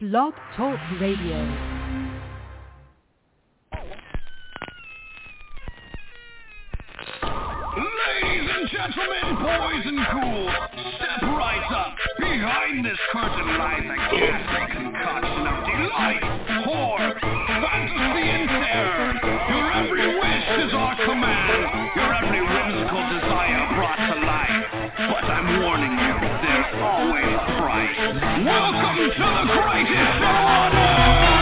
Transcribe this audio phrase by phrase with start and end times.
[0.00, 1.38] Blog Talk Radio.
[7.76, 10.50] Ladies and gentlemen, boys and ghouls,
[10.96, 11.94] step right up.
[12.18, 16.22] Behind this curtain lies a ghastly concoction of delight,
[16.66, 19.12] horror, fantasy, and terror.
[19.50, 21.94] Your every wish is our command.
[21.94, 24.33] Your every whimsical desire brought to life.
[27.32, 27.96] Price.
[28.44, 31.33] Welcome to the greatest show on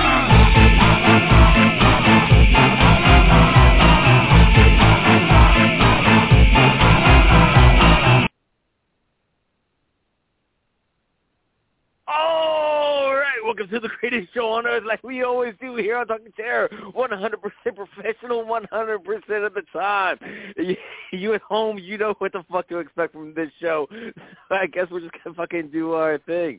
[13.62, 16.68] welcome to the greatest show on earth, like we always do here on Talking Terror.
[16.68, 17.36] 100%
[17.76, 20.18] professional, 100% of the time.
[20.56, 20.76] You,
[21.12, 23.88] you at home, you know what the fuck to expect from this show.
[24.50, 26.58] I guess we're just gonna fucking do our thing.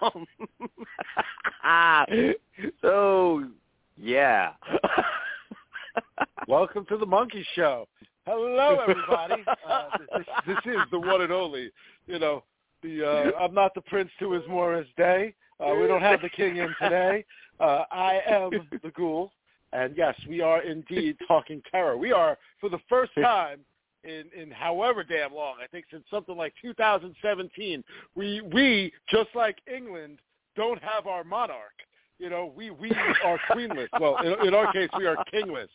[0.00, 0.26] Um,
[2.80, 3.44] so,
[3.98, 4.52] yeah.
[6.48, 7.86] Welcome to the Monkey Show.
[8.26, 9.44] Hello, everybody.
[9.68, 11.70] Uh, this, this is the one and only.
[12.06, 12.44] You know,
[12.82, 15.34] the uh, I'm not the prince to his Morris Day.
[15.62, 17.24] Uh, we don't have the king in today.
[17.60, 18.50] Uh, I am
[18.82, 19.32] the ghoul,
[19.72, 21.96] and yes, we are indeed talking terror.
[21.96, 23.60] We are for the first time
[24.04, 25.56] in in however damn long.
[25.62, 27.84] I think since something like 2017.
[28.14, 30.18] We we just like England
[30.56, 31.72] don't have our monarch.
[32.18, 32.90] You know, we we
[33.24, 33.88] are queenless.
[34.00, 35.68] Well, in, in our case, we are kingless.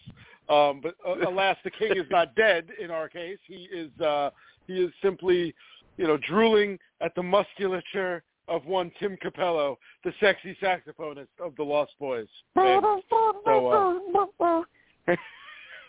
[0.49, 2.67] Um, but uh, alas, the king is not dead.
[2.81, 4.29] In our case, he is uh,
[4.65, 5.53] he is simply,
[5.97, 11.63] you know, drooling at the musculature of one Tim Cappello, the sexy saxophonist of the
[11.63, 12.27] Lost Boys.
[12.55, 13.93] So, uh,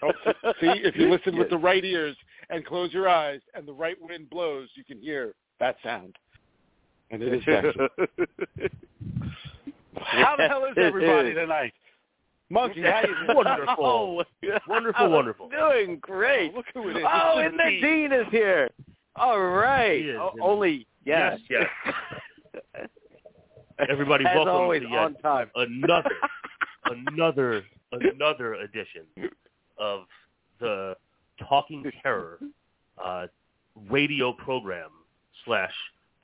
[0.03, 0.12] oh,
[0.61, 2.17] see, if you listen with the right ears
[2.51, 6.17] and close your eyes, and the right wind blows, you can hear that sound.
[7.11, 7.79] And it is sexy.
[10.01, 11.73] How the hell is everybody tonight?
[12.51, 13.36] Monkey, how you doing?
[13.36, 14.25] Wonderful.
[14.69, 15.51] Wonderful, wonderful.
[15.51, 16.55] Doing great.
[16.55, 17.05] Look who it is.
[17.07, 18.11] Oh, and the Dean.
[18.13, 18.70] is here.
[19.17, 20.01] All right.
[20.07, 21.39] Is, O- and- only yes.
[21.51, 21.67] Yes,
[23.89, 25.51] Everybody, As welcome always, to yet on time.
[25.55, 26.11] another,
[26.85, 29.03] another, another edition
[29.79, 30.03] of
[30.61, 30.97] the
[31.48, 32.39] Talking Terror
[33.03, 33.27] uh,
[33.89, 34.91] radio program
[35.45, 35.73] slash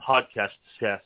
[0.07, 0.49] podcast
[0.81, 1.01] slash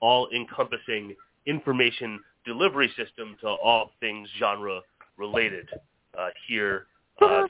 [0.00, 1.14] all-encompassing
[1.46, 4.80] information delivery system to all things genre
[5.16, 5.68] related
[6.16, 6.86] uh, here,
[7.20, 7.42] uh,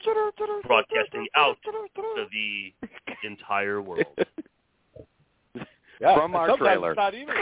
[0.65, 2.73] broadcasting out to the
[3.23, 4.05] entire world.
[5.99, 6.91] Yeah, From our sometimes trailer.
[6.91, 7.35] It's not even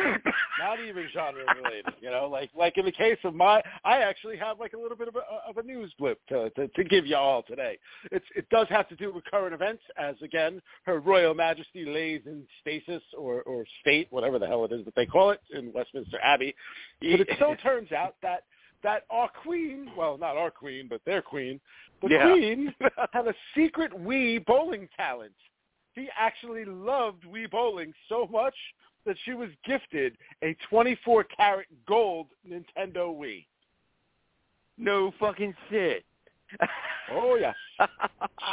[0.60, 2.28] not even genre related, you know.
[2.28, 5.16] Like like in the case of my, I actually have like a little bit of
[5.16, 7.78] a, of a news blip to, to to give you all today.
[8.12, 12.22] It's it does have to do with current events, as again Her Royal Majesty lays
[12.26, 15.72] in stasis or or state, whatever the hell it is that they call it in
[15.74, 16.56] Westminster Abbey.
[17.00, 18.44] But it so turns out that
[18.84, 21.60] that our queen, well, not our queen, but their queen,
[22.02, 22.32] the Yeah.
[22.32, 22.74] queen
[23.12, 25.34] had a secret wee bowling talent.
[25.98, 28.54] She actually loved Wii bowling so much
[29.08, 33.46] that she was gifted a 24 karat gold Nintendo Wii.
[34.78, 36.06] No fucking shit.
[37.12, 37.54] Oh yeah.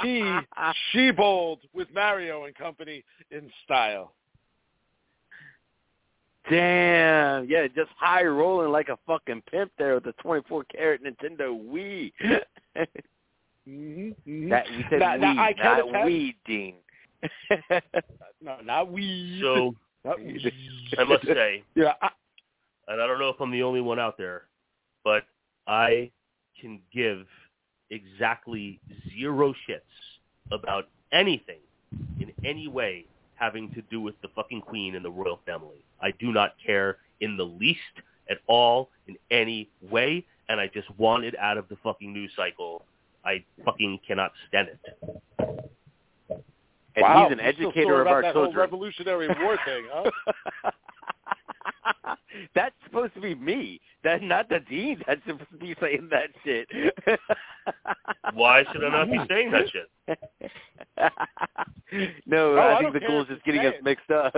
[0.02, 0.24] she
[0.90, 4.14] she bowled with Mario and company in style.
[6.50, 7.46] Damn.
[7.48, 12.12] Yeah, just high rolling like a fucking pimp there with the 24 karat Nintendo Wii.
[13.66, 14.50] Mm-hmm.
[14.50, 16.74] that we said Now- I not attest- Wii, Dean.
[18.42, 19.40] No, not Wii.
[19.40, 19.74] So
[20.04, 20.18] Not
[21.08, 22.10] must say, yeah, I,
[22.88, 24.42] and I don't know if I'm the only one out there,
[25.02, 25.22] but
[25.66, 26.10] I
[26.60, 27.26] can give
[27.90, 28.80] exactly
[29.16, 29.80] zero shits
[30.52, 31.60] about anything
[32.20, 35.82] in any way having to do with the fucking queen and the royal family.
[36.02, 37.80] I do not care in the least
[38.28, 42.30] at all in any way, and I just want it out of the fucking news
[42.36, 42.84] cycle.
[43.24, 45.72] I fucking cannot stand it.
[46.96, 48.60] And wow, he's an still educator of about our that whole children.
[48.60, 50.70] Revolutionary War thing, huh?
[52.54, 53.80] That's supposed to be me.
[54.02, 55.00] That's not the dean.
[55.06, 56.68] That's supposed to be saying that shit.
[58.34, 59.88] Why should I not be saying that shit?
[62.26, 64.32] no, Oh, I I think don't the care is just getting say us mixed up.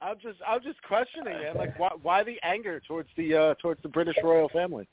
[0.00, 1.56] I'm just I'm just questioning, man.
[1.56, 4.88] Like, why why the anger towards the uh towards the British royal family?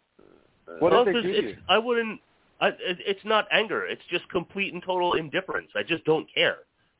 [0.80, 2.20] What well, did they do to it's, I wouldn't.
[2.62, 3.86] I, it's not anger.
[3.86, 5.70] It's just complete and total indifference.
[5.76, 6.58] I just don't care.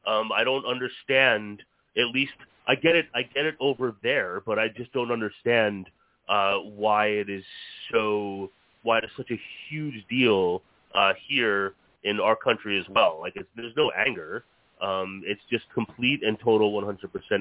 [0.08, 1.62] Um, I don't understand.
[1.98, 2.34] At least
[2.68, 3.08] I get it.
[3.14, 5.88] I get it over there, but I just don't understand
[6.30, 7.44] uh, why it is
[7.92, 8.52] so.
[8.84, 9.40] Why it's such a
[9.70, 10.62] huge deal
[10.96, 11.74] uh, here
[12.04, 13.18] in our country as well.
[13.20, 14.46] Like, it's, there's no anger.
[14.82, 16.96] Um, it's just complete and total 100%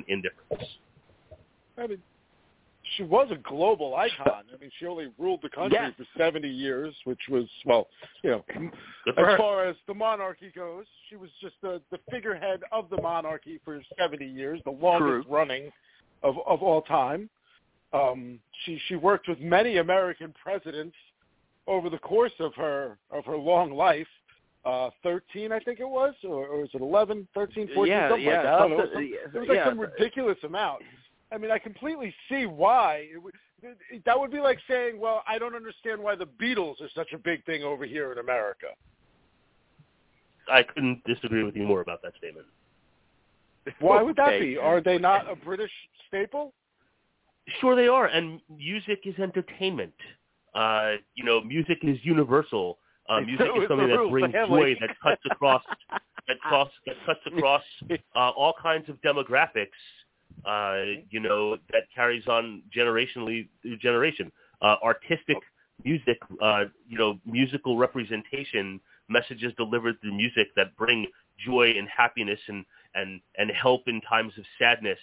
[0.09, 0.71] indifference.
[1.77, 2.03] I mean,
[2.97, 4.45] she was a global icon.
[4.55, 5.93] I mean, she only ruled the country Yes.
[5.97, 7.89] for 70 years, which was well,
[8.23, 8.45] you know,
[9.09, 9.37] as her.
[9.37, 13.81] far as the monarchy goes, she was just the the figurehead of the monarchy for
[13.99, 15.35] 70 years, the longest True.
[15.35, 15.71] running
[16.23, 17.29] of of all time.
[17.93, 20.97] Um, she she worked with many American presidents
[21.67, 24.09] over the course of her of her long life.
[24.65, 28.27] Uh, 13, I think it was, or, or was it 11, 13, 14, Yeah, something
[28.27, 28.53] yeah, like that.
[28.55, 29.65] I don't something- Some- yeah, it was like yeah.
[29.69, 30.83] some ridiculous amount.
[31.31, 33.07] I mean, I completely see why.
[33.13, 36.81] It would, it- that would be like saying, well, I don't understand why the Beatles
[36.81, 38.69] are such a big thing over here in America.
[40.51, 42.47] I couldn't disagree with you more about that statement.
[43.81, 44.41] Why would that Okay.
[44.41, 44.57] be?
[44.57, 45.71] Are they not a British
[46.07, 46.55] staple?
[47.61, 49.95] Sure, they are, and music is entertainment.
[50.55, 52.79] Uh, you know, music is universal.
[53.09, 54.75] Uh, music So is is something that brings family.
[54.75, 55.63] joy, that cuts across,
[56.29, 57.63] that cross, that cuts across
[58.17, 59.69] uh, all kinds of demographics.
[60.45, 64.31] Uh, you know, that carries on generationally through generation.
[64.63, 65.37] Uh, artistic
[65.85, 71.07] music, uh, you know, musical representation, messages delivered through music that bring
[71.45, 72.65] joy and happiness and
[72.95, 74.99] and and help in times of sadness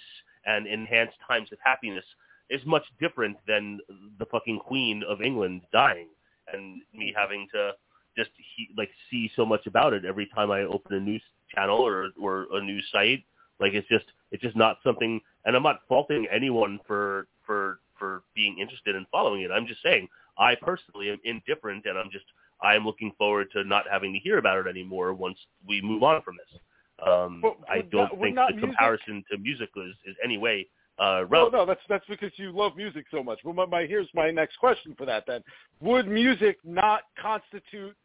[0.46, 2.04] and enhance times of happiness
[2.50, 3.80] is much different than
[4.20, 6.08] the fucking Queen of England dying
[6.54, 7.72] and me having to
[8.18, 11.24] just he, like see so much about it every time I open a news
[11.54, 13.24] channel or or a news site.
[13.60, 18.24] Like it's just it's just not something, and I'm not faulting anyone for for for
[18.36, 19.52] being interested in following it.
[19.52, 20.08] I'm just saying
[20.38, 22.26] I personally am indifferent, and I'm just
[22.62, 25.38] I'm looking forward to not having to hear about it anymore once
[25.68, 26.60] we move on from this.
[27.06, 30.68] Um, I don't not- think the music- comparison to music is, is any way
[30.98, 31.54] uh, Well, relevant.
[31.54, 33.40] no, that's that's because you love music so much.
[33.44, 35.26] Well, my, my here's my next question for that.
[35.28, 35.42] Then,
[35.82, 37.96] would music not constitute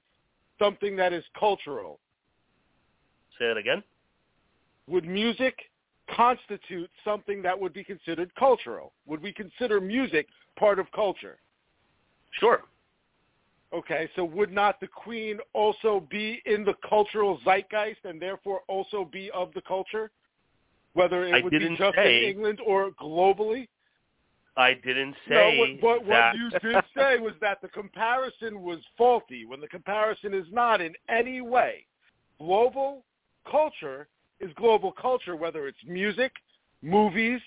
[0.59, 2.01] something that is cultural?
[3.39, 3.83] Say that again.
[4.89, 5.57] Would music
[6.17, 8.93] constitute something that would be considered cultural?
[9.07, 10.27] Would we consider music
[10.59, 11.39] part of culture?
[12.39, 12.63] Sure.
[13.73, 19.05] Okay, so would not the Queen also be in the cultural zeitgeist and therefore also
[19.05, 20.11] be of the culture?
[20.95, 23.69] Whether it I would be just say- in England or globally?
[24.57, 26.35] I didn't say no, what, what, that.
[26.35, 30.81] what you did say was that the comparison was faulty when the comparison is not
[30.81, 31.87] in any way.
[32.39, 33.05] Global
[33.49, 34.09] culture
[34.41, 36.33] is global culture, whether it's music,
[36.83, 37.41] movies,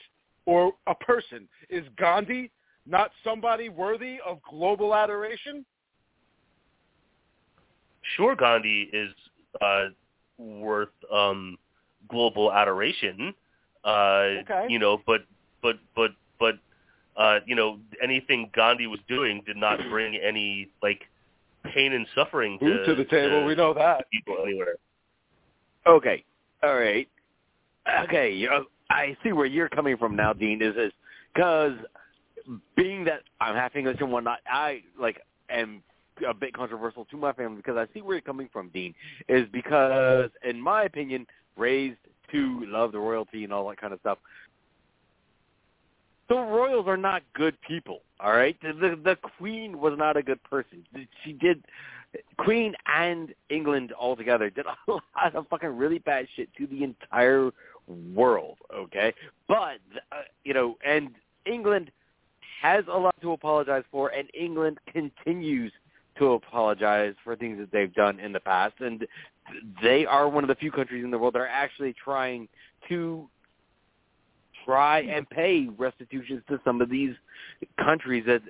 [0.45, 1.48] or a person.
[1.69, 2.51] Is Gandhi
[2.86, 5.66] not somebody worthy of global adoration?
[8.18, 9.13] sure Gandhi is
[9.62, 9.86] uh,
[10.38, 11.57] worth um,
[12.10, 13.34] global adoration.
[13.84, 14.68] Uh, Okay.
[14.69, 15.22] You know, but
[15.62, 16.56] but but but
[17.18, 21.01] uh, you know anything Gandhi was doing did not bring any like
[21.74, 24.06] pain and suffering to, Food to the table, we know that.
[24.12, 24.75] people anywhere.
[25.88, 26.24] Okay.
[26.63, 27.10] All right.
[28.04, 28.48] Okay.
[28.89, 30.62] I see where you're coming from now, Dean.
[30.62, 30.94] Is is
[31.33, 31.74] because
[32.75, 35.83] being that I'm half English and whatnot, I like am
[36.27, 38.94] a bit controversial to my family because I see where you're coming from, Dean.
[39.27, 41.27] Is because, in my opinion,
[41.57, 41.98] raised
[42.31, 44.19] to love the royalty and all that kind of stuff.
[46.30, 48.01] The royals are not good people.
[48.21, 50.86] All right, the the, the queen was not a good person.
[51.25, 51.63] She did
[52.38, 57.51] Queen and England altogether did a lot of fucking really bad shit to the entire
[57.88, 59.13] world, okay?
[59.48, 59.80] But,
[60.12, 61.10] uh, you know, and
[61.45, 61.92] England
[62.62, 65.72] has a lot to apologize for, and England continues
[66.17, 69.05] to apologize for things that they've done in the past, and
[69.82, 72.48] they are one of the few countries in the world that are actually trying
[72.88, 73.27] to
[74.63, 77.13] try and pay restitutions to some of these
[77.77, 78.41] countries that,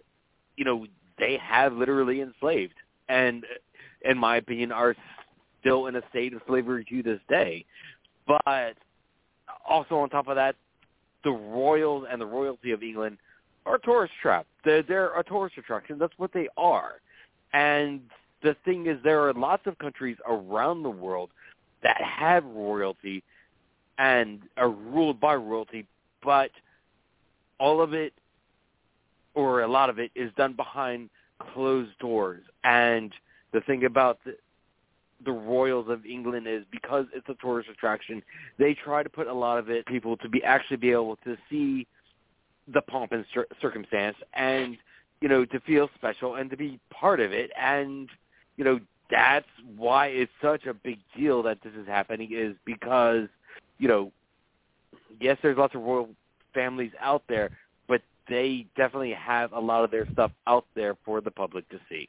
[0.58, 0.86] you know,
[1.18, 2.74] they have literally enslaved
[3.10, 3.46] and
[4.02, 4.96] in my opinion are
[5.60, 7.66] still in a state of slavery to this day.
[8.28, 8.76] But
[9.68, 10.56] also on top of that,
[11.24, 13.18] the royals and the royalty of England
[13.66, 14.46] are tourist trap.
[14.66, 15.98] They're, they're a tourist attraction.
[15.98, 17.02] That's what they are.
[17.54, 18.02] And
[18.42, 21.30] the thing is, there are lots of countries around the world
[21.82, 23.24] that have royalty
[23.98, 25.86] and are ruled by royalty,
[26.24, 26.52] but
[27.60, 28.14] all of it,
[29.34, 31.10] or a lot of it, is done behind
[31.54, 32.44] closed doors.
[32.64, 33.14] And
[33.52, 34.36] the thing about the,
[35.26, 38.22] the royals of England is because it's a tourist attraction,
[38.58, 41.38] they try to put a lot of it people to be actually be able to
[41.50, 41.88] see
[42.68, 44.78] the pomp and cir- circumstance and
[45.22, 48.10] you know to feel special and to be part of it and
[48.58, 48.80] you know
[49.12, 53.28] that's why it's such a big deal that this is happening is because
[53.80, 54.12] you know
[55.20, 56.10] yes there's lots of royal
[56.54, 57.52] families out there
[58.30, 62.08] they definitely have a lot of their stuff out there for the public to see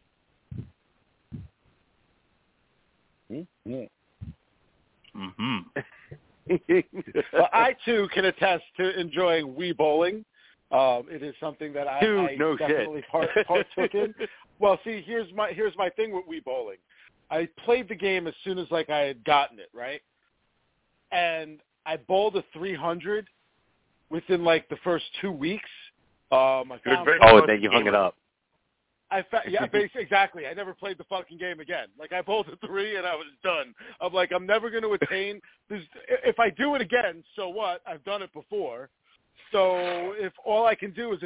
[5.14, 5.58] hmm
[7.32, 10.24] well, I too can attest to enjoying Wii bowling.
[10.70, 13.10] Um, it is something that I, Dude, I no definitely shit.
[13.10, 14.14] part, partook in.
[14.60, 16.76] Well, see, here's my here's my thing with Wii bowling.
[17.28, 20.00] I played the game as soon as like I had gotten it right,
[21.10, 23.26] and I bowled a 300
[24.10, 25.68] within like the first two weeks.
[26.32, 28.16] Um, I You're found very Oh, Fucking then you hung it up.
[29.10, 30.46] I fa- yeah, basically, exactly.
[30.46, 31.88] I never played the fucking game again.
[31.98, 33.74] Like I pulled a three and I was done.
[34.00, 35.40] I'm like, I'm never going to attain.
[35.70, 35.80] This.
[36.26, 37.80] If I do it again, so what?
[37.86, 38.90] I've done it before.
[39.50, 41.20] So if all I can do is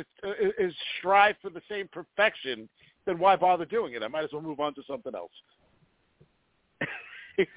[0.57, 2.69] is strive for the same perfection,
[3.05, 4.05] then why bother doing it?
[4.05, 5.33] I might as well move on to something else.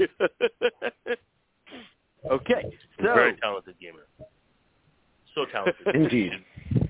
[2.31, 2.63] okay,
[2.97, 4.07] so very talented gamer.
[5.35, 5.93] So talented.
[5.93, 6.31] Indeed.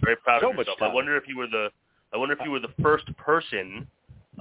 [0.03, 0.91] Very proud So of much yourself.
[0.91, 1.69] I wonder if you were the
[2.13, 3.87] I wonder if you were the first person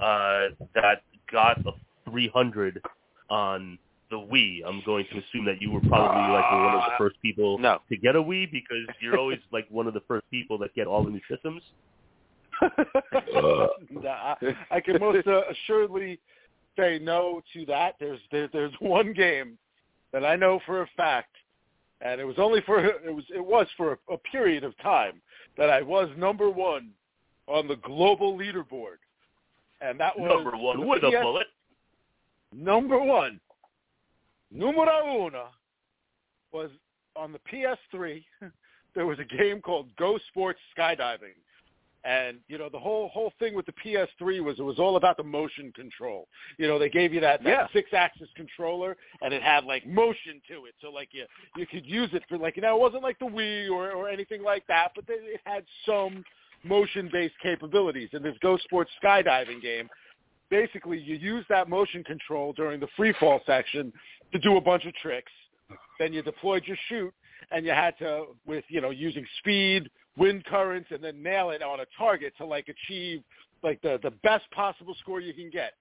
[0.01, 1.71] uh, that got a
[2.09, 2.81] 300
[3.29, 3.77] on
[4.09, 4.61] the Wii.
[4.65, 7.79] I'm going to assume that you were probably like one of the first people No.
[7.89, 10.85] to get a Wii because you're always like one of the first people that get
[10.85, 11.61] all the new systems.
[13.89, 16.19] Nah, I, I can most uh, assuredly
[16.77, 17.95] say no to that.
[17.99, 19.57] There's there, there's one game
[20.13, 21.35] that I know for a fact,
[22.01, 25.21] and it was only for it was it was for a, a period of time
[25.57, 26.89] that I was number one
[27.47, 28.97] on the global leaderboard,
[29.81, 31.47] and that was Number one with a bullet.
[32.53, 33.39] number one,
[34.51, 35.47] numero uno,
[36.51, 36.69] was
[37.15, 38.23] on the PS3.
[38.93, 41.37] There was a game called Go Sports Skydiving,
[42.03, 45.17] and you know the whole whole thing with the PS3 was it was all about
[45.17, 46.27] the motion control.
[46.57, 47.67] You know they gave you that, that Yeah.
[47.73, 52.09] six-axis controller, and it had like motion to it, so like you you could use
[52.13, 54.89] it for like you know it wasn't like the Wii or or anything like that,
[54.95, 56.23] but they, it had some
[56.63, 58.09] motion-based capabilities.
[58.13, 59.89] In this Go Sports Skydiving game,
[60.49, 63.91] basically you use that motion control during the free fall section
[64.31, 65.31] to do a bunch of tricks.
[65.99, 67.13] Then you deployed your chute,
[67.51, 71.61] and you had to, with you know, using speed, wind currents, and then nail it
[71.61, 73.23] on a target to like achieve
[73.63, 75.73] like the the best possible score you can get.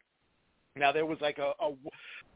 [0.76, 1.72] Now there was like a, a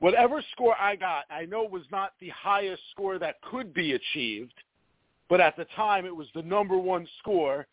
[0.01, 4.55] whatever score I got, I know was not the highest score that could be achieved,
[5.29, 7.67] but at the time it was the number one score.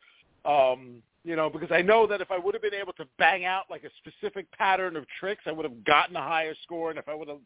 [0.46, 3.46] Um, you know, because I know that if I would have been able to bang
[3.46, 6.90] out like a specific pattern of tricks, I would have gotten a higher score.
[6.90, 7.38] And if I would have,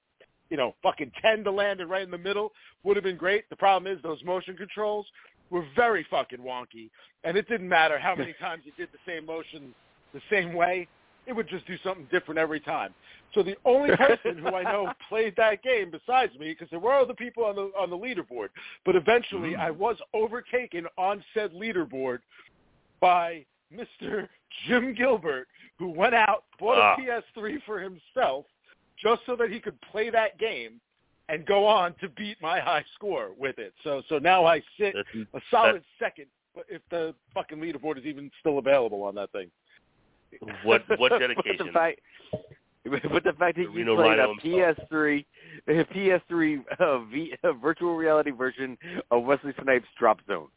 [0.50, 2.52] you know, fucking ten to land it right in the middle,
[2.84, 3.50] would have been great.
[3.50, 5.06] The problem is those motion controls
[5.50, 6.90] were very fucking wonky,
[7.24, 9.74] and it didn't matter how many times you did the same motion
[10.14, 10.88] the same way.
[11.28, 12.94] It would just do something different every time.
[13.34, 16.94] So the only person who I know played that game besides me, because there were
[16.94, 18.50] other people on the on the leaderboard,
[18.86, 22.20] but eventually I was overtaken on said leaderboard
[23.00, 24.28] by Mr.
[24.68, 25.48] Jim Gilbert,
[25.78, 26.96] who went out, bought a Ah.
[27.36, 28.46] PS3 for himself,
[29.02, 30.80] just so that he could play that game
[31.30, 33.74] and go on to beat my high score with it.
[33.84, 38.06] So so now I sit That's, a solid second, but if the fucking leaderboard is
[38.06, 39.50] even still available on that thing.
[40.64, 41.68] what what But dedication?
[41.68, 42.00] the fact,
[43.12, 44.78] but the fact that The you Reno played a Rhino himself.
[44.92, 45.26] PS3,
[45.68, 48.78] a PS3 uh, v, uh, virtual reality version
[49.12, 50.48] of Wesley Snipes Drop Zone.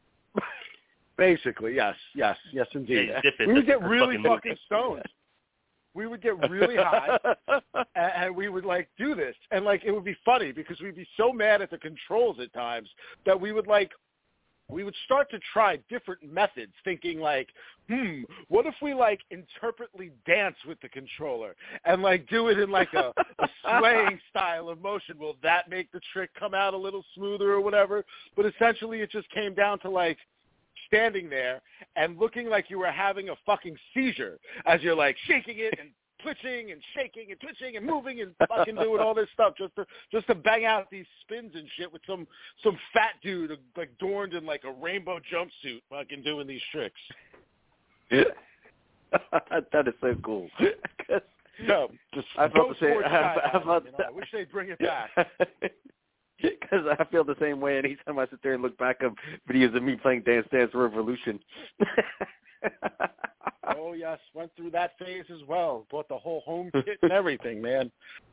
[1.17, 3.09] Basically, yes, yes, yes, indeed.
[3.09, 5.03] Yeah, zip we would get really fucking fucking stoned.
[5.99, 9.91] We would get really high, and, and we would like do this, and like it
[9.91, 12.89] would be funny because we'd be so mad at the controls at times
[13.27, 13.91] that we would like
[14.71, 17.49] we would start to try different methods, thinking like,
[17.89, 22.71] hmm, what if we like interpretly dance with the controller and like do it in
[22.71, 25.19] like a, a swaying style of motion?
[25.19, 28.05] Will that make the trick come out a little smoother or whatever?
[28.37, 30.19] But essentially, it just came down to like
[30.87, 31.61] standing there
[31.97, 35.91] and looking like you were having a fucking seizure as you're like shaking it and
[36.23, 39.87] twitching and shaking and twitching and moving and fucking doing all this stuff just to
[40.11, 42.27] just to bang out these spins and shit with some
[42.63, 47.01] some fat dude like adorned in like a rainbow jumpsuit fucking doing these tricks.
[48.11, 48.25] Yeah.
[49.73, 50.49] that is so cool.
[51.67, 52.91] No, just I go felt the same.
[52.91, 54.05] sports I, I skydiving, felt you know?
[54.07, 55.11] I wish they'd bring it back.
[56.61, 59.15] Because I feel the same way anytime I sit there and look back up
[59.51, 61.41] videos of me playing Dance Dance Revolution.
[63.77, 65.87] Oh yes, went through that phase as well.
[65.91, 67.91] Bought the whole home kit and everything, man.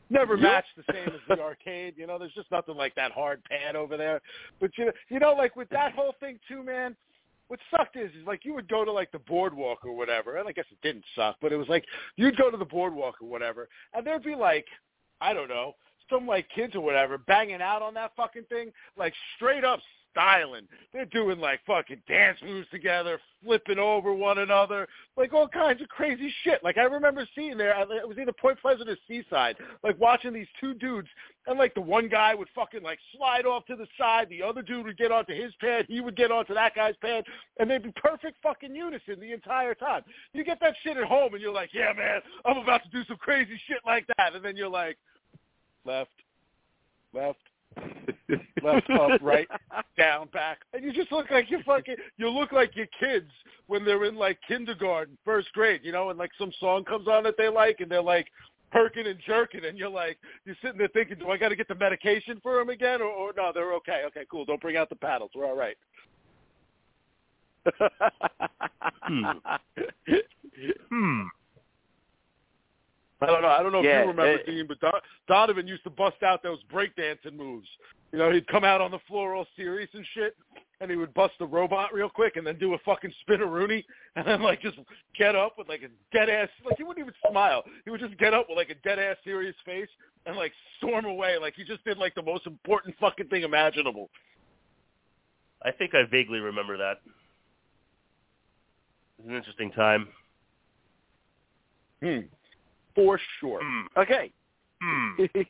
[0.09, 1.95] Never matched the same as the arcade.
[1.97, 4.21] You know, there's just nothing like that hard pad over there.
[4.59, 6.95] But you know, you know, like with that whole thing too, man.
[7.47, 10.47] What sucked is, is like you would go to like the boardwalk or whatever, and
[10.47, 11.85] I guess it didn't suck, but it was like
[12.15, 14.65] you'd go to the boardwalk or whatever, and there'd be like,
[15.21, 15.75] I don't know,
[16.09, 19.79] some like kids or whatever banging out on that fucking thing, like straight up
[20.15, 20.67] styling.
[20.93, 25.89] They're doing like fucking dance moves together, flipping over one another, like all kinds of
[25.89, 26.63] crazy shit.
[26.63, 30.47] Like I remember seeing there, it was either Point Pleasant or Seaside, like watching these
[30.59, 31.09] two dudes,
[31.47, 34.61] and like the one guy would fucking like slide off to the side, the other
[34.61, 37.25] dude would get onto his pad, he would get onto that guy's pad,
[37.59, 40.03] and they'd be perfect fucking unison the entire time.
[40.33, 43.03] You get that shit at home, and you're like, yeah, man, I'm about to do
[43.05, 44.97] some crazy shit like that, and then you're like,
[45.85, 46.11] left,
[47.13, 47.39] left,
[48.63, 49.47] left, up, right,
[49.97, 51.95] down, back, and you just look like you fucking.
[52.17, 53.29] You look like your kids
[53.67, 57.23] when they're in like kindergarten, first grade, you know, and like some song comes on
[57.23, 58.27] that they like, and they're like
[58.71, 61.67] perking and jerking, and you're like, you're sitting there thinking, do I got to get
[61.67, 64.03] the medication for them again, or, or no, they're okay.
[64.07, 64.45] Okay, cool.
[64.45, 65.31] Don't bring out the paddles.
[65.35, 65.77] We're all right.
[69.07, 69.25] Hmm.
[70.89, 71.21] Hmm.
[73.21, 73.47] I don't know.
[73.47, 76.21] I don't know Yeah, if you remember, it- Dean, but Don- Donovan used to bust
[76.21, 77.67] out those breakdancing moves.
[78.11, 80.35] You know, he'd come out on the floor all serious and shit,
[80.81, 83.83] and he would bust the robot real quick and then do a fucking spinneroonie,
[84.15, 84.77] and then like just
[85.17, 87.63] get up with like a dead ass, like he wouldn't even smile.
[87.85, 89.89] He would just get up with like a dead ass serious face
[90.25, 94.09] and like storm away, like he just did like the most important fucking thing imaginable.
[95.63, 96.97] I think I vaguely remember that.
[99.17, 100.09] It was an interesting time.
[102.03, 102.19] Hmm.
[102.95, 103.61] For sure.
[103.61, 103.99] Hmm.
[103.99, 104.31] okay.
[104.81, 105.25] Hmm.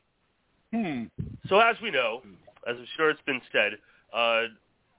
[0.73, 1.03] Hmm.
[1.47, 2.21] So as we know,
[2.67, 3.73] as I'm sure it's been said,
[4.13, 4.47] uh,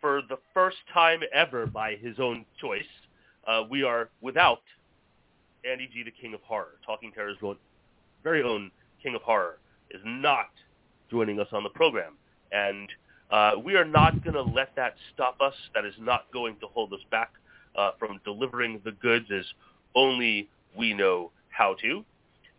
[0.00, 2.82] for the first time ever by his own choice,
[3.46, 4.62] uh, we are without
[5.70, 6.78] Andy G, the King of Horror.
[6.86, 7.36] Talking Terror's
[8.22, 8.70] very own
[9.02, 9.58] King of Horror
[9.90, 10.50] is not
[11.10, 12.14] joining us on the program.
[12.52, 12.88] And
[13.30, 15.54] uh, we are not going to let that stop us.
[15.74, 17.32] That is not going to hold us back
[17.76, 19.44] uh, from delivering the goods as
[19.94, 22.04] only we know how to.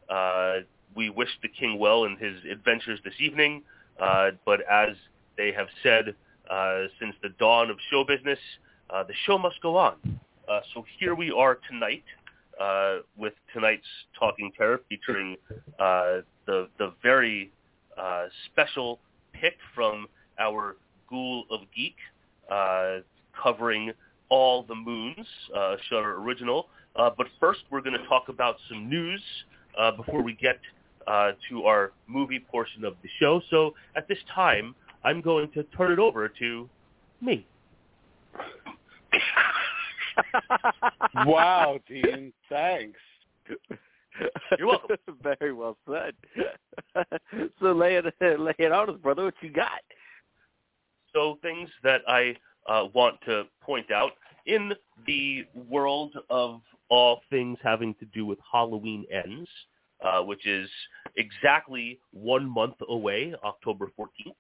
[0.09, 0.57] Uh,
[0.95, 3.61] we wish the king well in his adventures this evening,
[4.01, 4.95] uh, but as
[5.37, 6.15] they have said
[6.49, 8.39] uh, since the dawn of show business,
[8.89, 9.95] uh, the show must go on.
[10.49, 12.03] Uh, so here we are tonight
[13.17, 13.85] with tonight's
[14.17, 15.35] Talking Terror featuring
[15.77, 17.51] the the very
[18.45, 18.99] special
[19.33, 20.07] pick from
[20.39, 20.77] our
[21.09, 21.97] Ghoul of Geek,
[23.43, 23.91] covering
[24.29, 26.67] all the moons, uh, Shudder original.
[26.95, 29.21] Uh, but first, we're going to talk about some news
[29.77, 30.59] uh, before we get
[31.07, 33.41] uh, to our movie portion of the show.
[33.49, 36.69] So at this time, I'm going to turn it over to
[37.21, 37.45] me.
[41.25, 42.33] wow, Dean.
[42.49, 42.99] Thanks.
[44.57, 44.97] You're welcome.
[45.39, 46.13] Very well said.
[47.59, 48.05] so lay it
[48.39, 49.25] lay it on us, brother.
[49.25, 49.81] What you got?
[51.13, 52.35] So things that I
[52.67, 54.11] uh, want to point out
[54.47, 54.73] in
[55.05, 59.49] the world of all things having to do with Halloween ends,
[60.03, 60.69] uh, which is
[61.17, 64.35] exactly one month away, October 14th.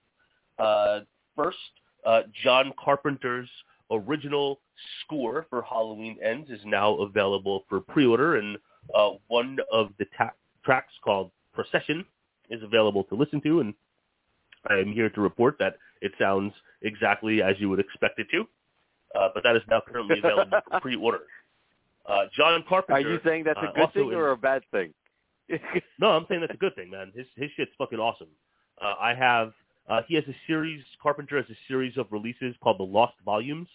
[0.57, 1.03] Uh,
[1.35, 1.57] first,
[2.05, 3.49] uh, John Carpenter's
[3.91, 4.59] original
[5.03, 8.57] score for Halloween Ends is now available for pre-order, and
[8.95, 10.31] uh, one of the ta-
[10.63, 12.05] tracks called Procession
[12.49, 13.73] is available to listen to, and
[14.69, 18.47] I am here to report that it sounds exactly as you would expect it to,
[19.15, 21.21] uh, but that is now currently available for pre-order.
[22.05, 23.07] Uh, John Carpenter.
[23.07, 24.93] Are you saying that's a uh, good thing in- or a bad thing?
[25.99, 27.11] no, I'm saying that's a good thing, man.
[27.15, 28.27] His his shit's fucking awesome.
[28.81, 29.53] Uh, I have
[29.89, 30.83] uh, he has a series.
[31.01, 33.69] Carpenter has a series of releases called the Lost Volumes,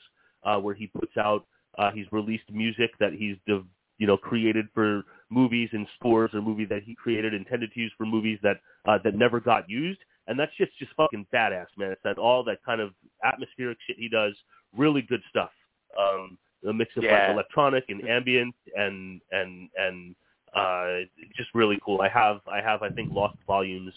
[0.44, 1.46] uh, where he puts out.
[1.78, 3.64] Uh, he's released music that he's de-
[3.98, 7.92] you know created for movies and scores, or movie that he created intended to use
[7.96, 10.00] for movies that uh, that never got used.
[10.28, 11.90] And that shit's just fucking badass, man.
[11.90, 12.92] It's that all that kind of
[13.24, 14.34] atmospheric shit he does.
[14.76, 15.50] Really good stuff.
[15.98, 17.12] Um, a mix of Yeah.
[17.12, 20.14] like electronic and ambient and and and
[20.54, 21.00] uh,
[21.36, 22.00] just really cool.
[22.00, 23.92] I have I have I think Lost Volumes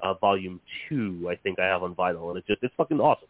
[0.00, 1.28] uh, Volume Two.
[1.30, 3.28] I think I have on vinyl, and it's just it's fucking awesome.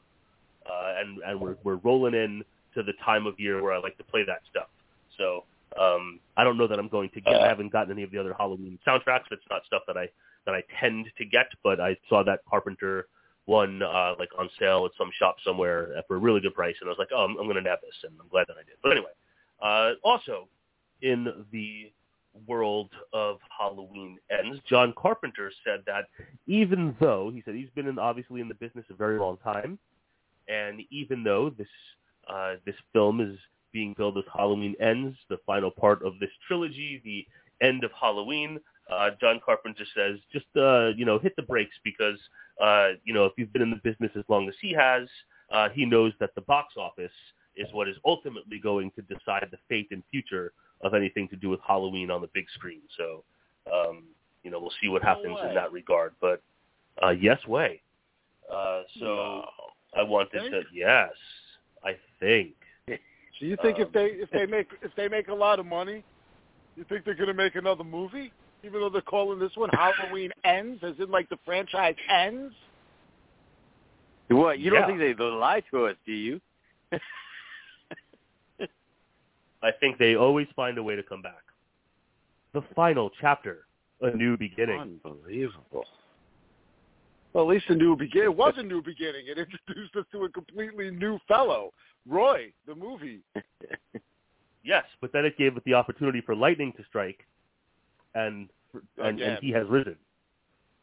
[0.66, 3.96] Uh, and and we're we're rolling in to the time of year where I like
[3.98, 4.68] to play that stuff.
[5.16, 5.44] So
[5.80, 7.34] um, I don't know that I'm going to get.
[7.34, 9.24] I haven't gotten any of the other Halloween soundtracks.
[9.30, 10.08] It's not stuff that I
[10.44, 13.06] that I tend to get, but I saw that Carpenter
[13.46, 16.88] one uh, like on sale at some shop somewhere for a really good price, and
[16.88, 18.64] I was like, oh, I'm, I'm going to nab this, and I'm glad that I
[18.64, 18.76] did.
[18.82, 19.12] But anyway,
[19.62, 20.48] uh, also
[21.02, 21.92] in the
[22.46, 26.06] world of Halloween ends, John Carpenter said that
[26.46, 29.78] even though he said he's been in, obviously in the business a very long time,
[30.48, 31.68] and even though this
[32.28, 33.38] uh, this film is
[33.72, 37.26] being billed as Halloween Ends, the final part of this trilogy, the
[37.66, 38.58] end of Halloween,
[38.90, 42.18] uh, John Carpenter says just uh, you know hit the brakes because
[42.62, 45.08] uh, you know if you've been in the business as long as he has,
[45.50, 47.12] uh, he knows that the box office
[47.56, 51.48] is what is ultimately going to decide the fate and future of anything to do
[51.48, 52.82] with Halloween on the big screen.
[52.98, 53.24] So,
[53.72, 54.04] um,
[54.42, 55.48] you know, we'll see what happens way.
[55.48, 56.14] in that regard.
[56.20, 56.42] But
[57.02, 57.80] uh, yes, way.
[58.52, 59.44] Uh, so
[59.96, 60.50] I wanted Think?
[60.52, 60.62] to.
[60.72, 61.10] Yes,
[61.84, 62.54] I think.
[62.88, 65.66] So you think if Um, they if they make if they make a lot of
[65.66, 66.02] money,
[66.76, 68.32] you think they're gonna make another movie?
[68.64, 72.54] Even though they're calling this one Halloween Ends, as in like the franchise ends.
[74.28, 74.58] What?
[74.58, 74.80] You Yeah.
[74.80, 76.40] don't think they they lie to us, do you?
[79.62, 81.42] I think they always find a way to come back.
[82.52, 83.66] The final chapter,
[84.00, 85.00] a new beginning.
[85.04, 85.84] Unbelievable.
[87.32, 88.24] Well, at least a new beginning.
[88.24, 89.26] It was a new beginning.
[89.26, 91.72] It introduced us to a completely new fellow,
[92.06, 93.20] Roy, the movie.
[94.64, 97.24] Yes, but then it gave it the opportunity for lightning to strike,
[98.16, 98.48] and
[99.02, 99.96] and, and he has risen.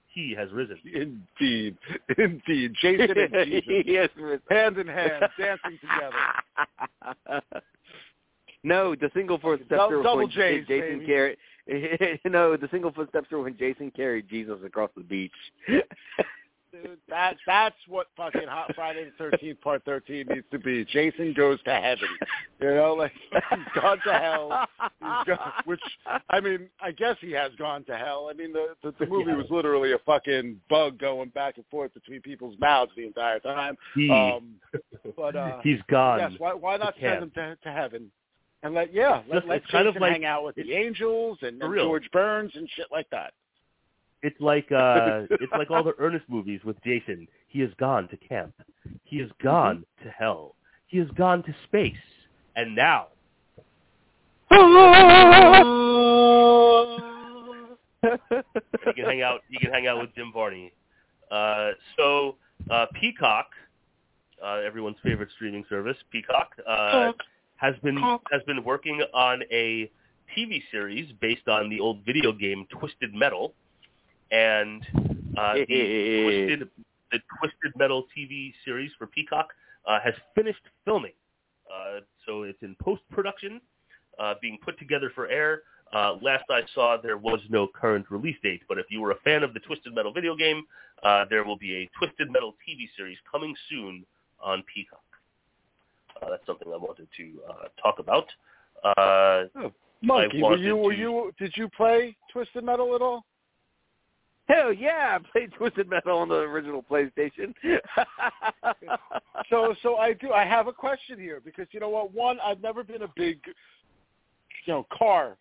[0.08, 0.78] He has risen.
[0.86, 1.76] Indeed,
[2.17, 2.74] indeed.
[2.82, 3.34] Jason and
[3.65, 4.10] Jesus, yes.
[4.50, 7.41] hand in hand, dancing together.
[8.63, 11.06] no, the single footsteps Double- are double when J's, Jason baby.
[11.06, 11.38] carried.
[12.26, 15.32] no, the single footsteps are when Jason carried Jesus across the beach.
[16.74, 20.84] Dude, that that's what fucking Hot Friday the Thirteenth Part Thirteen needs to be.
[20.86, 22.08] Jason goes to heaven.
[22.60, 24.68] You know, like he's gone to hell.
[24.82, 25.80] He's gone, which
[26.32, 28.28] I mean, I guess he has gone to hell.
[28.32, 29.38] I mean, the the, the movie Yeah.
[29.38, 33.78] was literally a fucking bug going back and forth between people's mouths the entire time.
[33.94, 34.56] He Um,
[35.16, 36.20] but uh, he's gone.
[36.20, 38.12] yes, why why not send him to, to heaven?
[38.64, 40.74] And let yeah, let, Just- let it's kind Jason of like- hang out with the
[40.74, 41.76] angels and, and.
[41.76, 43.34] George Burns and shit like that.
[44.24, 47.28] It's like uh it's like all the Ernest movies with Jason.
[47.50, 48.54] He has gone to camp.
[49.04, 50.56] He has gone to hell.
[50.88, 51.94] He has gone to space.
[52.56, 53.08] And now
[54.52, 54.60] you
[58.96, 60.72] can hang out you can hang out with Jim Varney.
[61.30, 62.36] Uh so
[62.72, 63.48] uh Peacock,
[64.44, 67.12] uh everyone's favorite streaming service, Peacock, uh
[67.58, 69.92] has been has been working on a
[70.38, 73.54] TV series based on the old video game Twisted Metal,
[74.34, 74.86] and
[75.38, 76.69] uh, the Twisted
[77.12, 79.50] the Twisted Metal TV series for Peacock
[79.88, 81.13] uh, has finished filming.
[81.72, 83.62] Uh, so it's in post production,
[84.19, 85.62] uh, being put together for air.
[85.93, 89.19] Uh, last I saw, there was no current release date, but if you were a
[89.24, 90.63] fan of the Twisted Metal video game,
[91.04, 94.04] uh, there will be a Twisted Metal TV series coming soon
[94.41, 95.04] on Peacock.
[96.19, 98.26] Uh, that's something I wanted to uh, talk about.
[98.98, 99.69] Uh,
[100.02, 103.24] Monkey, were you were you did you play Twisted Metal at all?
[104.47, 107.53] Hell yeah, I played Twisted Metal on the original PlayStation.
[109.49, 112.62] So so I do I have a question here because you know what one I've
[112.62, 113.39] never been a big
[114.65, 115.38] you know car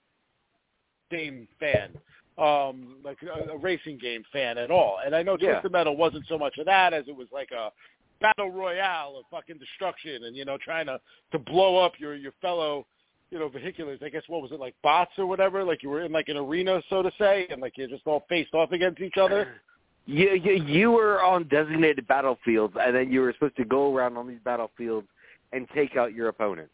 [1.10, 1.90] game fan
[2.38, 5.52] um like a, a racing game fan at all and I know Yeah.
[5.52, 7.70] Twisted Metal wasn't so much of that as it was like a
[8.20, 10.98] battle royale of fucking destruction and you know trying to
[11.32, 12.86] to blow up your your fellow
[13.32, 16.02] you know vehiculars I guess what was it like bots or whatever like you were
[16.02, 19.00] in like an arena so to say and like you just all faced off against
[19.00, 19.60] each other
[20.06, 24.16] you, you you were on designated battlefields, and then you were supposed to go around
[24.16, 25.06] on these battlefields
[25.52, 26.72] and take out your opponents.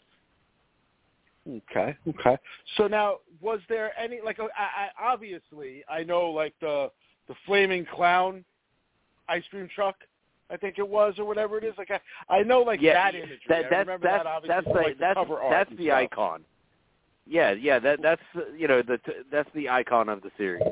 [1.47, 1.97] Okay.
[2.09, 2.37] Okay.
[2.77, 4.39] So now, was there any like?
[4.41, 6.91] I, I obviously I know like the
[7.29, 8.45] the flaming clown
[9.29, 9.97] ice cream truck.
[10.51, 11.75] I think it was or whatever it is.
[11.77, 12.01] Like I,
[12.35, 13.41] I know like yeah, that imagery.
[13.49, 15.99] That, I remember that's that obviously that's like, that's cover art that's the stuff.
[15.99, 16.45] icon.
[17.27, 18.23] Yeah, yeah, that that's
[18.57, 18.99] you know the
[19.31, 20.63] that's the icon of the series.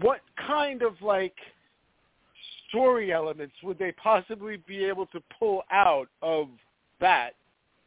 [0.00, 1.34] What kind of like
[2.68, 6.48] story elements would they possibly be able to pull out of
[7.00, 7.30] that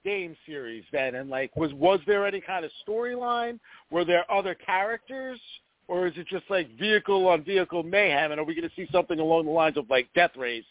[0.04, 1.16] game series then?
[1.16, 3.60] And like, was was there any kind of storyline?
[3.92, 5.40] Were there other characters?
[5.88, 8.32] Or is it just like vehicle on vehicle mayhem?
[8.32, 10.64] And are we going to see something along the lines of like Death Race?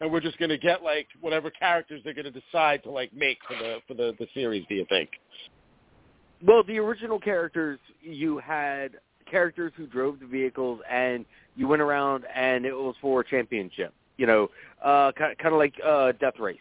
[0.00, 3.12] And we're just going to get like whatever characters they're going to decide to like
[3.12, 4.64] make for the for the, the series.
[4.68, 5.10] Do you think?
[6.46, 8.92] Well, the original characters, you had
[9.28, 11.24] characters who drove the vehicles, and
[11.56, 13.92] you went around, and it was for a championship.
[14.18, 14.50] You know,
[14.84, 16.58] uh, kind of like uh, Death Race,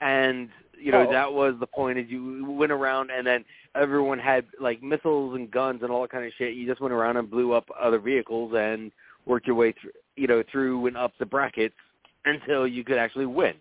[0.00, 0.48] and
[0.80, 1.12] you know Oh.
[1.12, 1.98] that was the point.
[1.98, 6.10] Is you went around, and then everyone had like missiles and guns and all that
[6.10, 6.54] kind of shit.
[6.54, 8.90] You just went around and blew up other vehicles and
[9.26, 11.74] worked your way through, you know, through and up the brackets
[12.24, 13.54] until you could actually win.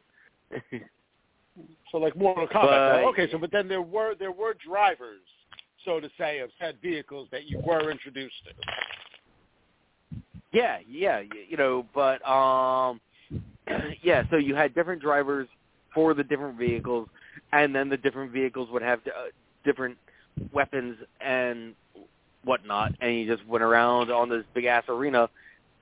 [1.91, 3.03] So like Mortal Kombat.
[3.03, 5.21] But- okay, so but then there were there were drivers,
[5.85, 10.19] so to say, of said vehicles that you were introduced to.
[10.51, 12.99] Yeah, yeah, you know, but um,
[14.01, 14.23] yeah.
[14.29, 15.47] So you had different drivers
[15.93, 17.07] for the different vehicles,
[17.51, 19.29] and then the different vehicles would have uh,
[19.63, 19.97] different
[20.51, 21.75] weapons and
[22.43, 25.29] whatnot, and you just went around on this big ass arena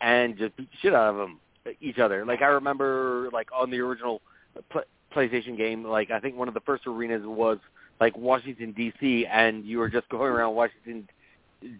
[0.01, 1.39] and just beat the shit out of them,
[1.81, 2.25] each other.
[2.25, 4.21] Like I remember, like on the original
[4.69, 4.83] pl-
[5.15, 7.59] PlayStation game, like I think one of the first arenas was
[7.99, 11.07] like Washington D.C., and you were just going around Washington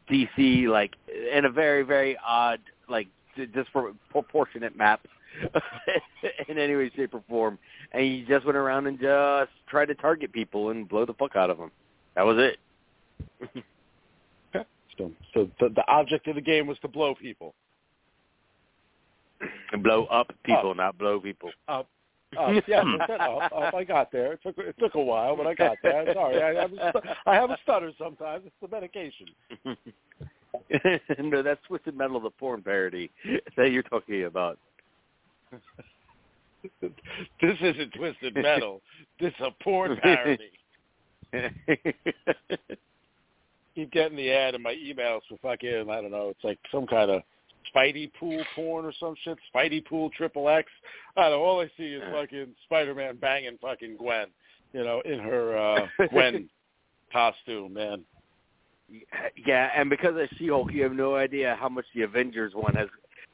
[0.09, 0.95] DC like
[1.31, 3.07] in a very very odd like
[3.53, 5.01] disproportionate map
[6.47, 7.59] in any way, shape, or form,
[7.91, 11.35] and you just went around and just tried to target people and blow the fuck
[11.35, 11.71] out of them.
[12.15, 12.57] That was it.
[14.55, 14.65] okay.
[14.97, 17.53] so, so the, the object of the game was to blow people.
[19.71, 20.35] And blow up oh.
[20.43, 20.77] people, Up.
[20.77, 21.51] not blow people.
[21.67, 21.87] Up.
[22.37, 22.63] Up.
[22.67, 23.73] Yeah, I said up, up.
[23.73, 24.33] I got there.
[24.33, 26.01] It took it took a while, but I got there.
[26.01, 26.43] I'm sorry.
[26.43, 28.43] I, have a I have a stutter sometimes.
[28.45, 29.27] It's the medication.
[31.19, 33.09] no, that's Twisted Metal, the porn parody
[33.55, 34.59] that you're talking about.
[36.81, 38.81] this isn't twisted metal.
[39.19, 40.51] This is a porn parody.
[43.75, 46.29] Keep getting the ad in my emails for fucking I don't know.
[46.29, 47.21] It's like some kind of
[47.73, 49.37] Spidey pool porn or some shit.
[49.53, 50.69] Spidey pool triple X.
[51.15, 51.43] I don't know.
[51.43, 54.27] All I see is fucking Spider-Man banging fucking Gwen.
[54.73, 56.49] You know, in her uh Gwen
[57.11, 58.03] costume, man.
[59.45, 62.87] yeah, and because of She-Hulk, you have no idea how much the Avengers one has,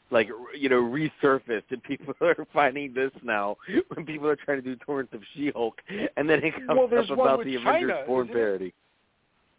[0.09, 3.57] like, you know, resurfaced, and people are finding this now
[3.89, 5.79] when people are trying to do torrents of She-Hulk,
[6.17, 8.73] and then it comes Well, up about the Avengers China, porn parody.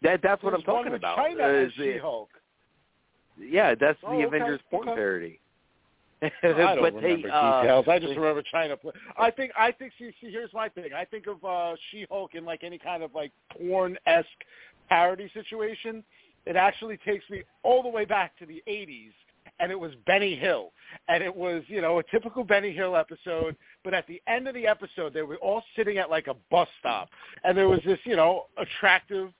[0.01, 1.17] That that's what I'm talking about.
[1.17, 2.29] China uh, is She-Hulk.
[3.39, 4.95] Yeah, that's Oh, the okay, Avengers porn okay.
[4.95, 5.39] parody.
[6.21, 7.85] I don't but remember they, uh, details.
[7.89, 8.77] I just remember China.
[8.77, 8.93] Play.
[9.17, 9.51] I think.
[9.57, 9.93] I think.
[9.99, 10.89] See, see, here's my thing.
[10.95, 14.27] I think of uh She-Hulk in like any kind of like porn-esque
[14.89, 16.03] parody situation.
[16.45, 19.11] It actually takes me all the way back to the '80s,
[19.59, 20.71] and it was Benny Hill,
[21.09, 23.55] and it was you know a typical Benny Hill episode.
[23.83, 26.69] But at the end of the episode, they were all sitting at like a bus
[26.79, 27.09] stop,
[27.43, 29.31] and there was this you know attractive,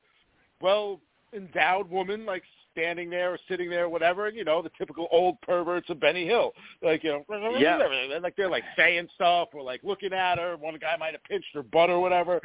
[0.62, 1.00] well
[1.34, 2.44] endowed woman like
[2.76, 6.00] standing there or sitting there, or whatever, and you know, the typical old perverts of
[6.00, 6.52] Benny Hill.
[6.82, 7.78] Like, you know, Yeah.
[8.22, 10.58] like they're like saying stuff or like looking at her.
[10.58, 12.42] One guy might have pinched her butt or whatever.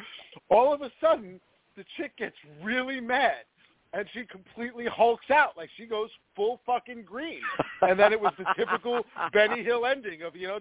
[0.48, 1.40] All of a sudden,
[1.76, 3.44] the chick gets really mad.
[3.92, 7.40] And she completely hulks out, like she goes full fucking green.
[7.82, 10.60] And then it was the typical Benny Hill ending of, you know,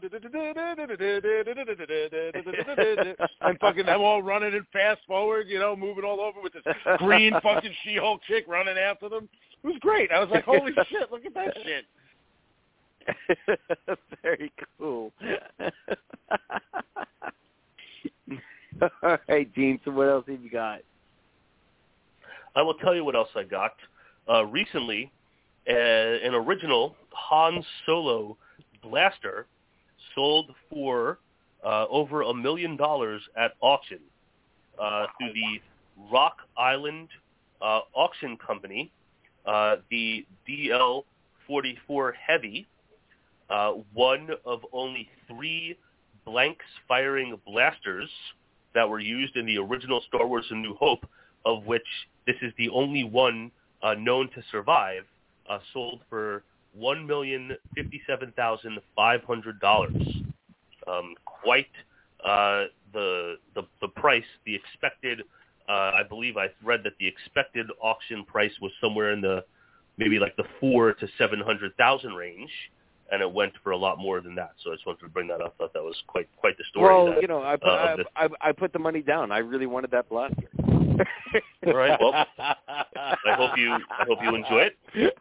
[3.42, 6.64] and fucking them all running and fast forward, you know, moving all over with this
[6.98, 9.30] green fucking She-Hulk chick running after them.
[9.64, 10.12] It was great.
[10.12, 11.86] I was like, holy shit, look at that shit.
[14.22, 15.12] Very cool.
[19.04, 19.80] All right, Gene.
[19.84, 20.80] So what else have you got?
[22.56, 23.74] I will tell you what else I got.
[24.30, 25.12] Uh, recently,
[25.68, 28.38] uh, an original Han Solo
[28.84, 29.46] blaster
[30.16, 31.20] sold for
[31.66, 34.00] uh, over a million dollars at auction
[34.82, 35.60] uh, through the
[36.12, 37.10] Rock Island
[37.62, 38.92] uh, Auction Company.
[39.46, 42.68] Uh, the DL-44 Heavy,
[43.50, 45.78] uh, one of only three
[46.26, 48.10] blanks firing blasters
[48.76, 51.06] that were used in the original Star Wars A New Hope,
[51.46, 51.86] of which
[52.28, 55.04] this is the only one uh, known to survive,
[55.50, 60.02] uh, sold for one million fifty-seven thousand five hundred dollars.
[60.88, 61.68] Um, quite
[62.24, 64.24] uh, the, the the price.
[64.46, 65.22] The expected,
[65.70, 69.46] uh, I believe, I read that the expected auction price was somewhere in the
[69.98, 72.50] maybe like the four to seven hundred thousand range,
[73.12, 74.54] and it went for a lot more than that.
[74.64, 75.56] So I just wanted to bring that up.
[75.58, 76.94] thought that was quite quite the story.
[76.94, 78.26] well, that, you know, I put uh, I.
[78.26, 79.32] I, I put the money down.
[79.32, 80.50] I really wanted that blaster.
[81.68, 82.00] All right.
[82.02, 85.14] Well, I hope you I hope you enjoy it.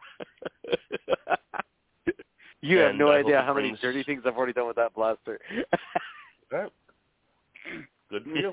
[2.61, 5.39] you have no I idea how many dirty things I've already done with that blaster.
[8.09, 8.51] Good for you.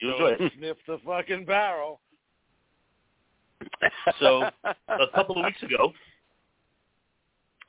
[0.00, 0.52] You enjoy it.
[0.58, 2.00] Sniff the fucking barrel.
[4.20, 5.92] So a couple of weeks ago,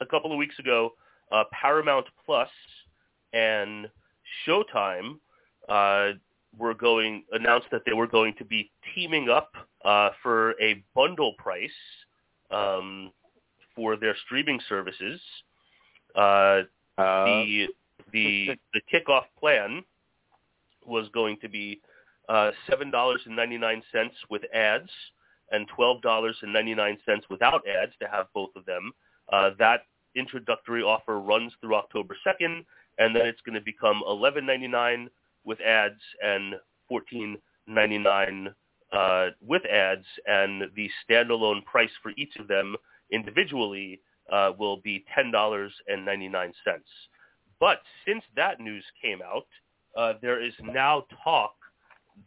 [0.01, 0.93] a couple of weeks ago,
[1.31, 2.49] uh, Paramount Plus
[3.33, 3.87] and
[4.47, 5.19] Showtime
[5.69, 6.17] uh,
[6.57, 9.51] were going announced that they were going to be teaming up
[9.83, 11.69] uh, for a bundle price
[12.51, 13.11] um,
[13.75, 15.19] for their streaming services.
[16.15, 16.61] Uh,
[16.97, 17.67] Uh, the
[18.13, 19.83] the the kickoff plan
[20.87, 21.81] was going to be
[22.29, 24.89] uh, seven dollars and ninety nine cents with ads
[25.51, 28.91] and twelve dollars and ninety nine cents without ads to have both of them.
[29.31, 29.81] Uh, that
[30.15, 32.65] introductory offer runs through October second,
[32.97, 35.07] and then it's going to become $11.99
[35.43, 36.55] with ads and
[36.87, 38.53] fourteen ninety nine
[38.91, 42.75] uh, with ads, and the standalone price for each of them
[43.11, 43.99] individually
[44.31, 46.87] uh, will be ten dollars and ninety nine cents.
[47.59, 49.47] But since that news came out,
[49.95, 51.55] uh, there is now talk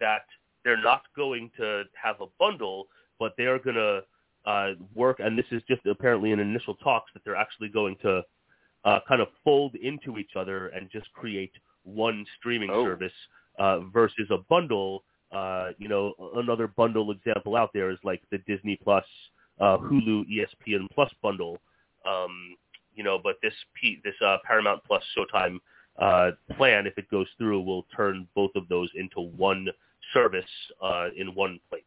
[0.01, 0.23] that
[0.65, 4.03] they're not going to have a bundle, but they are going to
[4.47, 8.23] uh, work, and this is just apparently in initial talks that they're actually going to
[8.85, 11.53] uh, kind of fold into each other and just create
[11.85, 12.85] one streaming Oh.
[12.85, 13.13] service
[13.59, 15.05] uh, versus a bundle.
[15.33, 19.05] Uh, you know, another bundle example out there is like the Disney Plus,
[19.61, 21.59] uh, Hulu, ESPN Plus bundle.
[22.07, 22.57] Um,
[22.95, 25.59] you know, but this P, this uh, Paramount Plus Showtime
[25.99, 29.69] uh, plan, if it goes through, will turn both of those into one
[30.15, 30.45] service
[30.83, 31.83] uh, in one place.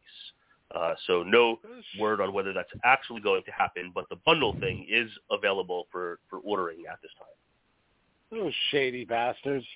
[0.74, 1.58] Uh, so no
[1.98, 6.18] word on whether that's actually going to happen, but the bundle thing is available for,
[6.30, 8.40] for ordering at this time.
[8.40, 9.66] Those shady bastards.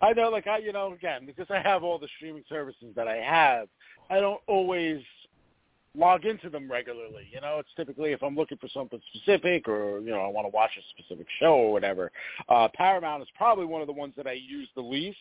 [0.00, 3.08] I know, like I, you know, again, because I have all the streaming services that
[3.08, 3.68] I have,
[4.10, 5.02] I don't always
[5.96, 7.28] log into them regularly.
[7.30, 10.46] You know, it's typically if I'm looking for something specific or, you know, I want
[10.46, 12.10] to watch a specific show or whatever.
[12.48, 15.18] Uh, Paramount is probably one of the ones that I use the least.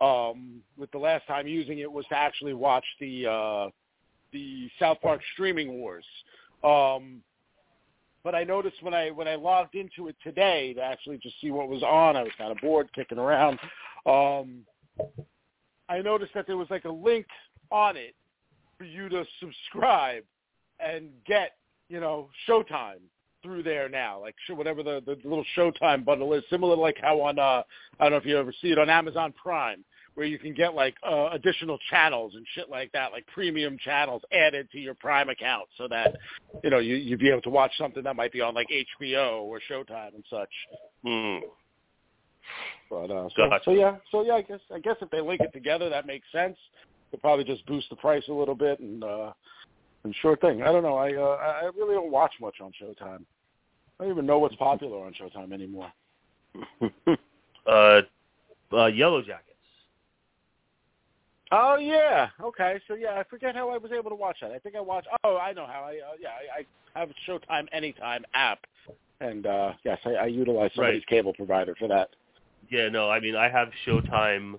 [0.00, 3.68] Um, with the last time using it was to actually watch the uh,
[4.32, 6.04] the South Park streaming wars.
[6.64, 7.22] Um,
[8.24, 11.52] but I noticed when I when I logged into it today to actually just see
[11.52, 13.60] what was on, I was kind of bored kicking around.
[14.04, 14.64] Um,
[15.88, 17.26] I noticed that there was like a link
[17.70, 18.14] on it
[18.82, 20.24] for you to subscribe
[20.80, 21.52] and get,
[21.88, 22.98] you know, Showtime
[23.40, 27.20] through there now, like whatever the, the little Showtime bundle is, similar to like how
[27.20, 27.62] on uh,
[28.00, 30.74] I don't know if you ever see it on Amazon Prime, where you can get
[30.74, 35.28] like uh, additional channels and shit like that, like premium channels added to your Prime
[35.28, 36.16] account, so that
[36.64, 39.42] you know you you'd be able to watch something that might be on like HBO
[39.42, 40.50] or Showtime and such.
[41.04, 41.46] Hmm.
[42.90, 43.64] But uh, so, Gotcha.
[43.64, 46.26] so yeah, so yeah, I guess I guess if they link it together, that makes
[46.32, 46.56] sense.
[47.12, 49.32] They'll probably just boost the price a little bit and uh,
[50.04, 50.62] and sure thing.
[50.62, 50.96] I don't know.
[50.96, 53.24] I uh, I really don't watch much on Showtime.
[54.00, 55.92] I don't even know what's popular on Showtime anymore.
[57.66, 58.00] uh,
[58.72, 59.48] uh, Yellow Jackets.
[61.50, 62.80] Oh yeah, okay.
[62.88, 64.52] So yeah, I forget how I was able to watch that.
[64.52, 65.08] I think I watched.
[65.22, 65.82] Oh, I know how.
[65.82, 66.64] I uh, yeah, I,
[66.96, 68.60] I have a Showtime Anytime app,
[69.20, 71.06] and uh yes, I, I utilize somebody's Right.
[71.08, 72.08] cable provider for that.
[72.70, 74.54] Yeah, no, I mean I have Showtime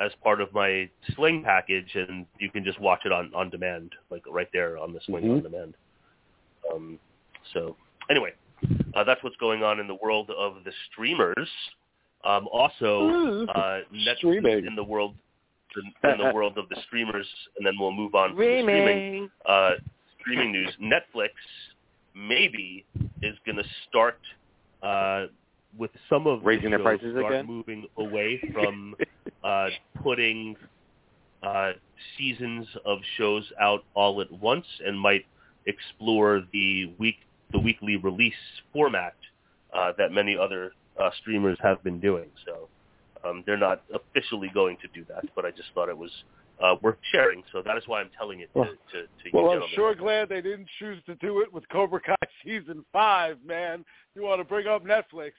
[0.00, 3.94] as part of my Sling package, and you can just watch it on on demand,
[4.10, 5.30] like right there on the Sling Mhm.
[5.38, 5.74] on demand.
[6.72, 6.98] Um,
[7.52, 7.76] so
[8.10, 8.32] anyway,
[8.94, 11.48] uh, that's what's going on in the world of the streamers.
[12.24, 14.66] Um, also, Ooh, uh, Netflix streaming.
[14.66, 15.14] in the world
[16.04, 19.30] in, the world of the streamers, and then we'll move on to Streaming.
[19.46, 19.72] uh,
[20.20, 20.74] streaming news.
[20.80, 21.30] Netflix
[22.14, 22.84] maybe
[23.22, 24.18] is going to start
[24.82, 25.26] uh,
[25.78, 27.46] with some of Raising the their prices start again?
[27.46, 28.94] moving away from
[29.44, 29.68] uh,
[30.02, 30.56] putting
[31.42, 31.72] uh,
[32.16, 35.24] seasons of shows out all at once, and might
[35.66, 37.16] explore the week
[37.52, 38.34] the weekly release
[38.72, 39.14] format
[39.72, 42.28] uh, that many other uh, streamers have been doing.
[42.44, 42.68] So
[43.24, 46.10] um, they're not officially going to do that, but I just thought it was
[46.62, 47.42] uh, worth sharing.
[47.52, 49.94] So that is why I'm telling it to, Well- to, to you Well, I'm sure
[49.94, 52.14] glad they didn't choose to do it with Cobra Kai
[52.44, 53.84] season five, man.
[54.14, 55.32] You want to bring up Netflix?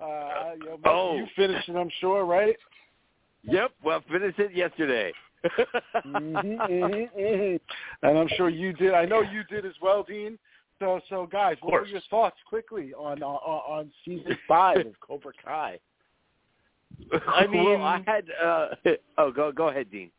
[0.00, 1.16] Uh, you, know, Oh.
[1.16, 2.56] you finished it, I'm sure, right?
[3.44, 3.72] Yep.
[3.84, 5.12] Well, finished it yesterday.
[6.02, 7.56] hmm hmm
[8.02, 8.94] And I'm sure you did.
[8.94, 10.38] I know you did as well, Dean.
[10.78, 15.32] So, so guys, what were your thoughts quickly on on, on season five of Cobra
[15.42, 15.78] Kai?
[17.28, 18.24] I mean- well, I had.
[18.42, 18.68] Uh,
[19.18, 20.10] oh, go go ahead, Dean.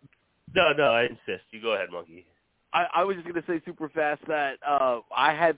[0.55, 1.43] No, no, I insist.
[1.51, 2.25] You go ahead, Monkey.
[2.73, 5.57] I, I was just gonna say super fast that uh, I had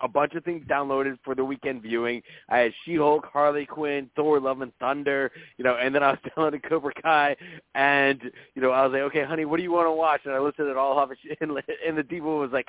[0.00, 2.22] a bunch of things downloaded for the weekend viewing.
[2.48, 6.18] I had She-Hulk, Harley Quinn, Thor: Love and Thunder, you know, and then I was
[6.36, 7.36] downloading Cobra Kai,
[7.74, 8.20] and
[8.54, 10.22] you know, I was like, okay, honey, what do you want to watch?
[10.24, 11.50] And I listed it all off, and,
[11.86, 12.68] and the diva was like,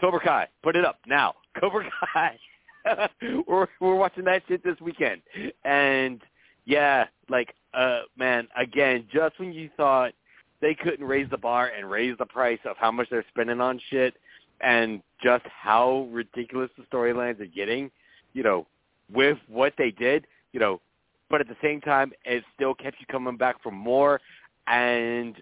[0.00, 2.38] Cobra Kai, put it up now, Cobra Kai.
[3.46, 5.22] we're we're watching that shit this weekend,
[5.64, 6.20] and
[6.64, 10.12] yeah, like, uh, man, again, just when you thought
[10.60, 13.80] they couldn't raise the bar and raise the price of how much they're spending on
[13.90, 14.14] shit
[14.62, 17.90] and just how ridiculous the storylines are getting,
[18.32, 18.66] you know,
[19.12, 20.80] with what they did, you know,
[21.28, 24.20] but at the same time, it still kept you coming back for more.
[24.66, 25.36] And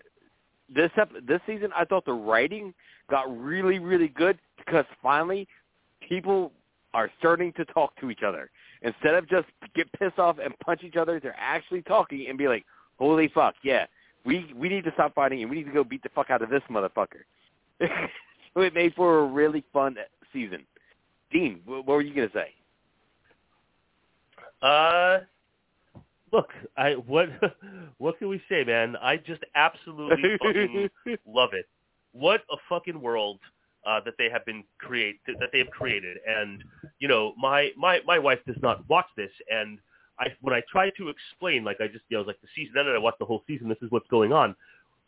[0.75, 2.73] this ep- this season, I thought the writing
[3.11, 5.49] got really, really good because finally
[6.07, 6.53] people
[6.95, 8.51] are starting to talk to each other.
[8.83, 12.49] Instead of just get pissed off and punch each other, they're actually talking and be
[12.49, 12.65] like,
[12.99, 13.87] holy fuck, yeah,
[14.25, 16.41] we we need to stop fighting and we need to go beat the fuck out
[16.41, 17.25] of this motherfucker.
[18.55, 19.97] so it made for a really fun
[20.33, 20.65] season.
[21.31, 22.55] Dean, wh- what were you gonna say?
[24.63, 25.21] Uh,
[26.33, 27.29] look, I what
[27.99, 28.97] what can we say, man?
[28.97, 30.91] I just absolutely fucking
[31.27, 31.67] love it.
[32.13, 33.39] What a fucking world
[33.87, 36.63] uh, that they have been create that they have created, and
[36.99, 39.79] you know, my my my wife does not watch this, and
[40.19, 42.49] I when I try to explain, like I just you know, I was like the
[42.55, 43.69] season ended, I watched the whole season.
[43.69, 44.55] This is what's going on.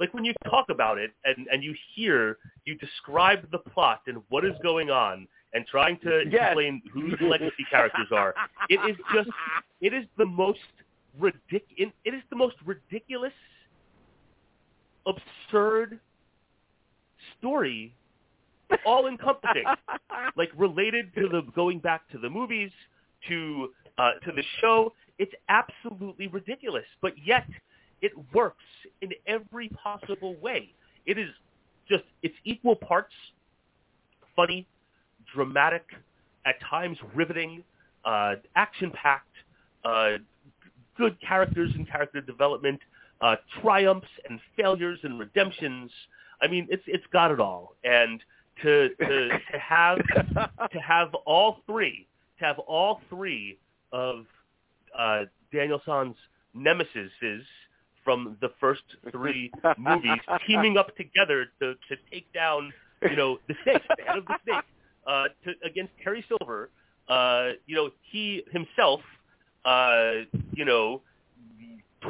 [0.01, 4.23] Like when you talk about it and and you hear you describe the plot and
[4.29, 6.49] what is going on, and trying to Yes.
[6.51, 8.35] explain who the legacy characters are,
[8.69, 9.29] it is just
[9.81, 10.59] it is the most
[11.21, 13.33] ridic- it it is the most ridiculous,
[15.07, 16.01] absurd
[17.39, 17.95] story,
[18.87, 19.65] all encompassing,
[20.37, 22.71] like related to the going back to the movies,
[23.29, 24.93] to uh, to the show.
[25.19, 27.47] It's absolutely ridiculous, but yet
[28.03, 28.65] it works
[29.01, 30.75] in every possible way.
[31.07, 31.31] It is
[31.89, 33.15] just it's equal parts
[34.37, 34.67] funny,
[35.35, 35.85] dramatic,
[36.47, 37.63] at times riveting,
[38.05, 39.27] uh, action-packed,
[39.85, 40.13] uh,
[40.97, 42.81] good characters and character development,
[43.21, 45.91] uh, triumphs and failures and redemptions.
[46.41, 47.77] I mean, it's it's got it all.
[47.85, 48.21] And
[48.63, 49.99] to to, to have
[50.73, 52.07] to have all three,
[52.39, 53.59] to have all three
[53.93, 54.27] of
[54.99, 56.17] uh, Daniel San's
[56.57, 57.45] nemesises
[58.05, 62.73] from the first three movies teaming up together to to take down
[63.11, 64.65] you know the snake, the head of the snake,
[65.07, 66.71] uh, to, against Terry Silver.
[67.09, 69.01] Uh, you know, he himself,
[69.65, 70.13] uh,
[70.53, 71.03] you know,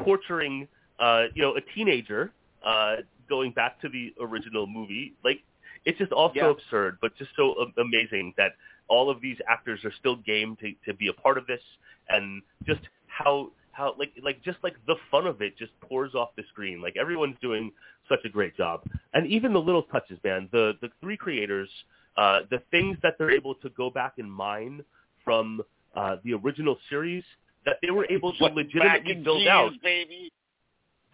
[0.04, 0.68] torturing,
[0.98, 2.32] uh, you know, a teenager,
[2.64, 2.96] uh,
[3.28, 5.14] going back to the original movie.
[5.24, 5.40] Like,
[5.84, 6.50] it's just all so Yeah.
[6.50, 8.56] absurd, but just so amazing that
[8.88, 11.62] all of these actors are still game to, to be a part of this,
[12.10, 16.30] and just how how like like just like the fun of it just pours off
[16.36, 16.80] the screen.
[16.80, 17.72] Like everyone's doing
[18.08, 18.82] such a great job,
[19.14, 20.48] and even the little touches, man.
[20.52, 21.68] The the three creators,
[22.16, 24.84] uh, the things that they're able to go back and mine
[25.24, 25.62] from
[25.96, 27.24] uh, the original series
[27.64, 29.72] that they were able to Mac legitimately build cheese, out.
[29.82, 30.32] baby.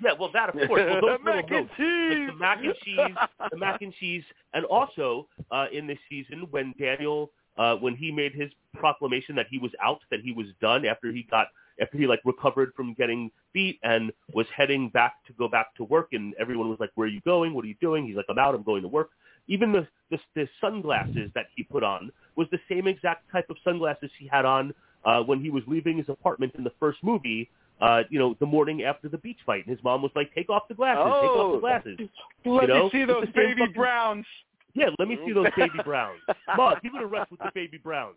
[0.02, 0.82] Yeah, well, that of course.
[0.86, 3.16] Well, those Mac and notes, like the mac and cheese,
[3.50, 4.22] the mac and cheese,
[4.54, 9.46] and also uh, in this season when Daniel, uh, when he made his proclamation that
[9.50, 11.48] he was out, that he was done after he got
[11.80, 15.84] after he like recovered from getting beat and was heading back to go back to
[15.84, 17.54] work, and everyone was like, "Where are you going?
[17.54, 18.54] What are you doing?" He's like, "I'm out.
[18.54, 19.10] I'm going to work."
[19.46, 23.56] Even the the, the sunglasses that he put on was the same exact type of
[23.64, 24.74] sunglasses he had on
[25.04, 27.48] uh, when he was leaving his apartment in the first movie.
[27.80, 30.50] Uh, you know, the morning after the beach fight, and his mom was like, "Take
[30.50, 31.04] off the glasses.
[31.04, 31.52] Take off Oh.
[31.54, 31.98] the glasses."
[32.44, 34.26] Let You know, me see those baby fucking- browns.
[34.74, 36.20] Yeah, let me see those baby browns.
[36.56, 38.16] Mom, give it a rest with the baby browns.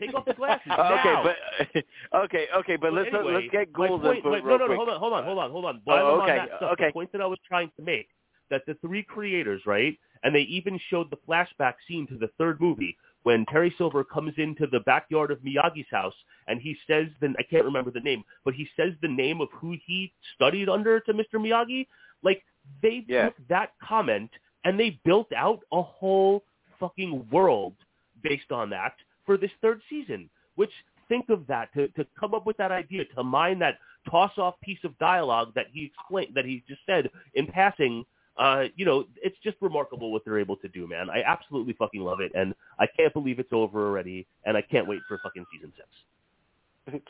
[0.00, 1.84] Take off the glasses okay, but
[2.24, 4.66] okay, okay, but let's anyway, let's get my Gould point, input wait, real no, no,
[4.66, 4.76] no, quick.
[4.78, 5.76] hold on, hold on, hold on, hold on.
[5.76, 6.86] Oh, While Oh, okay, on stuff, okay.
[6.86, 8.08] the point that I was trying to make,
[8.50, 12.60] that the three creators, right, and they even showed the flashback scene to the third
[12.60, 16.14] movie when Terry Silver comes into the backyard of Miyagi's house
[16.46, 19.48] and he says, the, I can't remember the name, but he says the name of
[19.52, 21.34] who he studied under to Mr.
[21.34, 21.86] Miyagi.
[22.22, 22.42] Like,
[22.82, 23.26] they Yeah.
[23.26, 24.30] took that comment
[24.64, 26.44] and they built out a whole
[26.80, 27.74] fucking world
[28.22, 28.94] based on that
[29.28, 30.30] for this third season.
[30.56, 30.72] Which
[31.08, 33.78] think of that to to come up with that idea to mine that
[34.10, 38.04] toss off piece of dialogue that he explained that he just said in passing.
[38.38, 41.10] Uh, you know, it's just remarkable what they're able to do, man.
[41.10, 44.86] I absolutely fucking love it, and I can't believe it's over already, and I can't
[44.86, 47.02] wait for fucking season six.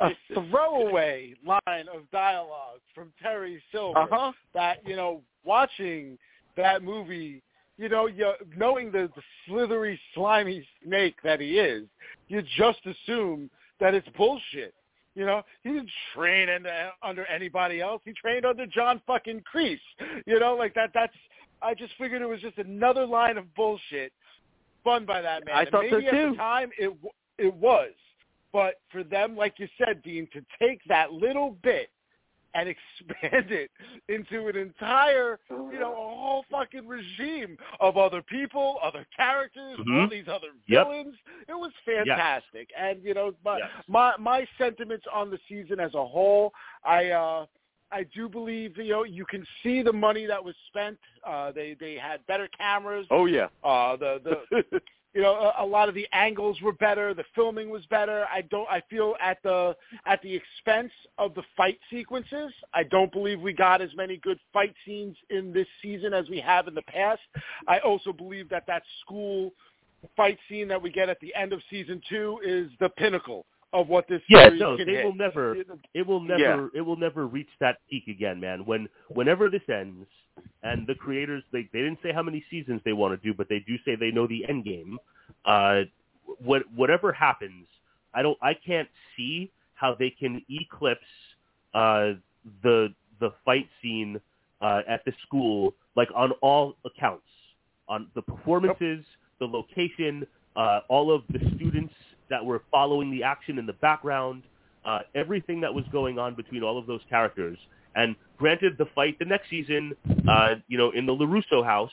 [0.00, 4.32] a throwaway line of dialogue from Terry Silver Uh huh.
[4.54, 6.16] that you know watching
[6.56, 7.42] that movie
[7.82, 11.84] you know you knowing the, the slithery slimy snake that he is
[12.28, 14.74] you just assume that it's bullshit
[15.14, 15.42] you know?
[15.62, 18.00] He didn't train in, uh, under anybody else.
[18.02, 19.78] He trained under John fucking Kreese
[20.26, 20.54] you know?
[20.54, 21.12] Like that that's
[21.60, 24.12] I just figured it was just another line of bullshit
[24.80, 25.54] spun by that man.
[25.54, 27.90] I And thought so maybe at the time it w- it was.
[28.52, 31.88] But for them, like you said, Dean, to take that little bit
[32.54, 33.70] and expand it
[34.08, 39.84] into an entire, you know, a whole fucking regime of other people, other characters, all
[39.84, 40.10] Mhm.
[40.10, 40.86] these other Yep.
[40.86, 41.16] villains.
[41.48, 42.70] It was fantastic.
[42.76, 43.70] And, you know, my, Yes.
[43.88, 46.52] my my sentiments on the season as a whole,
[46.84, 47.46] I uh
[47.90, 50.98] I do believe, you know, you can see the money that was spent.
[51.24, 53.06] Uh they they had better cameras.
[53.10, 53.48] Oh yeah.
[53.64, 54.82] Uh the the
[55.14, 58.24] you know a, a lot of the angles were better the filming was better.
[58.32, 62.52] I don't i feel at the at the expense of the fight sequences.
[62.74, 66.40] I don't believe we got as many good fight scenes in this season as we
[66.40, 67.20] have in the past.
[67.68, 69.52] I also believe that that school
[70.16, 73.88] fight scene that we get at the end of season two is the pinnacle of
[73.88, 75.04] what this Yeah, series no, can they hit.
[75.04, 75.56] will never.
[75.94, 76.40] It will never.
[76.40, 76.66] Yeah.
[76.74, 78.64] It will never reach that peak again, man.
[78.64, 80.06] When whenever this ends,
[80.62, 83.48] and the creators they they didn't say how many seasons they want to do, but
[83.48, 84.98] they do say they know the end game.
[85.44, 85.82] Uh,
[86.44, 87.66] what whatever happens,
[88.14, 88.38] I don't.
[88.42, 91.00] I can't see how they can eclipse
[91.74, 92.12] uh,
[92.62, 94.20] the the fight scene
[94.60, 97.26] uh, at the school, like on all accounts,
[97.88, 99.04] on the performances,
[99.38, 101.94] the location, uh, all of the students
[102.32, 104.42] that were following the action in the background,
[104.86, 107.58] uh, everything that was going on between all of those characters.
[107.94, 109.92] And granted, the fight the next season,
[110.26, 111.92] uh, you know, in the Larusso house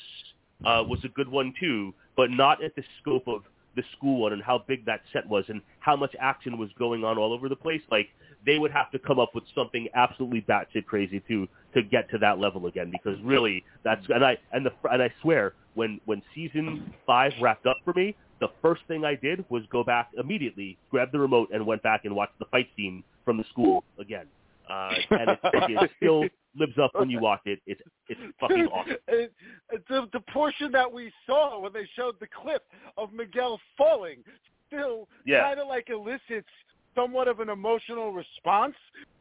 [0.65, 3.43] uh, was a good one too, but not at the scope of
[3.75, 7.03] the school one and how big that set was and how much action was going
[7.03, 7.81] on all over the place.
[7.91, 8.07] Like
[8.45, 12.17] they would have to come up with something absolutely batshit crazy to to get to
[12.17, 16.21] that level again because really that's and I and the and I swear when when
[16.33, 20.77] season five wrapped up for me, the first thing I did was go back immediately,
[20.89, 24.25] grab the remote, and went back and watched the fight scene from the school again.
[24.69, 26.23] Uh, and it, it still
[26.55, 27.59] lives up when you watch it.
[27.65, 28.93] It's it's fucking awesome.
[29.07, 29.33] It,
[29.71, 32.63] it- the, the portion that we saw when they showed the clip
[32.97, 34.17] of Miguel falling
[34.67, 35.41] still Yeah.
[35.43, 36.47] kind of like elicits
[36.95, 38.75] somewhat of an emotional response.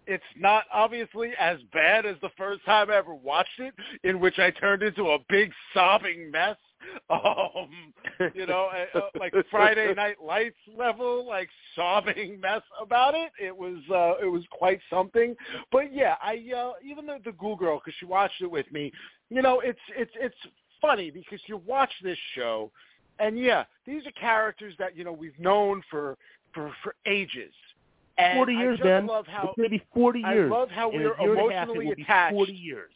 [0.07, 4.39] It's not obviously as bad as the first time I ever watched it, in which
[4.39, 6.57] I turned into a big sobbing mess.
[7.11, 7.93] Um,
[8.35, 13.33] you know, uh, like Friday Night Lights level, like sobbing mess about it.
[13.43, 15.35] It was uh, it was quite something.
[15.73, 18.93] But yeah, I uh, even the the Ghoul Girl because she watched it with me.
[19.29, 20.37] You know, it's it's it's
[20.81, 22.71] funny because you watch this show,
[23.19, 26.16] and yeah, these are characters that you know we've known for
[26.53, 27.53] for for ages.
[28.16, 29.07] And Forty I years, just man.
[29.07, 31.68] love how it's gonna be forty I love how we're a year and a half,
[31.68, 32.34] emotionally attached.
[32.34, 32.92] Forty years.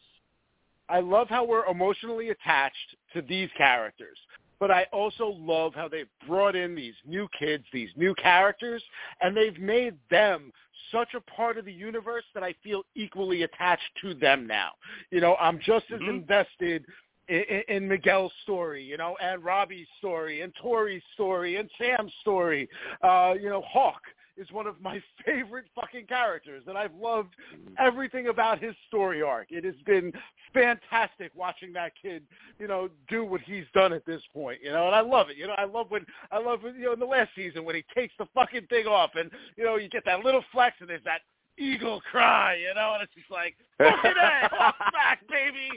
[0.89, 4.19] I love how we're emotionally attached to these characters,
[4.61, 8.83] but I also love how they've brought in these new kids, these new characters,
[9.21, 10.53] and they've made them
[10.91, 14.73] such a part of the universe that I feel equally attached to them now.
[15.11, 16.09] You know, I'm just as Mhm.
[16.09, 16.85] invested
[17.33, 22.69] in, in, Miguel's story, you know, and Robbie's story, and Tory's story, and Sam's story.
[23.03, 24.03] Uh, you know, Hawk
[24.37, 27.35] is one of my favorite fucking characters, and I've loved
[27.79, 29.49] everything about his story arc.
[29.51, 30.13] It has been
[30.53, 32.23] fantastic watching that kid,
[32.59, 35.37] you know, do what he's done at this point, you know, and I love it.
[35.37, 37.77] You know, I love when I love when, you know in the last season when
[37.77, 40.89] he takes the fucking thing off and you know you get that little flex and
[40.89, 41.21] there's that
[41.59, 45.69] eagle cry, you know, and it's just like fucking A, Hawk's back, baby.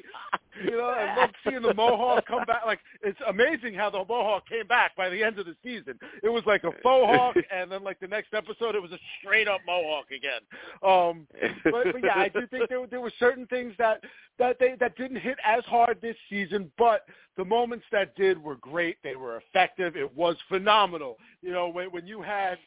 [0.63, 2.65] You know, I love seeing the Mohawk come back.
[2.65, 5.99] Like it's amazing how the Mohawk came back by the end of the season.
[6.23, 8.99] It was like a faux hawk, and then like the next episode, it was a
[9.19, 10.41] straight up Mohawk again.
[10.82, 11.28] Um,
[11.63, 14.01] but, but yeah, I do think there, there were certain things that
[14.39, 17.05] that they that didn't hit as hard this season, but
[17.38, 18.97] the moments that did were great.
[19.03, 19.97] They were effective.
[19.97, 21.17] It was phenomenal.
[21.41, 22.57] You know, when when you had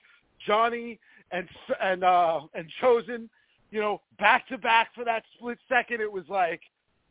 [0.46, 0.98] Johnny
[1.30, 1.48] and
[1.80, 3.28] and uh and Chozen,
[3.70, 6.60] you know, back to back for that split second, it was like.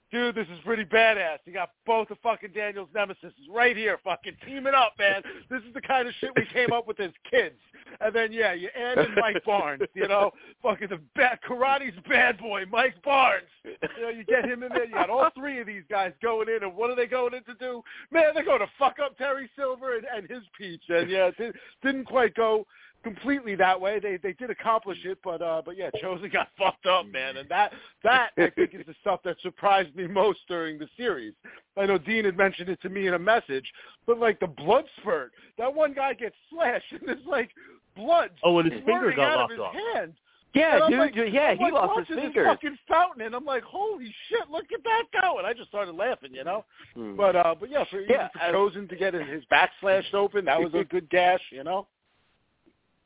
[0.09, 1.39] Dude, this is pretty badass.
[1.43, 5.21] You got both of fucking Daniel's nemesis right here, fucking teaming up, man.
[5.49, 7.59] This is the kind of shit we came up with as kids.
[7.99, 10.31] And then yeah, you add in Mike Barnes, you know,
[10.63, 13.49] fucking the bad karate's bad boy, Mike Barnes.
[13.65, 14.85] You know, you get him in there.
[14.85, 17.43] You got all three of these guys going in, and what are they going in
[17.43, 17.83] to do?
[18.09, 20.83] Man, they're going to fuck up Terry Silver and, and his peach.
[20.87, 22.65] And yeah, it did, didn't quite go
[23.03, 23.99] completely that way.
[23.99, 27.47] They they did accomplish it, but uh, but yeah, Chozen got fucked up, man, and
[27.49, 27.71] that
[28.03, 31.33] that I think is the stuff that surprised me most during the series.
[31.77, 33.65] I know Dean had mentioned it to me in a message,
[34.05, 37.49] but like the blood spurt, that one guy gets slashed, and there's like
[37.95, 38.31] blood.
[38.43, 39.73] Oh, and his finger got out of his off.
[39.93, 40.13] hand.
[40.53, 40.97] Yeah, dude.
[40.97, 42.45] like- yeah, I'm he like lost his finger.
[42.45, 45.37] Fucking fountain, and I'm like, holy shit, look at that go!
[45.37, 46.65] And I just started laughing, you know.
[46.95, 47.15] Hmm.
[47.15, 50.45] But uh, but yeah, for, Yeah, for I- Chozen to get his back slashed open,
[50.45, 51.85] that was a good gash, you know.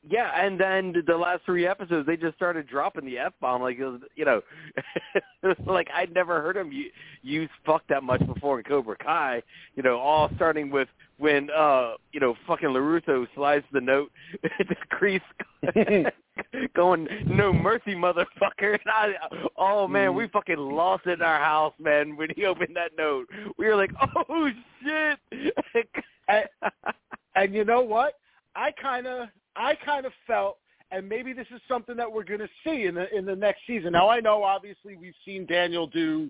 [0.10, 3.62] Yeah, and then the last three episodes, they just started dropping the f bomb.
[3.62, 4.42] Like it was, you know,
[5.68, 6.72] like I'd never heard him
[7.22, 9.44] use "fuck" that much before in Cobra Kai.
[9.76, 10.88] You know, all starting with
[11.18, 16.12] when uh, you know, fucking Larusso slides the note to Kreese,
[16.76, 19.14] going "No mercy, motherfucker." And I,
[19.56, 22.18] oh man, we fucking lost it in our house, man.
[22.18, 23.28] When he opened that note,
[23.60, 23.92] we were like,
[24.28, 24.50] "Oh
[24.84, 25.20] shit!"
[26.28, 26.46] and,
[27.36, 28.16] and you know what?
[28.56, 30.58] I kind of, I kind of felt,
[30.92, 33.62] and maybe this is something that we're going to see in the in the next
[33.68, 33.94] season.
[33.94, 36.30] Now I know, obviously, we've seen Daniel do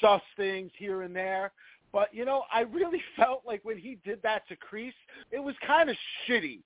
[0.00, 1.52] sus things here and there,
[1.92, 4.92] but you know, I really felt like when he did that to Kreese,
[5.30, 5.96] it was kind of
[6.26, 6.60] shitty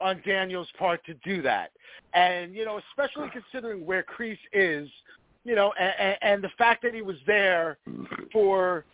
[0.00, 1.72] on Daniel's part to do that,
[2.14, 4.88] and you know, especially considering where Kreese is,
[5.44, 7.78] you know, and, and the fact that he was there
[8.32, 8.84] for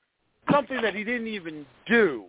[0.50, 2.24] something that he didn't even do.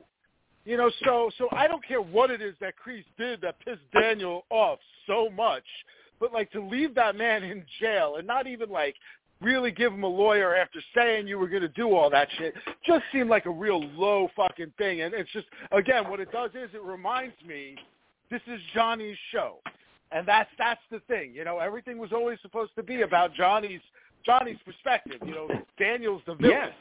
[0.67, 3.89] You know, so so I don't care what it is that Kreese did that pissed
[3.93, 5.63] Daniel off so much,
[6.19, 8.93] but like to leave that man in jail and not even like
[9.39, 12.53] really give him a lawyer after saying you were going to do all that shit
[12.85, 15.03] just seemed like a real low fucking thing.
[15.03, 17.75] And it's just again, what it does is it reminds me
[18.29, 19.59] this is Johnny's show,
[20.11, 21.33] and that's that's the thing.
[21.33, 23.79] You know, everything was always supposed to be about Johnny's
[24.25, 25.21] Johnny's perspective.
[25.25, 25.47] You know,
[25.79, 26.57] Daniel's the villain.
[26.57, 26.73] Yes.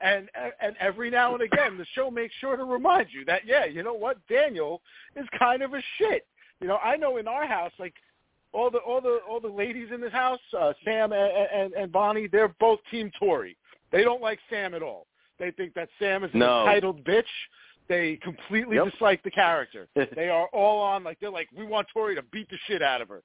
[0.00, 0.28] And
[0.60, 3.82] and every now and again, the show makes sure to remind you that yeah, you
[3.82, 4.82] know what, Daniel
[5.16, 6.26] is kind of a shit.
[6.60, 7.94] You know, I know in our house, like
[8.52, 11.92] all the all the all the ladies in this house, uh, Sam and, and and
[11.92, 13.56] Bonnie, they're both Team Tory.
[13.92, 15.06] They don't like Sam at all.
[15.38, 16.60] They think that Sam is an No.
[16.60, 17.24] entitled bitch.
[17.88, 18.92] They completely Yep.
[18.92, 19.88] dislike the character.
[20.16, 23.00] they are all on like they're like we want Tory to beat the shit out
[23.00, 23.22] of her.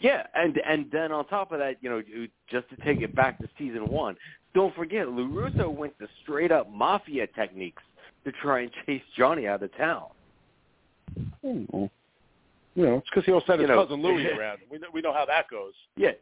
[0.00, 2.02] Yeah, and and then on top of that, you know,
[2.50, 4.16] just to take it back to season one,
[4.54, 7.82] don't forget, LaRusso went to straight up mafia techniques
[8.24, 10.06] to try and chase Johnny out of town.
[11.42, 11.64] Hmm.
[12.74, 14.58] You know, it's because he also had his You know- cousin Louis around.
[14.70, 15.72] We know, we know how that goes.
[15.96, 16.12] Yeah,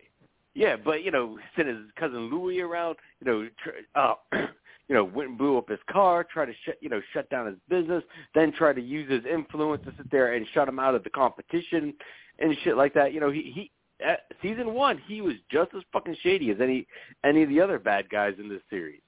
[0.55, 2.97] yeah, but you know, sent his cousin Louis around.
[3.21, 4.15] You know, tr- uh,
[4.89, 7.47] you know, went and blew up his car, tried to shut, you know, shut down
[7.47, 8.03] his business,
[8.35, 11.11] then tried to use his influence to sit there and shut him out of the
[11.11, 11.93] competition
[12.39, 13.13] and shit like that.
[13.13, 13.71] You know, he he.
[14.05, 16.87] At season one, he was just as fucking shady as any
[17.25, 19.01] any of the other bad guys in this series.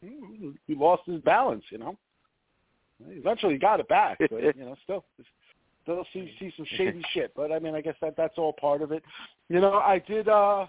[0.00, 1.96] He lost his balance, you know.
[3.08, 5.04] He Eventually got it back, but you know, still,
[5.82, 7.32] still see see some shady shit.
[7.34, 9.02] But I mean, I guess that that's all part of it.
[9.48, 10.66] You know, I did uh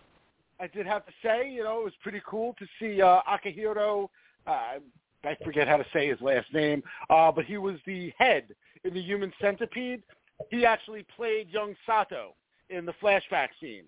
[0.59, 4.09] I did have to say, you know, it was pretty cool to see uh Akihiro.
[4.45, 4.79] Uh,
[5.23, 8.93] I forget how to say his last name, uh, but he was the head in
[8.93, 10.01] the Human Centipede.
[10.49, 12.33] He actually played young Sato
[12.69, 13.85] in the flashback scene.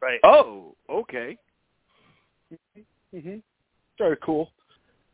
[0.00, 0.20] Right.
[0.24, 1.36] Oh, okay.
[3.12, 3.36] hmm
[3.98, 4.50] Very cool.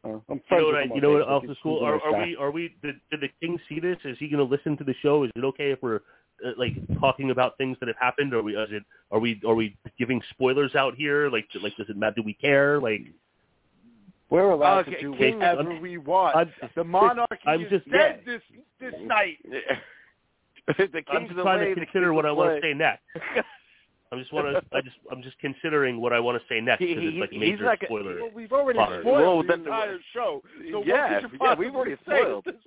[0.05, 0.75] Uh, I'm You know what?
[0.75, 1.85] I, you know what else He's- is cool?
[1.85, 2.37] Are, are we?
[2.37, 2.75] Are we?
[2.83, 3.97] Did, did the king see this?
[4.05, 5.23] Is he going to listen to the show?
[5.25, 6.01] Is it okay if we're
[6.45, 8.35] uh, like talking about things that have happened?
[8.35, 8.57] Are we?
[8.57, 8.83] Is it?
[9.13, 9.41] Are we?
[9.47, 11.31] Are we giving spoilers out here?
[11.31, 12.17] Like, like does it matter?
[12.17, 12.81] Do we care?
[12.81, 13.03] Like,
[14.29, 16.35] We're allowed Okay, to do King- whatever I'm- we want.
[16.37, 18.43] I'm, the monarchy I'm is just- dead this
[18.81, 19.39] this night.
[20.79, 23.03] the I'm just trying way, to consider what the I want to say next.
[24.13, 24.77] I'm just want to.
[24.77, 24.97] I just.
[25.11, 27.41] I'm just considering what I want to say next He- because it's he- like he's
[27.41, 28.21] major like a- spoiler.
[28.21, 30.43] Well, we've already spoiled Well, the then- entire show.
[30.71, 32.47] So yeah, what could you yeah, we've already say spoiled.
[32.47, 32.63] at this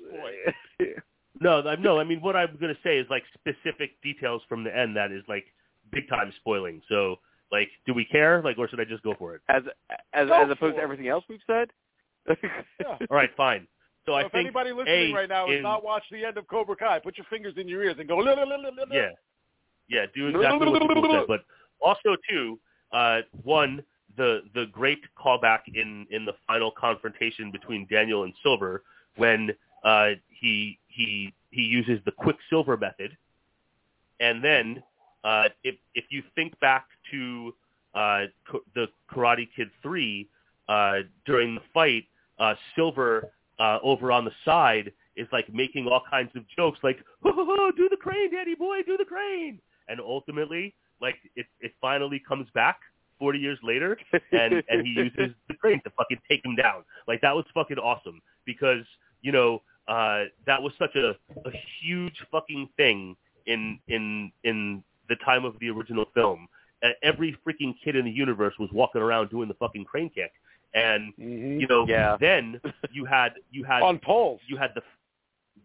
[0.79, 0.95] point?
[1.41, 1.99] No, I- no.
[1.99, 5.11] I mean, what I'm going to say is like specific details from the end that
[5.11, 5.43] is like
[5.91, 6.81] big time spoiling.
[6.89, 7.17] So,
[7.51, 8.41] like, do we care?
[8.41, 9.41] Like, or should I just go for it?
[9.49, 9.63] as
[10.13, 11.69] as Go as opposed to everything else we've said.
[12.27, 12.97] Yeah.
[13.11, 13.67] All right, fine.
[14.05, 16.37] So, So I if think anybody listening A, right now has not watched the end
[16.37, 18.17] of Cobra Kai, put your fingers in your ears and go.
[18.17, 19.09] "La, la, la, la, la, la." Yeah,
[19.87, 20.05] yeah.
[20.13, 21.27] Do exactly what people said.
[21.27, 21.43] But
[21.81, 22.59] also, too,
[22.91, 23.83] uh, one
[24.17, 28.83] the the great callback in in the final confrontation between Daniel and Silver
[29.15, 29.51] when
[29.83, 33.17] uh, he he he uses the Quicksilver method,
[34.19, 34.83] and then
[35.23, 37.53] uh, if if you think back to
[37.93, 38.25] uh,
[38.75, 40.27] the Karate Kid three
[40.67, 42.05] uh, during the fight,
[42.39, 46.97] uh, Silver uh, over on the side is like making all kinds of jokes, like
[47.23, 51.45] "Ho, ho, ho, "Do the crane, Daddy boy, do the crane," and ultimately, like it
[51.59, 52.79] it finally comes back
[53.19, 53.97] forty years later,
[54.31, 56.83] and and he uses the crane to fucking take him down.
[57.07, 58.85] Like that was fucking awesome because
[59.21, 61.15] you know uh, that was such a
[61.47, 61.51] a
[61.81, 66.47] huge fucking thing in in in the time of the original film.
[66.83, 70.31] Uh, every freaking kid in the universe was walking around doing the fucking crane kick,
[70.75, 71.59] and Mhm.
[71.61, 72.17] you know Yeah.
[72.19, 72.61] then
[72.91, 74.41] you had you had on poles.
[74.47, 74.83] you had the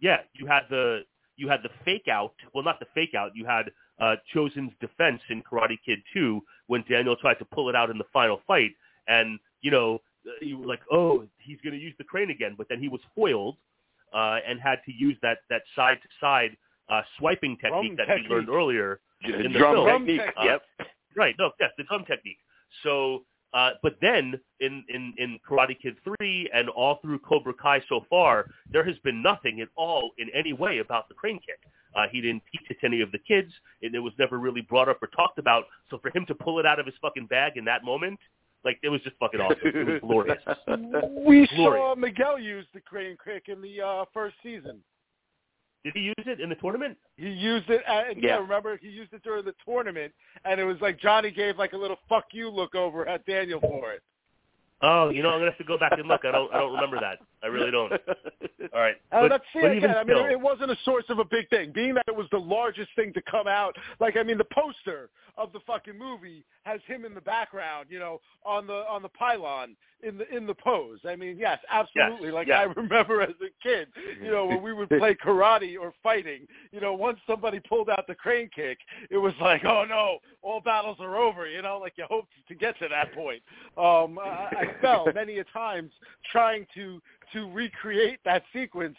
[0.00, 1.04] yeah you had the
[1.36, 5.20] you had the fake out well not the fake out you had uh chozen's defense
[5.28, 8.70] in karate kid 2 when daniel tried to pull it out in the final fight
[9.08, 10.00] and you know
[10.40, 13.00] you were like oh he's going to use the crane again but then he was
[13.16, 13.56] foiled
[14.12, 16.56] uh and had to use that that side to side
[16.88, 18.28] uh swiping technique Drum that technique.
[18.28, 20.06] he learned earlier in the Drum film.
[20.06, 20.20] technique.
[20.38, 20.62] Uh, Yep.
[21.16, 21.34] Right.
[21.38, 21.50] No.
[21.61, 22.38] Yes, the drum technique.
[22.84, 27.82] So, uh, but then in, in in Karate Kid three and all through Cobra Kai
[27.88, 31.59] so far, there has been nothing at all in any way about the crane kick.
[31.96, 34.61] Uh, he didn't teach it to any of the kids, and it was never really
[34.61, 35.64] brought up or talked about.
[35.90, 38.20] So for him to pull it out of his fucking bag in that moment,
[38.64, 39.59] like it was just fucking awesome.
[39.64, 40.42] It was glorious.
[41.26, 41.80] We Glorious.
[41.80, 44.80] saw Miguel use the crane kick in the uh, first season.
[45.84, 46.98] Did he use it in the tournament?
[47.16, 48.28] He used it, at, yeah.
[48.28, 48.36] Yeah.
[48.36, 50.12] Remember, he used it during the tournament,
[50.44, 53.60] and it was like Johnny gave like a little "fuck you" look over at Daniel
[53.60, 54.02] for it.
[54.82, 56.24] Oh, you know, I'm gonna have to go back and look.
[56.24, 57.18] I don't I don't remember that.
[57.43, 57.93] I really don't.
[58.72, 58.97] All right.
[59.12, 59.91] Uh, But, let's see but again.
[59.91, 62.26] I mean, still, it wasn't a source of a big thing, being that it was
[62.30, 63.76] the largest thing to come out.
[63.99, 67.99] Like, I mean, the poster of the fucking movie has him in the background, you
[67.99, 70.99] know, on the on the pylon in the in the pose.
[71.07, 72.26] I mean, yes, absolutely.
[72.26, 72.59] Yes, like yes.
[72.61, 73.88] I remember as a kid,
[74.22, 78.07] you know, when we would play karate or fighting, you know, once somebody pulled out
[78.07, 78.78] the crane kick,
[79.11, 81.49] it was like, oh no, all battles are over.
[81.49, 83.43] You know, like you hoped to get to that point.
[83.78, 85.91] Um, I, I fell many a times
[86.30, 87.01] trying to
[87.32, 88.96] to recreate that sequence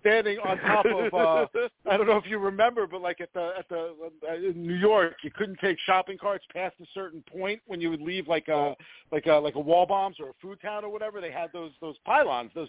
[0.00, 1.46] standing on top of uh
[1.90, 3.94] I don't know if you remember but like at the at the
[4.28, 7.90] uh, in New York you couldn't take shopping carts past a certain point when you
[7.90, 8.74] would leave like a
[9.12, 12.50] like a like a Waldbaum's or a Foodtown or whatever they had those those pylons
[12.54, 12.68] those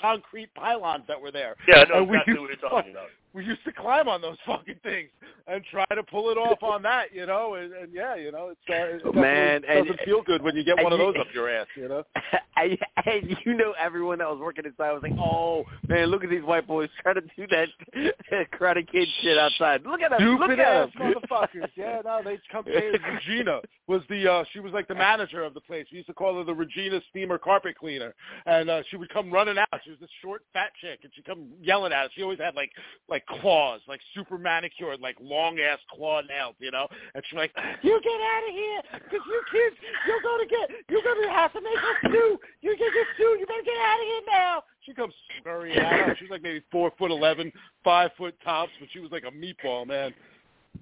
[0.00, 3.06] concrete pylons that were there yeah, I know and we exactly what you're talking about.
[3.32, 5.08] We used to climb on those fucking things
[5.46, 7.54] and try to pull it off on that, you know.
[7.54, 8.60] And, and yeah, you know, it's
[9.04, 11.16] uh, it Man, definitely and- doesn't feel good when you get one of you- those
[11.20, 12.04] up your ass, you know.
[12.56, 16.30] and, and you know everyone that was working inside was like, "Oh man, look at
[16.30, 17.68] these white boys trying to do that
[18.52, 19.82] Karate Kid shit outside.
[19.84, 21.70] Look at them, look Stupid at ass them." motherfuckers.
[21.76, 22.64] Yeah, no, they come.
[22.66, 25.86] Regina was the uh she was like the manager of the place.
[25.90, 28.14] We used to call her the Regina Steamer Carpet Cleaner,
[28.46, 29.68] and uh she would come running out.
[29.84, 32.10] She was this short, fat chick, and she'd come yelling at us.
[32.14, 32.70] She always had like
[33.08, 36.86] like claws, like super manicured, like long ass claw nails, you know.
[37.14, 37.52] And she's like,
[37.82, 41.60] "You get out of here, because you kids, you're gonna get, you're gonna have to
[41.60, 42.38] make us stew.
[42.62, 43.36] You're gonna get stew.
[43.38, 46.16] You better get out of here now." She comes scurrying out.
[46.18, 47.52] She was like maybe four foot eleven,
[47.84, 50.14] five foot tops, but she was like a meatball, man.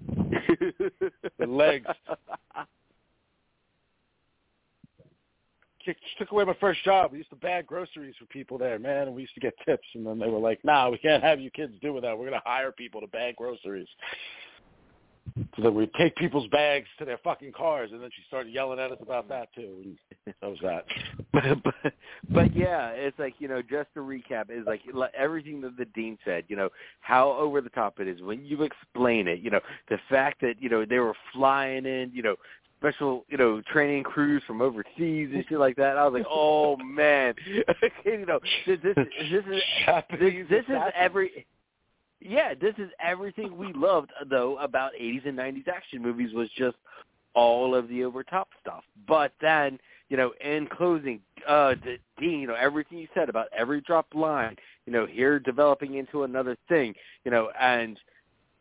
[1.39, 1.87] The legs.
[5.97, 7.11] She took away my first job.
[7.11, 9.87] We used to bag groceries for people there, man, and we used to get tips.
[9.95, 12.17] And then they were like, "Nah, we can't have you kids doing that.
[12.17, 13.87] We're gonna hire people to bag groceries."
[15.55, 18.79] So then we'd take people's bags to their fucking cars, and then she started yelling
[18.79, 19.83] at us about that too.
[19.83, 19.97] And
[20.41, 20.85] that was that.
[21.33, 21.93] but, but
[22.29, 25.85] but yeah, it's like you know, just to recap, is like li- everything that the
[25.85, 26.45] dean said.
[26.47, 26.69] You know
[27.01, 29.39] how over the top it is when you explain it.
[29.39, 32.11] You know the fact that you know they were flying in.
[32.13, 32.35] You know
[32.79, 35.97] special you know training crews from overseas and shit like that.
[35.97, 37.35] I was like, oh man,
[38.05, 39.43] you know this this, this is
[40.19, 41.45] this, this is every
[42.21, 46.77] yeah this is everything we loved though about 80s and 90s action movies was just
[47.33, 48.83] all of the over top stuff.
[49.07, 51.75] But then you know in closing uh
[52.19, 54.55] dean you know everything you said about every drop line
[54.85, 57.97] you know here developing into another thing you know and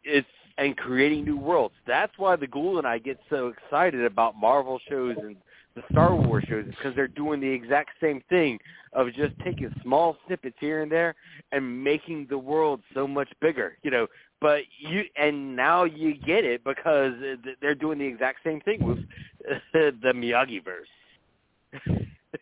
[0.05, 0.29] it's
[0.59, 4.79] and creating new worlds that's why the ghoul and i get so excited about marvel
[4.89, 5.37] shows and
[5.79, 8.59] the Star Wars shows because they're doing the exact same thing
[8.93, 11.15] of just taking small snippets here and there
[11.53, 14.07] and making the world so much bigger, you know.
[14.41, 17.13] But you and now you get it because
[17.61, 18.99] they're doing the exact same thing with
[19.73, 20.89] the Miyagi verse.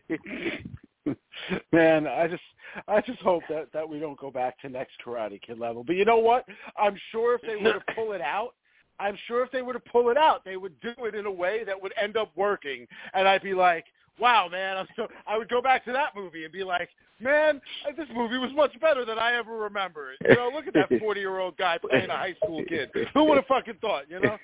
[1.71, 2.43] Man, I just
[2.87, 5.83] I just hope that that we don't go back to next Karate Kid level.
[5.83, 6.45] But you know what?
[6.77, 8.53] I'm sure if they were to pull it out,
[8.99, 11.31] I'm sure if they were to pull it out, they would do it in a
[11.31, 13.85] way that would end up working, and I'd be like,
[14.19, 16.89] "Wow, man!" I'm so I would go back to that movie and be like,
[17.19, 17.61] "Man,
[17.95, 20.89] this movie was much better than I ever remember it." You know, look at that
[20.99, 22.89] 40 year old guy playing a high school kid.
[23.13, 24.09] Who would have fucking thought?
[24.09, 24.37] You know?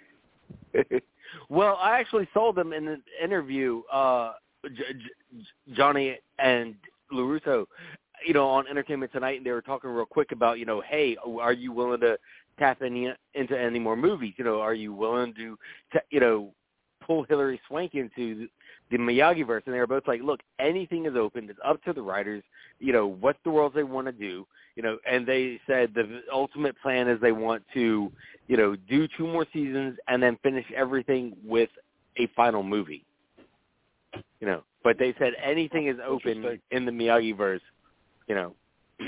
[1.50, 4.34] well, I actually saw them in an interview, uh,
[4.70, 6.76] J- J- Johnny and
[7.12, 7.66] Larusso,
[8.26, 11.18] you know, on Entertainment Tonight, and they were talking real quick about, you know, hey,
[11.40, 12.18] are you willing to
[12.60, 14.34] tap any into any more movies?
[14.38, 15.58] You know, are you willing to,
[15.94, 16.54] to you know,
[17.06, 18.48] pull Hilary Swank into
[18.92, 19.64] the Miyagi verse?
[19.66, 21.50] And they were both like, look, anything is open.
[21.50, 22.44] It's up to the writers.
[22.80, 24.46] You know, what the worlds they want to do.
[24.76, 28.12] You know, and they said the ultimate plan is they want to,
[28.48, 31.70] you know, do two more seasons and then finish everything with
[32.18, 33.06] a final movie.
[34.40, 37.62] You know, but they said anything is open in the Miyagi verse.
[38.28, 38.56] You know.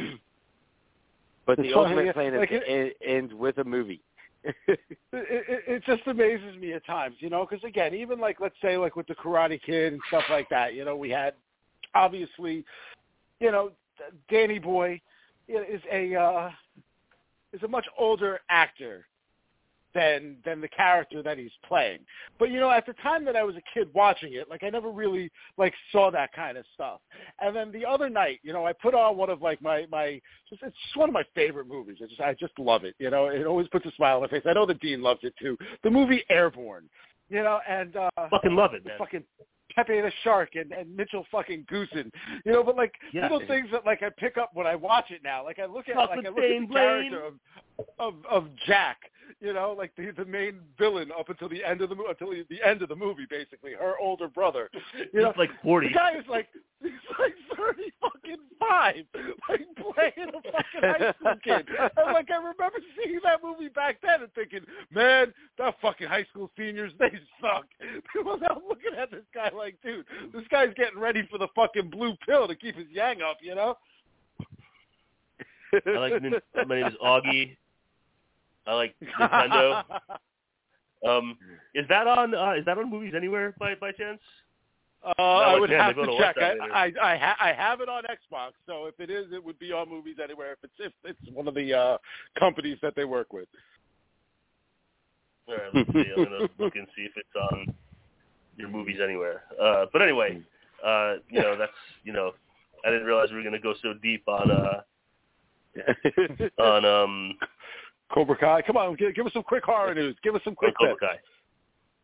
[1.46, 2.92] But the It's funny, ultimate plan is like it- end,
[3.32, 4.02] end with a movie.
[4.68, 4.80] it,
[5.12, 8.78] it, it just amazes me at times, you know, because again, even like let's say
[8.78, 11.34] like with the Karate Kid and stuff like that, you know, we had
[11.96, 12.64] obviously,
[13.40, 13.72] you know,
[14.30, 15.02] Danny Boy
[15.48, 16.52] is a uh,
[17.54, 19.08] is a much older actor
[19.96, 22.00] than than the character that he's playing.
[22.38, 24.70] But you know, at the time that I was a kid watching it, like I
[24.70, 27.00] never really like saw that kind of stuff.
[27.40, 30.22] And then the other night, you know, I put on one of like my my
[30.50, 31.98] just it's just one of my favorite movies.
[32.04, 32.94] I just I just love it.
[33.00, 34.44] You know, it always puts a smile on my face.
[34.46, 35.58] I know the dean loves it too.
[35.84, 36.90] The movie Airborne.
[37.30, 38.98] You know, and uh Fucking love it, the man.
[39.00, 39.24] fucking
[39.76, 42.12] Pepe the Shark and, and Mitchell fucking Goosen.
[42.46, 43.24] You know, but like Yeah.
[43.24, 45.44] little things that like I pick up when I watch it now.
[45.44, 46.70] Like I look at like I look at the Blaine.
[46.70, 47.34] character of
[48.00, 48.98] of of Jack.
[49.40, 52.46] You know, like the the main villain up until the end of the until the,
[52.64, 54.70] end of the movie, basically her older brother.
[55.14, 55.88] You know, He's like 40.
[55.90, 56.48] the guy is like
[56.82, 59.06] he's like thirty fucking five,
[59.50, 59.62] like
[59.94, 61.68] playing a fucking high school kid.
[61.98, 64.62] And like I remember seeing that movie back then and thinking,
[64.92, 67.12] man, that fucking high school seniors they
[67.42, 67.66] suck.
[68.14, 71.90] Because I'm looking at this guy like, dude, this guy's getting ready for the fucking
[71.90, 73.76] blue pill to keep his yang up, you know.
[75.86, 77.58] I like my name is Augie.
[78.68, 79.84] I like Nintendo.
[81.06, 81.38] Um,
[81.74, 82.34] is that on?
[82.34, 84.20] Uh, is that on movies anywhere by by chance?
[85.06, 86.36] Uh, I would man, have to check.
[86.40, 89.60] I I I, ha- I have it on Xbox, so if it is, it would
[89.60, 90.54] be on movies anywhere.
[90.54, 91.98] If it's if it's one of the uh
[92.40, 93.48] companies that they work with.
[95.48, 96.12] All right, let's see.
[96.18, 97.76] I'm gonna look and see if it's on
[98.58, 99.44] your movies anywhere.
[99.62, 100.42] Uh, but anyway,
[100.84, 101.72] uh, you know that's
[102.04, 102.34] you know
[102.84, 104.82] I didn't realize we were gonna go so deep on uh
[106.64, 107.38] on um
[108.14, 108.62] Cobra Kai.
[108.62, 110.16] Come on, give, give us some quick horror news.
[110.24, 111.02] Give us some quick Cobra bits.
[111.02, 111.20] Kai.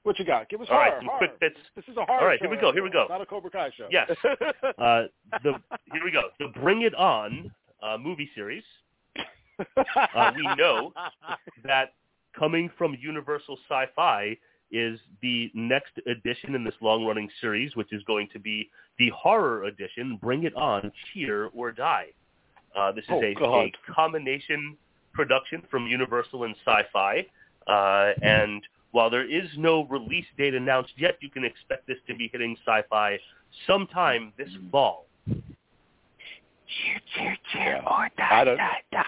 [0.03, 0.49] What you got?
[0.49, 0.89] Give us All horror.
[0.91, 1.17] right, some horror.
[1.19, 1.55] quick bits.
[1.75, 3.05] This is a horror All right, here we go, here we go.
[3.07, 3.87] Not a Cobra Kai show.
[3.91, 4.09] Yes.
[4.79, 5.03] Uh,
[5.43, 5.53] the
[5.93, 6.23] here we go.
[6.39, 7.51] The Bring It On
[7.83, 8.63] uh, movie series.
[9.59, 10.91] Uh, we know
[11.63, 11.93] that
[12.37, 14.37] coming from Universal Syfy
[14.71, 19.65] is the next edition in this long-running series, which is going to be the horror
[19.65, 22.07] edition, Bring It On, Cheer or Die.
[22.75, 24.77] Uh, this is Oh, a, a combination
[25.13, 27.25] production from Universal and Syfy,
[27.67, 32.15] uh, and while there is no release date announced yet, you can expect this to
[32.15, 33.17] be hitting Syfy
[33.67, 35.05] sometime this fall.
[35.27, 39.03] Cheer, cheer, cheer, or die, I don't- die, die.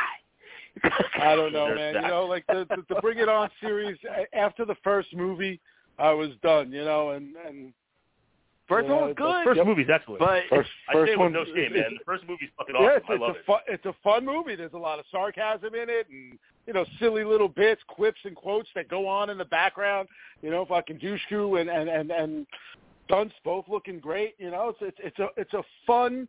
[1.21, 1.93] I don't know, man.
[1.93, 2.01] that.
[2.03, 3.97] You know, like the, the the Bring It On series.
[4.33, 5.59] After the first movie,
[5.99, 6.71] I was done.
[6.71, 7.73] You know, and and
[8.67, 9.67] First Yeah, one was good, First Yep.
[9.67, 10.19] movie's excellent.
[10.19, 11.97] but first I first say one with no shame, it's- man.
[11.97, 12.97] The first movie's fucking Yeah, awesome.
[12.97, 13.45] it's, I it's love a it.
[13.45, 14.55] fun, it's a fun movie.
[14.55, 18.35] There's a lot of sarcasm in it, and you know, silly little bits, quips, and
[18.37, 20.07] quotes that go on in the background.
[20.41, 22.47] You know, fucking Dushku and and and and
[23.09, 24.35] Dunst both looking great.
[24.39, 26.27] You know, it's it's it's a it's a fun.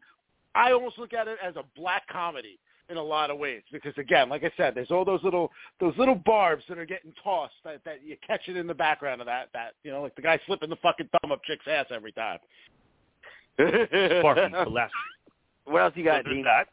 [0.57, 2.59] I almost look at it as a black comedy
[2.91, 5.95] in a lot of ways because again, like I said, there's all those little those
[5.97, 9.27] little barbs that are getting tossed that that you catch it in the background of
[9.27, 12.13] that that you know, like the guy slipping the fucking thumb up chick's ass every
[12.13, 12.39] time.
[13.57, 14.93] Sparky, the last
[15.65, 16.45] what else you So got, there's Dean?
[16.45, 16.69] that.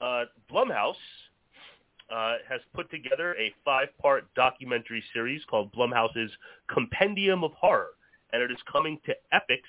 [0.00, 0.94] Uh, Blumhouse
[2.14, 6.30] uh, has put together a five-part documentary series called Blumhouse's
[6.68, 7.90] Compendium of Horror,
[8.32, 9.60] and it is coming to Epix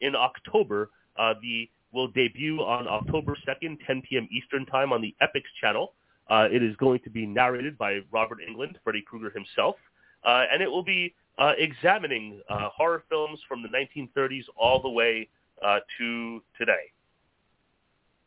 [0.00, 0.90] in October.
[1.18, 4.28] Uh, the will debut on October 2nd, 10 p.m.
[4.30, 5.92] Eastern Time on the Epix channel.
[6.28, 9.76] Uh, it is going to be narrated by Robert Englund, Freddy Krueger himself,
[10.24, 14.88] uh, and it will be uh, examining uh, horror films from the 1930s all the
[14.88, 15.28] way
[15.64, 16.90] uh, to today.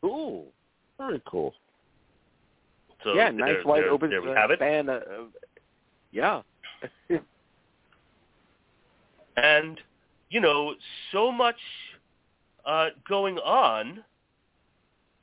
[0.00, 0.46] Cool.
[0.96, 1.54] Very cool.
[3.04, 4.60] So yeah, there- nice wide there- open There we have it.
[6.12, 6.42] yeah.
[9.36, 9.78] And
[10.30, 10.74] you know,
[11.12, 11.56] so much
[12.64, 14.04] uh, going on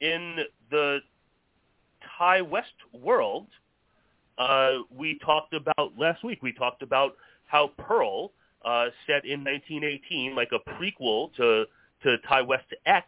[0.02, 0.38] in
[0.72, 1.00] the
[2.02, 3.48] Ti West world.
[4.38, 6.44] Uh, we talked about last week.
[6.44, 7.16] We talked about
[7.46, 8.32] how Pearl,
[8.66, 11.66] uh, set in 1918, like a prequel to
[12.04, 13.08] to Ti West X,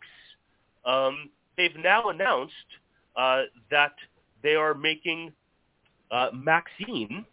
[0.86, 2.54] um, they've now announced
[3.16, 3.94] uh, that
[4.42, 5.34] they are making
[6.12, 7.26] uh, Maxine,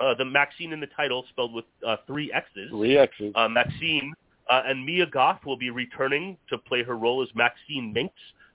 [0.00, 2.70] uh, the Maxine in the title spelled with uh, three X's.
[2.70, 3.32] Three X's.
[3.34, 4.12] Uh, Maxine
[4.48, 8.14] uh, and Mia Goth will be returning to play her role as Maxine Minx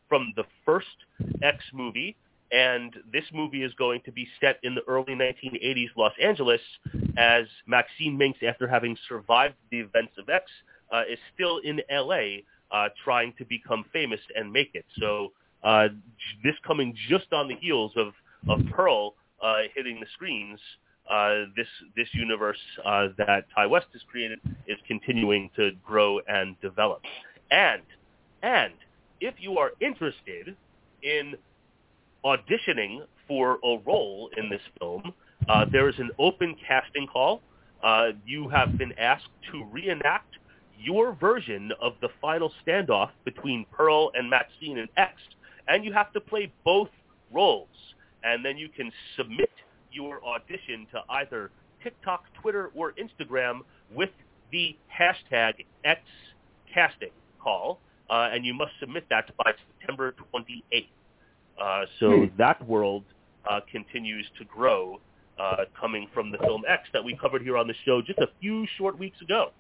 [0.10, 0.88] from the first
[1.41, 2.16] X movie.
[2.52, 6.62] And this movie is going to be set in the early 1980s Los Angeles
[7.18, 10.46] as Maxine Minx, after having survived the events of X,
[10.91, 12.44] uh, is still in L.A.
[12.72, 14.86] Uh, trying to become famous and make it.
[15.00, 15.32] So
[15.64, 15.89] uh,
[16.44, 18.14] this coming just on the heels of,
[18.48, 20.60] of Pearl uh, hitting the screens,
[21.10, 26.60] uh, this this universe uh, that Ti West has created is continuing to grow and
[26.62, 27.01] develop.
[27.51, 27.82] And
[28.41, 28.74] and
[29.20, 30.56] if you are interested
[31.01, 31.36] in
[32.26, 35.14] auditioning for a role in this film,
[35.49, 37.41] uh, there is an open casting call.
[37.84, 40.36] Uh, you have been asked to reenact
[40.80, 45.14] your version of the final standoff between Pearl and Maxine in X,
[45.68, 46.89] and you have to play both
[47.32, 47.68] roles.
[48.24, 49.49] And then you can submit
[49.94, 51.52] your audition to either
[51.84, 53.62] TikTok, Twitter, or Instagram
[53.94, 54.10] with
[54.52, 57.80] the hashtag XCasting call,
[58.10, 60.88] uh, and you must submit that by September 28th.
[61.62, 63.04] Uh, so that world
[63.50, 65.00] uh, continues to grow,
[65.39, 68.28] uh, coming from the film X that we covered here on the show just a
[68.39, 69.52] few short weeks ago.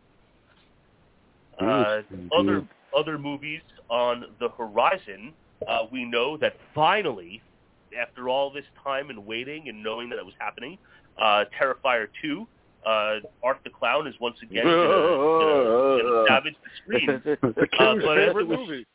[1.59, 2.67] Uh, Yes, other
[2.97, 5.33] other movies on the horizon.
[5.67, 7.41] Uh, we know that finally,
[7.99, 10.77] after all this time and waiting and knowing that it was happening,
[11.21, 12.47] uh, Terrifier 2,
[12.85, 17.09] uh, Art the Clown is once again going to savage the screen.
[17.79, 18.85] Uh, but as it was-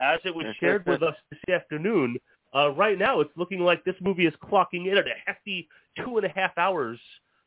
[0.00, 2.18] As it was shared with us this afternoon,
[2.54, 5.68] uh, right now it's looking like this movie is clocking in at a hefty
[6.04, 6.98] two and a half hours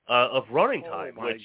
[0.10, 1.42] uh, of running Oh, time, my which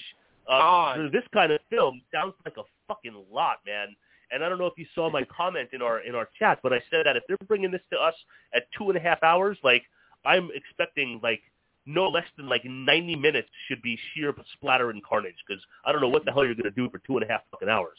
[0.49, 0.97] uh, God.
[0.97, 3.95] for this kind of film sounds like a fucking lot, man.
[4.33, 6.73] And I don't know if you saw my comment in our in our chat, but
[6.73, 8.15] I said that if they're bringing this to us
[8.55, 9.83] at two and a half hours, like
[10.25, 11.41] I'm expecting like
[11.85, 16.01] no less than like 90 minutes should be sheer splatter and carnage because I don't
[16.01, 17.99] know what the hell you're going to do for two and a half fucking hours.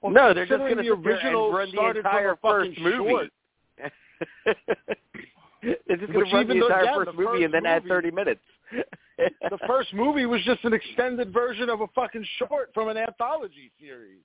[0.00, 2.96] Well, no, they're just going to the original run the entire first movie.
[2.96, 3.30] short.
[5.62, 7.52] they're just going Which to run the even though- entire yeah, first the movie and
[7.52, 8.40] first then add 30 minutes.
[9.50, 13.70] the first movie was just an extended version of a fucking short from an anthology
[13.80, 14.22] series.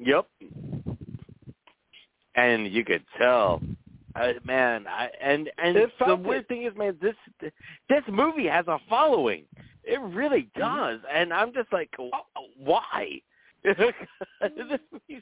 [0.00, 0.26] Yep.
[2.34, 3.60] And you could tell
[4.14, 6.48] uh, man, I, and and It the weird it.
[6.48, 7.14] thing is, man, this
[7.88, 9.44] this movie has a following.
[9.84, 10.60] It really Mm-hmm.
[10.60, 13.20] does, and I'm just like, wh- why?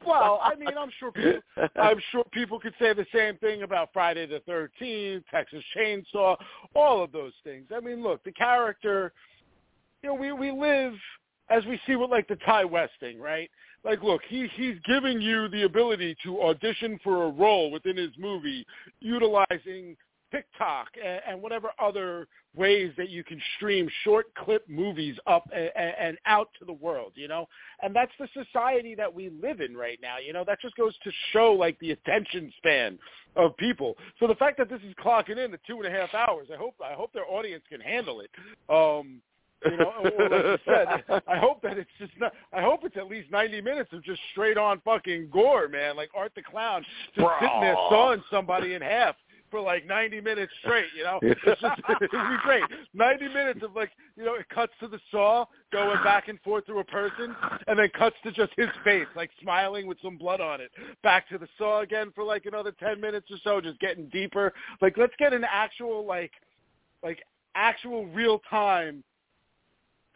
[0.07, 1.41] Well, I mean, I'm sure people,
[1.77, 6.37] I'm sure people could say the same thing about Friday the 13th, Texas Chainsaw,
[6.75, 7.67] all of those things.
[7.75, 9.13] I mean, look, the character,
[10.03, 10.93] you know, we we live
[11.49, 13.51] as we see with like the Ti West thing, right?
[13.87, 18.11] Like, look, he he's giving you the ability to audition for a role within his
[18.19, 18.67] movie,
[19.01, 19.97] utilizing
[20.33, 22.27] TikTok and, and whatever other
[22.57, 27.13] ways that you can stream short clip movies up and, and out to the world,
[27.15, 27.47] you know?
[27.81, 30.43] And that's the society that we live in right now, you know?
[30.45, 32.99] That just goes to show, like, the attention span
[33.37, 33.97] of people.
[34.19, 36.57] So the fact that this is clocking in to two and a half hours, I
[36.57, 38.31] hope I hope their audience can handle it.
[38.69, 39.21] Um,
[39.65, 42.33] you know, or like you said, I hope that it's just not.
[42.53, 45.97] I hope it's at least ninety minutes of just straight on fucking gore, man.
[45.97, 46.85] Like Art the Clown
[47.15, 49.17] just sitting there sawing somebody in half
[49.51, 50.87] for like ninety minutes straight.
[50.97, 52.65] You know, it's just it'd be great.
[52.95, 56.67] Ninety minutes of like, you know, it cuts to the saw going back and forth
[56.67, 57.35] through a person,
[57.67, 60.71] and then cuts to just his face, like smiling with some blood on it.
[61.03, 64.53] Back to the saw again for like another ten minutes or so, just getting deeper.
[64.81, 66.33] Like, let's get an actual like,
[67.03, 67.23] like
[67.55, 69.03] actual real time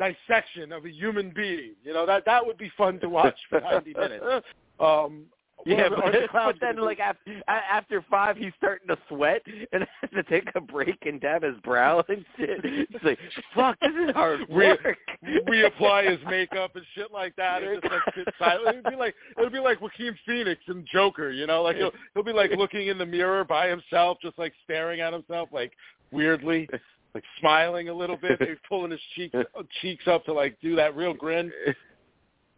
[0.01, 1.75] dissection of a human being.
[1.85, 4.25] You know that that would be fun to watch for ninety minutes.
[4.81, 5.27] Um,
[5.67, 9.43] Yeah, but, the but then like after, after five, he's starting to sweat
[9.73, 12.61] and has to take a break and dab his brow and shit.
[12.65, 13.19] It's like,
[13.55, 14.97] fuck, this is hard work.
[15.23, 15.41] do?
[15.47, 18.79] reapply his makeup and shit like that, and just like sit silent.
[18.79, 21.31] It'd be like it'd be like Joaquin Phoenix and Joker.
[21.31, 24.55] You know, like he'll he'll be like looking in the mirror by himself, just like
[24.65, 25.73] staring at himself, like
[26.11, 26.69] weirdly.
[27.15, 29.35] Like smiling a little bit, maybe pulling his cheeks
[29.81, 31.53] cheeks up to like do that real grin.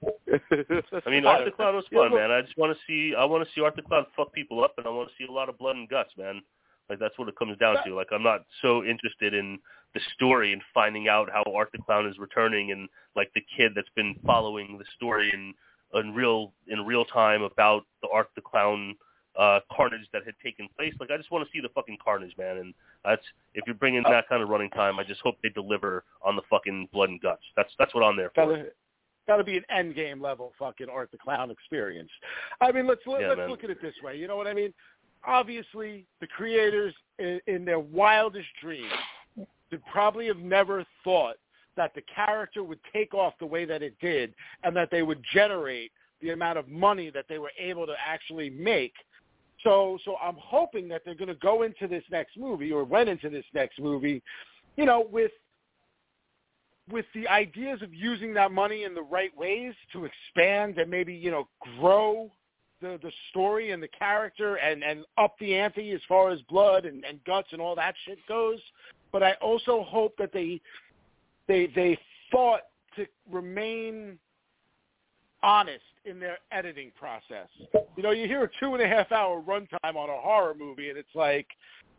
[0.05, 2.30] I mean, Art the Clown was fun, man.
[2.30, 4.74] I just want to see, I want to see Arthur the Clown fuck people up,
[4.78, 6.42] and I want to see a lot of blood and guts, man.
[6.90, 7.94] Like that's what it comes down to.
[7.94, 9.59] Like I'm not so interested in
[9.94, 13.72] the story and finding out how Arthur the Clown is returning, and like the kid
[13.74, 15.55] that's been following the story in
[15.98, 18.96] in real in real time about the Arthur the Clown
[19.39, 20.93] uh carnage that had taken place.
[21.01, 22.59] Like I just want to see the fucking carnage, man.
[22.59, 22.74] And
[23.05, 23.22] that's
[23.55, 26.43] if you're bringing that kind of running time, I just hope they deliver on the
[26.51, 27.43] fucking blood and guts.
[27.57, 28.47] That's that's what I'm there for.
[28.47, 28.64] Gotta,
[29.26, 32.11] gotta be an end game level fucking Art the Clown experience.
[32.61, 33.51] I mean, let's let, Yeah, let's man.
[33.51, 34.16] look at it this way.
[34.16, 34.72] You know what I mean?
[35.24, 38.93] Obviously, the creators in, in their wildest dreams
[39.37, 41.37] would probably have never thought
[41.76, 45.22] that the character would take off the way that it did, and that they would
[45.33, 48.93] generate the amount of money that they were able to actually make.
[49.62, 53.08] So, so I'm hoping that they're going to go into this next movie, or went
[53.08, 54.22] into this next movie,
[54.76, 55.30] you know, with
[56.90, 61.14] with the ideas of using that money in the right ways to expand and maybe
[61.14, 61.48] you know
[61.78, 62.30] grow
[62.80, 66.84] the the story and the character and and up the ante as far as blood
[66.84, 68.58] and, and guts and all that shit goes.
[69.12, 70.60] But I also hope that they
[71.46, 71.98] they they
[72.30, 72.62] fought
[72.96, 74.18] to remain
[75.42, 77.48] honest in their editing process.
[77.96, 80.90] You know, you hear a two and a half hour runtime on a horror movie,
[80.90, 81.46] and it's like,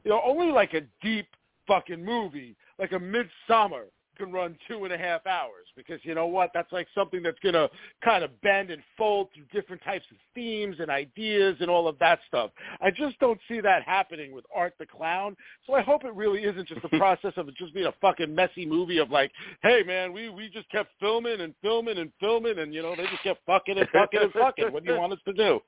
[0.03, 1.27] you know, only like a deep
[1.67, 3.85] fucking movie, like a Midsommar,
[4.17, 6.51] can run two and a half hours because you know what?
[6.53, 7.69] That's like something that's gonna
[8.03, 11.97] kind of bend and fold through different types of themes and ideas and all of
[11.99, 12.51] that stuff.
[12.81, 15.35] I just don't see that happening with Art the Clown.
[15.65, 18.33] So I hope it really isn't just the process of it just being a fucking
[18.33, 22.59] messy movie of like, hey man, we we just kept filming and filming and filming
[22.59, 24.71] and you know they just kept fucking and fucking and fucking.
[24.71, 25.59] What do you want us to do?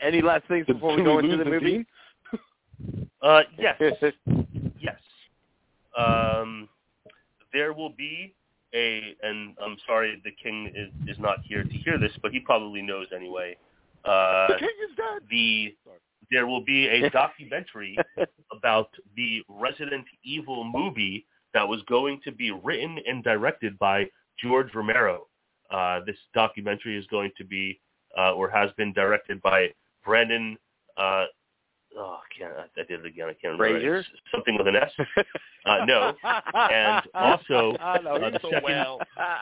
[0.00, 1.86] Any last things before we go into lose the the movie?
[3.22, 4.12] Uh, yes, yes.
[5.96, 6.68] Um,
[7.52, 8.34] there will be
[8.74, 12.40] a, and I'm sorry the king is, is not here to hear this, but he
[12.40, 13.56] probably knows anyway.
[14.04, 15.22] Uh, the king is dead.
[15.30, 15.74] the
[16.30, 17.98] there will be a documentary
[18.56, 24.72] about the Resident Evil movie that was going to be written and directed by George
[24.74, 25.26] Romero.
[25.70, 27.80] Uh, this documentary is going to be,
[28.16, 29.68] uh, or has been directed by
[30.04, 30.56] Brandon.
[30.96, 31.24] Uh,
[31.96, 32.52] oh, I can't.
[32.56, 33.28] I did it again.
[33.28, 33.96] I can't remember.
[33.98, 34.90] It's something with an S.
[35.66, 36.12] Uh, no.
[36.54, 39.00] And also, I know uh, the so second- well.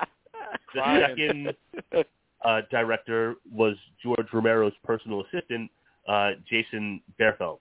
[0.74, 1.54] The second
[2.44, 5.70] uh, director was George Romero's personal assistant,
[6.06, 7.58] uh, Jason Berfeld.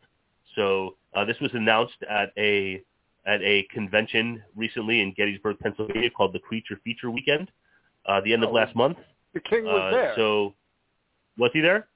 [0.55, 2.81] So uh, this was announced at a
[3.25, 7.49] at a convention recently in Gettysburg, Pennsylvania, called the Creature Feature Weekend,
[8.05, 8.53] uh, the end of Oh.
[8.53, 8.97] last month.
[9.33, 10.13] The king was Uh, there.
[10.15, 10.53] So
[11.37, 11.87] was he there?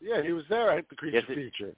[0.00, 1.74] yeah, he was there at the creature Yes, it- feature.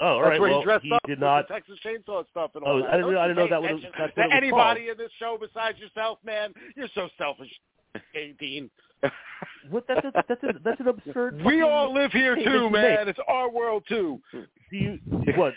[0.00, 0.40] Oh, all That's right.
[0.40, 1.46] where well, he dressed he up did not.
[1.48, 2.88] the Texas Chainsaw stuff and oh, all Oh, that.
[2.90, 4.90] I didn't know- I didn't know that was- that's what anybody called.
[4.92, 6.54] in this show besides yourself, man.
[6.76, 7.50] You're so selfish.
[8.38, 8.70] Dean.
[9.70, 9.84] What?
[9.88, 11.42] That's a, that's a, that's an absurd.
[11.44, 13.08] We all live here too, man.
[13.08, 14.20] It's our world too.
[14.32, 14.98] Do you
[15.36, 15.52] what?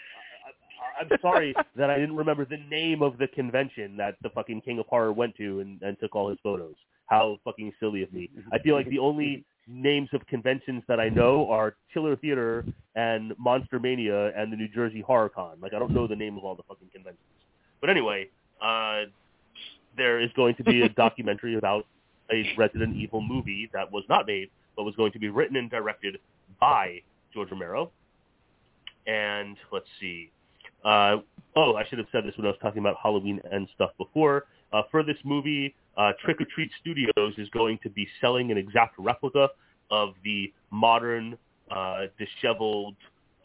[0.99, 4.61] I, I'm sorry that I didn't remember the name of the convention that the fucking
[4.61, 6.75] King of Horror went to and, and took all his photos.
[7.07, 8.29] How fucking silly of me!
[8.51, 13.33] I feel like the only names of conventions that I know are Chiller Theater and
[13.37, 15.57] Monster Mania and the New Jersey Horror Con.
[15.61, 17.23] Like I don't know the name of all the fucking conventions.
[17.81, 18.29] But anyway,
[18.61, 19.03] uh,
[19.97, 21.85] there is going to be a documentary about
[22.31, 25.69] a Resident Evil movie that was not made, but was going to be written and
[25.69, 26.17] directed
[26.59, 27.01] by
[27.33, 27.91] George Romero.
[29.05, 30.31] And let's see.
[30.85, 31.17] Uh,
[31.55, 34.45] oh, I should have said this when I was talking about Halloween and stuff before.
[34.73, 38.57] Uh, for this movie, uh, Trick or Treat Studios is going to be selling an
[38.57, 39.49] exact replica
[39.91, 41.37] of the modern,
[41.69, 42.95] uh, disheveled,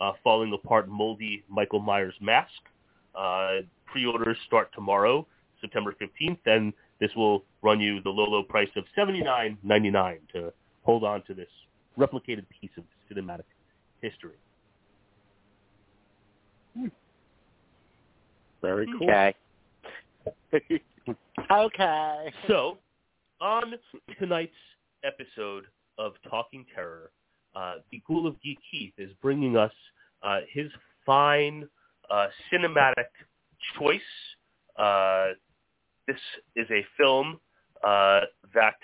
[0.01, 2.53] uh, falling apart, moldy Michael Myers mask.
[3.15, 5.27] Uh, pre-orders start tomorrow,
[5.61, 10.53] September 15th, and this will run you the low, low price of $79.99 to
[10.83, 11.49] hold on to this
[11.99, 13.45] replicated piece of cinematic
[14.01, 14.37] history.
[18.63, 19.11] Very cool.
[19.11, 19.35] Okay.
[21.51, 22.33] Okay.
[22.47, 22.79] So,
[23.41, 23.75] on
[24.19, 24.53] tonight's
[25.05, 25.65] episode
[25.99, 27.11] of Talking Terror,
[27.55, 29.73] uh, the Ghoul of Geek Keith is bringing us
[30.23, 30.71] uh, his
[31.07, 31.69] fine
[32.11, 33.07] uh, cinematic
[33.79, 34.01] choice.
[34.77, 35.29] Uh,
[36.07, 36.19] this
[36.57, 37.41] is a film
[37.87, 38.21] uh,
[38.55, 38.77] that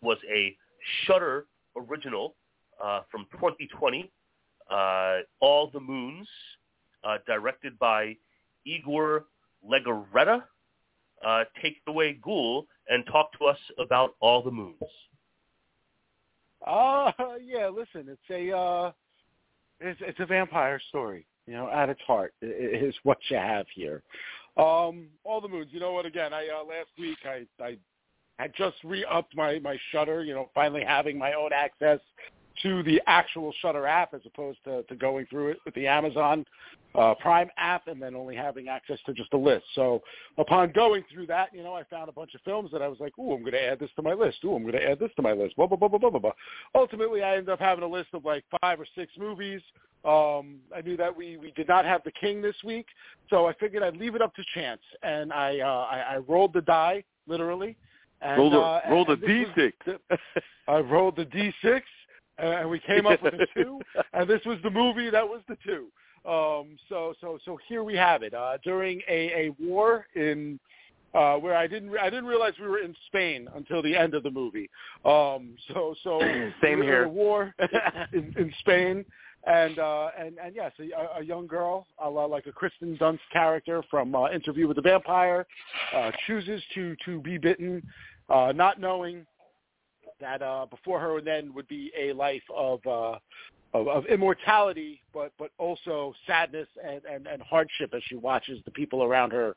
[0.00, 0.56] was a
[1.04, 1.46] Shudder
[1.76, 2.36] original
[2.82, 4.10] uh, from 2020,
[4.70, 6.28] uh, All the Moons,
[7.26, 8.16] directed by
[8.64, 9.26] Igor
[9.66, 10.42] Legarreta.
[11.24, 14.76] Uh, take away, Ghoul, and talk to us about All the Moons.
[16.66, 17.12] Uh
[17.44, 18.92] yeah, listen, it's a uh
[19.80, 22.48] it's it's a vampire story, you know, at its heart i- i-
[22.86, 24.02] is what you have here.
[24.56, 27.76] Um all the moons, you know what again, I uh last week I I
[28.38, 32.00] had just re-upped my my Shudder, you know, finally having my own access
[32.62, 36.44] to the actual Shudder app as opposed to, to going through it with the Amazon
[36.94, 39.64] uh, Prime app and then only having access to just a list.
[39.74, 40.02] So
[40.38, 42.98] upon going through that, you know, I found a bunch of films that I was
[43.00, 44.38] like, ooh, I'm going to add this to my list.
[44.44, 45.56] Ooh, I'm going to add this to my list.
[45.56, 46.32] Blah, blah, blah, blah, blah, blah, blah.
[46.74, 49.60] Ultimately, I ended up having a list of like five or six movies.
[50.04, 52.86] Um, I knew that we, we did not have The King this week,
[53.30, 54.80] so I figured I'd leave it up to chance.
[55.02, 57.76] And I, uh, I, I rolled the die, literally.
[58.20, 60.20] And, roll the uh, roll the and this D was six.
[60.68, 61.82] I rolled the D6,
[62.38, 63.80] and we came up with a two,
[64.12, 65.86] and this was the movie that was the two.
[66.28, 68.34] Um, so so so here we have it.
[68.34, 70.58] Uh, during a, a war in
[71.14, 74.14] uh, where I didn't re- I didn't realize we were in Spain until the end
[74.14, 74.68] of the movie.
[75.04, 77.04] Um, so so Same we were in here.
[77.04, 77.54] A war
[78.12, 79.04] in, in Spain.
[79.46, 83.82] And uh, and and yes, a, a young girl, a like a Kirsten Dunst character
[83.88, 85.46] from uh, Interview with the Vampire,
[85.94, 87.82] uh, chooses to to be bitten,
[88.28, 89.24] uh, not knowing
[90.20, 93.18] that uh, before her and then would be a life of, uh,
[93.74, 98.70] of of immortality, but but also sadness and, and, and hardship as she watches the
[98.70, 99.54] people around her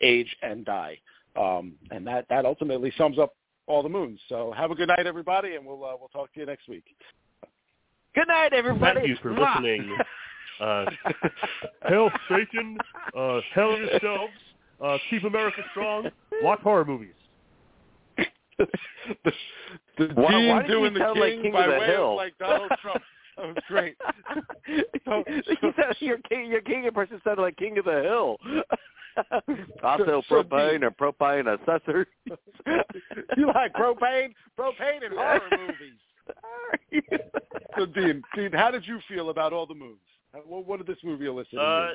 [0.00, 0.98] age and die.
[1.36, 3.34] Um, and that that ultimately sums up
[3.66, 4.18] all the moons.
[4.28, 6.84] So have a good night, everybody, and we'll uh, we'll talk to you next week.
[8.14, 9.00] Good night, everybody.
[9.00, 9.56] Thank you for Mwah.
[9.56, 9.96] listening.
[10.60, 10.84] Uh,
[11.88, 12.76] hail Satan,
[13.16, 14.32] uh, hail yourselves,
[14.84, 16.10] uh, keep America strong,
[16.42, 17.14] watch horror movies.
[19.24, 19.32] the
[19.98, 21.78] the Why- Dean why did doing you the sound king, like King by of the
[21.78, 22.10] way Hill?
[22.12, 23.02] of like Donald Trump.
[23.36, 23.96] That was great.
[25.04, 28.36] So- you sound, your king, your king impression sounded like King of the Hill.
[29.82, 32.06] also, so propane or propane assessor.
[33.36, 34.34] you like propane?
[34.58, 35.98] Propane in horror movies.
[37.76, 39.98] So Dean, Dean, how did you feel about all the moons?
[40.32, 41.58] How- What, what did this movie elicit?
[41.58, 41.90] Uh,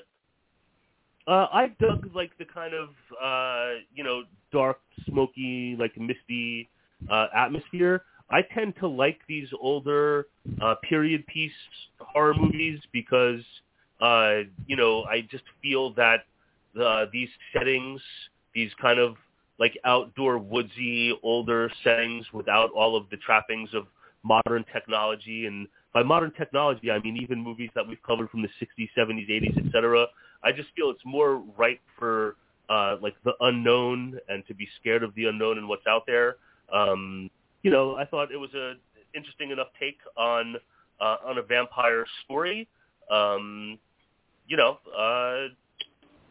[1.28, 2.90] uh, I dug like the kind of
[3.22, 6.70] uh, you know dark, smoky, like misty
[7.12, 8.04] uh, atmosphere.
[8.30, 10.28] I tend to like these older
[10.62, 11.52] uh, period piece
[12.00, 13.42] horror movies because
[14.02, 16.26] uh, you know I just feel that
[16.74, 18.02] the, these settings,
[18.54, 19.16] these kind of
[19.60, 23.88] like outdoor woodsy older settings without all of the trappings of
[24.24, 28.50] modern technology and by modern technology I mean even movies that we've covered from the
[28.62, 30.08] 60s, 70s, 80s, etc.
[30.46, 32.36] I just feel it's more ripe for
[32.70, 36.38] uh, like the unknown and to be scared of the unknown and what's out there.
[36.74, 37.30] Um,
[37.64, 38.74] you know, I thought it was a
[39.16, 40.56] interesting enough take on
[41.02, 42.68] uh, on a vampire story.
[43.12, 43.80] Um,
[44.48, 45.54] you know, uh,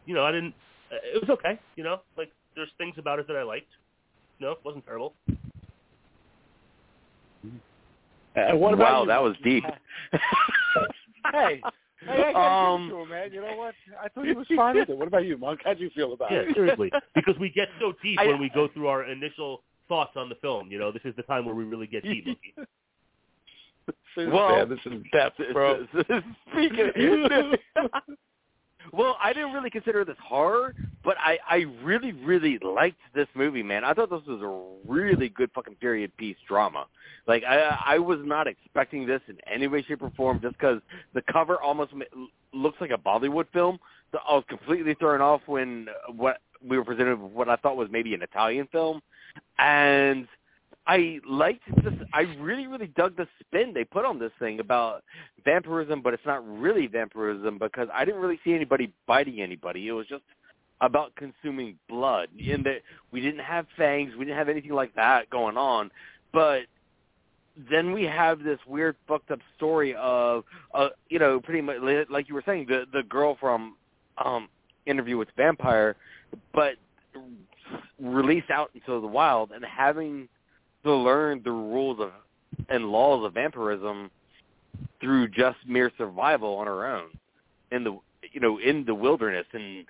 [0.05, 0.53] you know, I didn't.
[0.91, 1.59] It was okay.
[1.75, 3.71] You know, like there's things about it that I liked.
[4.39, 5.13] No, it wasn't terrible.
[8.35, 9.07] And what about wow, you?
[9.07, 9.63] that was deep.
[11.31, 11.61] hey,
[12.05, 13.31] hey, I got Um, to him, man.
[13.33, 13.73] You know what?
[14.01, 14.97] I thought he was fine with it.
[14.97, 15.61] What about you, Monk?
[15.63, 16.53] How'd you feel about Yeah, it?
[16.55, 20.29] seriously, because we get so deep I- when we go through our initial thoughts on
[20.29, 20.71] the film.
[20.71, 22.25] You know, this is the time where we really get deep.
[24.17, 25.85] Well, Man, this is depth, bro.
[26.53, 26.89] Speaking.
[27.75, 27.91] Of,
[28.93, 30.73] well, I didn't really consider this horror,
[31.05, 33.85] but I I really really liked this movie, man.
[33.85, 36.87] I thought this was a really good fucking period piece drama.
[37.27, 40.81] Like I I was not expecting this in any way, shape, or form, just because
[41.13, 41.93] the cover almost
[42.51, 43.77] looks like a Bollywood film.
[44.11, 46.37] So I was completely thrown off when uh, what
[46.67, 49.01] we were presented with what I thought was maybe an Italian film,
[49.59, 50.27] and
[50.87, 51.93] I liked this.
[52.13, 55.03] I really, really dug the spin they put on this thing about
[55.43, 59.87] vampirism, but it's not really vampirism because I didn't really see anybody biting anybody.
[59.87, 60.23] It was just
[60.81, 62.29] about consuming blood.
[62.37, 62.81] In that
[63.11, 65.89] we didn't have fangs, we didn't have anything like that going on,
[66.33, 66.61] but
[67.69, 70.43] then we have this weird fucked up story of
[70.73, 71.77] uh you know pretty much
[72.09, 73.75] like you were saying the the girl from
[74.23, 74.49] um
[74.85, 75.95] interview with vampire
[76.53, 76.73] but
[77.99, 80.27] released out into the wild and having
[80.83, 82.11] to learn the rules of
[82.69, 84.11] and laws of vampirism
[84.99, 87.07] through just mere survival on her own
[87.71, 87.97] in the
[88.31, 89.85] you know in the wilderness and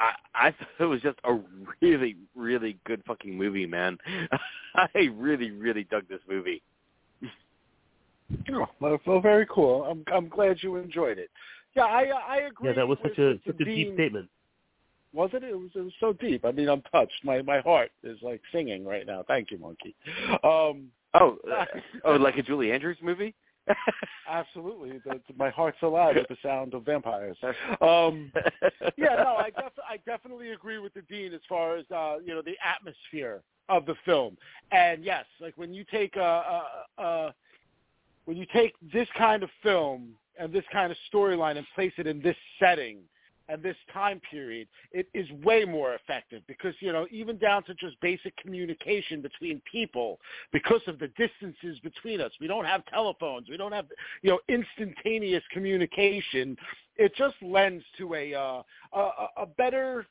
[0.00, 1.38] I I thought it was just a
[1.80, 3.98] really really good fucking movie man
[4.74, 6.62] I really really dug this movie
[8.52, 9.84] Oh, well, well, very cool.
[9.84, 11.30] I'm I'm glad you enjoyed it.
[11.74, 12.68] Yeah, I I agree.
[12.68, 14.28] Yeah, that was such a such a deep Dean- statement.
[15.12, 15.42] Was it?
[15.42, 15.70] It was.
[15.74, 16.44] It was so deep.
[16.44, 17.24] I mean, I'm touched.
[17.24, 19.24] My my heart is like singing right now.
[19.26, 19.94] Thank you, Monkey.
[20.44, 21.64] Um, oh uh,
[22.04, 23.34] oh like a Julie Andrews movie
[24.28, 25.00] absolutely.
[25.04, 27.36] The, my heart's alive with the sound of vampires.
[27.80, 28.32] Um,
[28.96, 32.34] yeah, no, I, def- I definitely agree with the dean as far as uh, you
[32.34, 34.36] know the atmosphere of the film.
[34.72, 36.20] And yes, like when you take a,
[36.98, 37.34] a, a
[38.26, 42.06] when you take this kind of film and this kind of storyline and place it
[42.06, 42.98] in this setting
[43.50, 47.74] and this time period, it is way more effective because, you know, even down to
[47.74, 50.20] just basic communication between people
[50.52, 52.30] because of the distances between us.
[52.40, 53.48] We don't have telephones.
[53.48, 53.86] We don't have,
[54.22, 56.56] you know, instantaneous communication.
[56.96, 58.62] It just lends to a, uh,
[58.92, 60.06] a, a better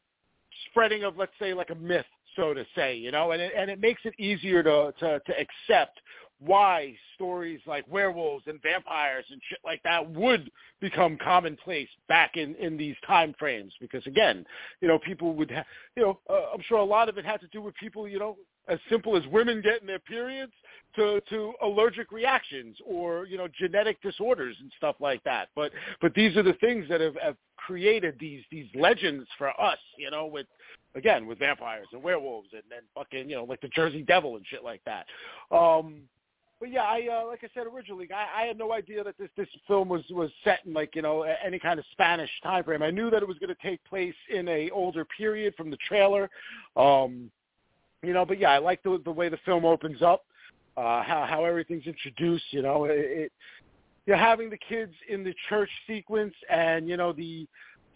[0.70, 2.06] spreading of, let's say, like a myth,
[2.36, 5.34] so to say, you know, and it, and it makes it easier to, to, to
[5.40, 6.00] accept
[6.40, 10.50] why stories like werewolves and vampires and shit like that would
[10.80, 13.74] become commonplace back in in these time frames.
[13.80, 14.46] Because again
[14.82, 17.42] you know people would ha- you know uh, i'm sure a lot of it had
[17.42, 18.38] to do with people you know
[18.70, 20.54] as simple as women getting their periods
[20.96, 25.50] to to allergic reactions or you know genetic disorders and stuff like that.
[25.56, 25.72] But
[26.02, 30.10] but these are the things that have, have created these these legends for us you
[30.10, 30.48] know with
[30.96, 34.46] again with vampires and werewolves and then fucking you know like the jersey devil and
[34.48, 35.06] shit like that.
[35.56, 36.02] Um
[36.60, 39.30] but yeah, I uh, like I said originally, I, I had no idea that this
[39.38, 42.84] this film was was set in like you know any kind of Spanish time frame.
[42.84, 45.78] I knew that it was going to take place in a older period from the
[45.88, 46.30] trailer,
[46.76, 47.32] um,
[48.04, 48.26] you know.
[48.26, 50.26] But yeah, I like the the way the film opens up,
[50.76, 52.46] uh, how how everything's introduced.
[52.52, 53.32] You know, it, it
[54.06, 57.48] you know, having the kids in the church sequence, and you know the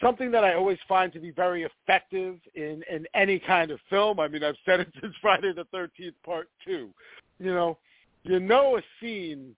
[0.02, 4.22] something that I always find to be very effective in in any kind of film.
[4.22, 6.92] I mean, I've said it since Friday the Thirteenth Part Two.
[7.40, 7.78] You know
[8.24, 9.56] you know a scene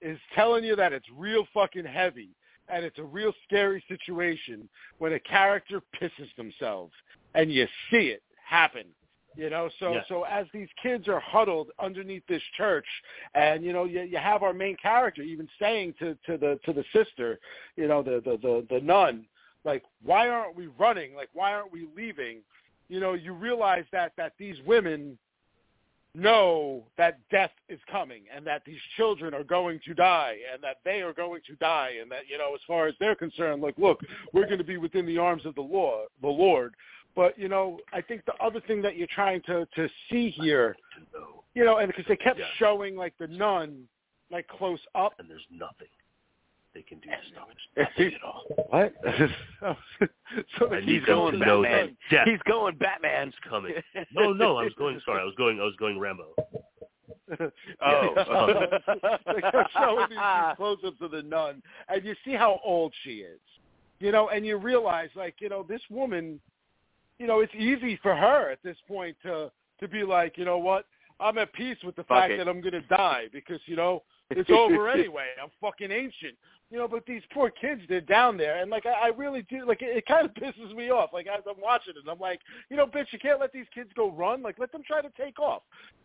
[0.00, 2.30] is telling you that it's real fucking heavy
[2.68, 4.68] and it's a real scary situation
[4.98, 6.92] when a character pisses themselves
[7.34, 8.84] and you see it happen
[9.36, 9.68] you know?
[9.80, 10.04] So Yes.
[10.08, 12.86] so as these kids are huddled underneath this church
[13.34, 16.72] and you know you you have our main character even saying to to the to
[16.72, 17.38] the sister
[17.76, 19.26] you know the the the, the nun
[19.64, 21.14] like why aren't we running?
[21.14, 22.42] Like why aren't we leaving?
[22.88, 25.18] You know you realize that that these women
[26.14, 30.76] know that death is coming and that these children are going to die and that
[30.84, 33.76] they are going to die and that you know as far as they're concerned like
[33.78, 34.00] look
[34.32, 36.74] we're going to be within the arms of the law the lord.
[37.16, 40.76] But you know i think the other thing that you're trying to to see here
[41.54, 42.46] you know and because they kept Yeah.
[42.58, 43.88] showing like the nun
[44.30, 45.12] like close up.
[45.18, 45.88] And there's nothing
[46.74, 47.88] they can do to stop it.
[47.98, 48.12] Nothing
[48.70, 48.92] what
[50.58, 51.96] so I they need keep them going to know Batman.
[52.10, 53.74] that death he's going Batman's coming.
[54.12, 55.00] No, no, I was going.
[55.04, 55.60] Sorry, I was going.
[55.60, 56.34] I was going Rambo.
[57.86, 58.14] oh
[59.26, 63.18] they kept showing these, these close-ups of the nun, and you see how old she
[63.18, 63.40] is,
[63.98, 66.38] you know, and you realize, like, you know, this woman,
[67.18, 70.58] you know, it's easy for her at this point to to be like, you know
[70.58, 70.86] what,
[71.24, 72.36] I'm at peace with the Fuck fact it.
[72.38, 75.26] that I'm gonna die because you know it's over anyway.
[75.42, 76.36] I'm fucking ancient.
[76.70, 79.66] You know, but these poor kids, they're down there, and like I, I really do,
[79.66, 81.10] like it, it kind of pisses me off.
[81.12, 83.90] Like as I'm watching it, I'm like, you know, bitch, you can't let these kids
[83.96, 84.42] go run.
[84.42, 85.62] Like let them try to take off.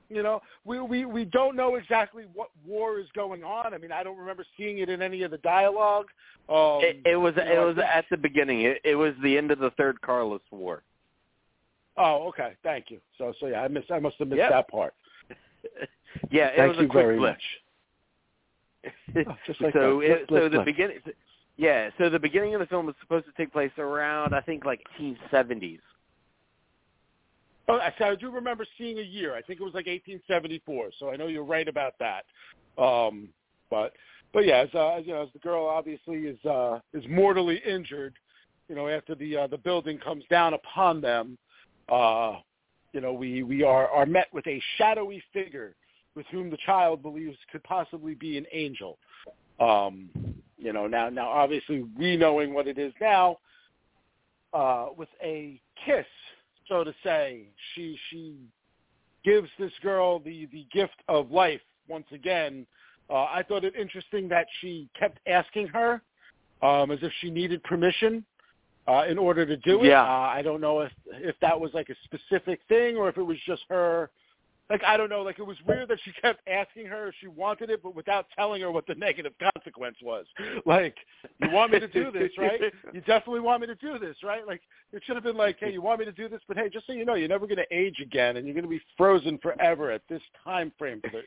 [0.10, 3.74] You know, we we we don't know exactly what war is going on.
[3.74, 6.08] I mean, I don't remember seeing it in any of the dialogue.
[6.48, 9.52] Um, it, it was you it was at the beginning it, it was the end
[9.52, 10.84] of the third Carlist war
[12.00, 12.54] Oh, okay.
[12.64, 13.00] Thank you.
[13.18, 13.92] So, so yeah, I missed.
[13.92, 14.52] I must have missed Yep.
[14.52, 14.94] that part.
[16.32, 17.34] yeah, it Thank was a you quick very blip.
[17.34, 19.26] much.
[19.28, 20.06] Oh, just like so that.
[20.06, 20.66] it, Blip, so blip, the blip.
[20.66, 20.98] beginning
[21.58, 24.64] yeah so the beginning of the film was supposed to take place around i think
[24.64, 25.80] like 1870s
[27.70, 29.36] Oh, I I do remember seeing a year.
[29.36, 30.90] I think it was like 1874.
[30.98, 32.26] So I know you're right about that.
[32.82, 33.30] Um,
[33.70, 33.94] but
[34.34, 38.16] but yeah, as uh, you know, as the girl obviously is uh, is mortally injured,
[38.70, 41.38] you know, after the uh, the building comes down upon them,
[41.90, 42.38] uh,
[42.94, 45.76] you know, we we are are met with a shadowy figure
[46.16, 48.98] with whom the child believes could possibly be an angel.
[49.60, 50.10] Um,
[50.58, 53.38] you know, now now obviously we knowing what it is now,
[54.54, 56.06] uh, with a kiss,
[56.68, 58.36] so to say, she she
[59.24, 62.66] gives this girl the the gift of life once again.
[63.10, 66.02] Uh, I thought it interesting that she kept asking her
[66.62, 68.24] um, as if she needed permission
[68.90, 69.88] uh, in order to do it.
[69.88, 70.02] Yeah.
[70.02, 73.24] Uh, I don't know if if that was like a specific thing or if it
[73.24, 74.10] was just her.
[74.70, 75.22] Like I don't know.
[75.22, 78.28] Like it was weird that she kept asking her if she wanted it, but without
[78.36, 80.26] telling her what the negative consequence was.
[80.66, 80.96] Like
[81.42, 82.62] you want me to do this, right?
[82.94, 84.46] You definitely want me to do this, right?
[84.46, 84.62] Like
[84.92, 86.88] it should have been like, hey, you want me to do this, but hey, just
[86.88, 89.38] so you know, you're never going to age again, and you're going to be frozen
[89.40, 91.22] forever at this time frame for, the,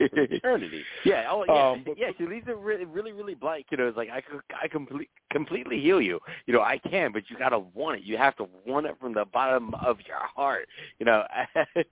[0.00, 0.82] eternity.
[1.04, 3.86] yeah oh yeah Um, but- yeah she leaves it really really really blank you know
[3.88, 6.18] it's like i could i complete completely heal you.
[6.46, 8.04] You know i can but you got to want it.
[8.04, 11.24] You have to want it from the bottom of your heart you know.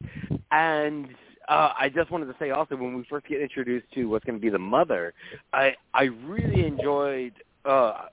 [0.52, 1.06] And
[1.48, 4.36] uh, I just wanted to say also when we first get introduced to what's going
[4.38, 5.14] to be the mother,
[5.52, 8.06] I I really enjoyed uh,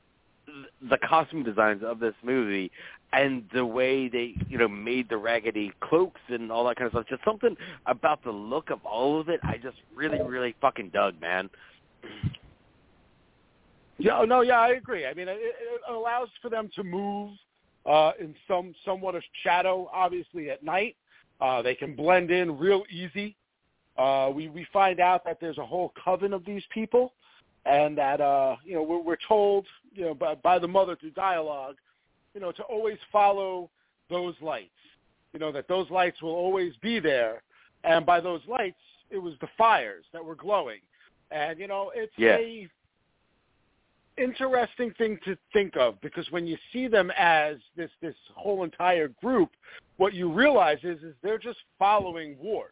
[0.90, 2.72] the costume designs of this movie
[3.14, 6.92] and the way they you know made the raggedy cloaks and all that kind of
[6.92, 7.06] stuff.
[7.10, 7.56] Just something
[7.86, 9.40] about the look of all of it.
[9.44, 11.50] I just really really fucking dug, man.
[14.00, 15.08] Yeah, oh, no, yeah, I agree.
[15.08, 17.32] I mean, it, it allows for them to move
[17.86, 20.96] uh, in some somewhat of shadow, obviously at night.
[21.42, 23.36] Uh, they can blend in real easy.
[23.98, 27.14] Uh, we we find out that there's a whole coven of these people,
[27.68, 31.12] and that uh, you know we're, we're told you know by, by the mother through
[31.12, 31.76] dialogue,
[32.34, 33.70] you know to always follow
[34.10, 34.70] those lights.
[35.34, 37.42] You know that those lights will always be there,
[37.84, 38.80] and by those lights,
[39.10, 40.80] it was the fires that were glowing,
[41.32, 42.38] and you know it's Yeah.
[42.38, 42.70] a
[44.18, 49.10] interesting thing to think of because when you see them as this this whole entire
[49.10, 49.52] group,
[49.98, 52.72] what you realize is is they're just following wars.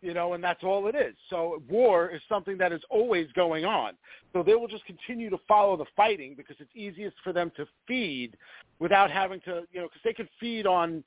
[0.00, 1.14] You know, and that's all it is.
[1.28, 3.94] So war is something that is always going on.
[4.32, 7.66] So they will just continue to follow the fighting because it's easiest for them to
[7.88, 8.36] feed
[8.78, 11.02] without having to, you know, because they can feed on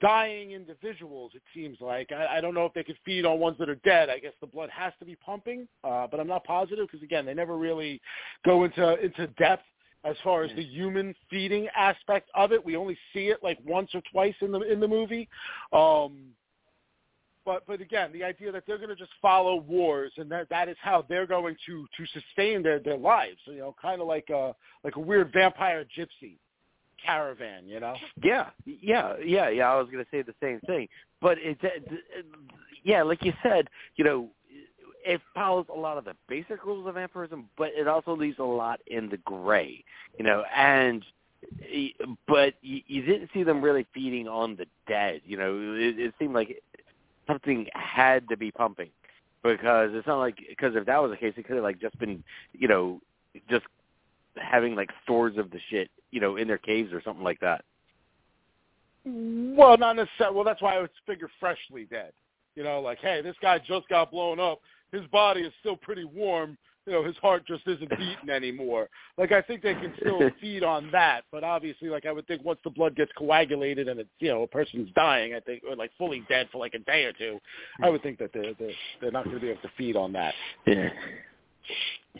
[0.00, 1.32] dying individuals.
[1.34, 3.76] It seems like I, I don't know if they could feed on ones that are
[3.76, 4.08] dead.
[4.10, 7.26] I guess the blood has to be pumping, uh, but I'm not positive because again,
[7.26, 8.00] they never really
[8.44, 9.64] go into into depth
[10.04, 12.64] as far as the human feeding aspect of it.
[12.64, 15.28] We only see it like once or twice in the in the movie.
[15.72, 16.30] Um,
[17.50, 20.68] but but again, the idea that they're going to just follow wars and that that
[20.68, 23.38] is how they're going to to sustain their their lives.
[23.44, 24.54] You know, kind of like a
[24.84, 26.36] like a weird vampire gypsy
[27.04, 27.66] caravan.
[27.66, 27.96] You know.
[28.22, 29.72] Yeah, yeah, yeah, yeah.
[29.72, 30.86] I was going to say the same thing,
[31.20, 31.68] but uh,
[32.84, 34.28] yeah, like you said, you know,
[35.04, 38.44] it follows a lot of the basic rules of vampirism, but it also leaves a
[38.44, 39.82] lot in the gray,
[40.16, 41.04] you know, and
[42.28, 45.22] but you, you didn't see them really feeding on the dead.
[45.24, 46.62] You know, it, it seemed like
[47.30, 48.90] something had to be pumping
[49.42, 51.98] because it's not like because if that was the case, it could have like just
[51.98, 53.00] been, you know,
[53.48, 53.64] just
[54.36, 57.64] having like stores of the shit, you know, in their caves or something like that.
[59.04, 60.36] Well, not necessarily.
[60.36, 62.12] Well, that's why I would figure freshly dead.
[62.56, 64.60] You know, like, hey, this guy just got blown up.
[64.92, 66.58] His body is still pretty warm.
[66.90, 68.88] You know, his heart just isn't beating anymore.
[69.16, 71.22] Like, I think they can still feed on that.
[71.30, 74.42] But obviously, like, I would think once the blood gets coagulated and it's, you know,
[74.42, 77.38] a person's dying, I think, or like fully dead for like a day or two,
[77.80, 80.12] I would think that they're they're, they're not going to be able to feed on
[80.14, 80.34] that.
[80.66, 80.88] Yeah.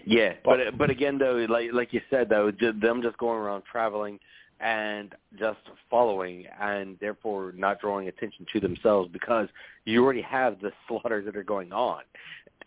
[0.07, 4.21] Yeah, but but again though, like like you said though, them just going around traveling
[4.61, 9.49] and just following, and therefore not drawing attention to themselves because
[9.87, 12.03] you already have the slaughters that are going on,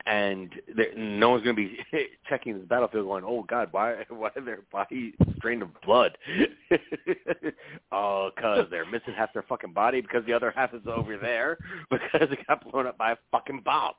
[0.06, 1.78] and there, no one's going to be
[2.30, 6.18] checking this battlefield going, oh God, why why are their body drained of blood?
[7.92, 11.58] oh, because they're missing half their fucking body because the other half is over there
[11.90, 13.94] because it got blown up by a fucking bomb.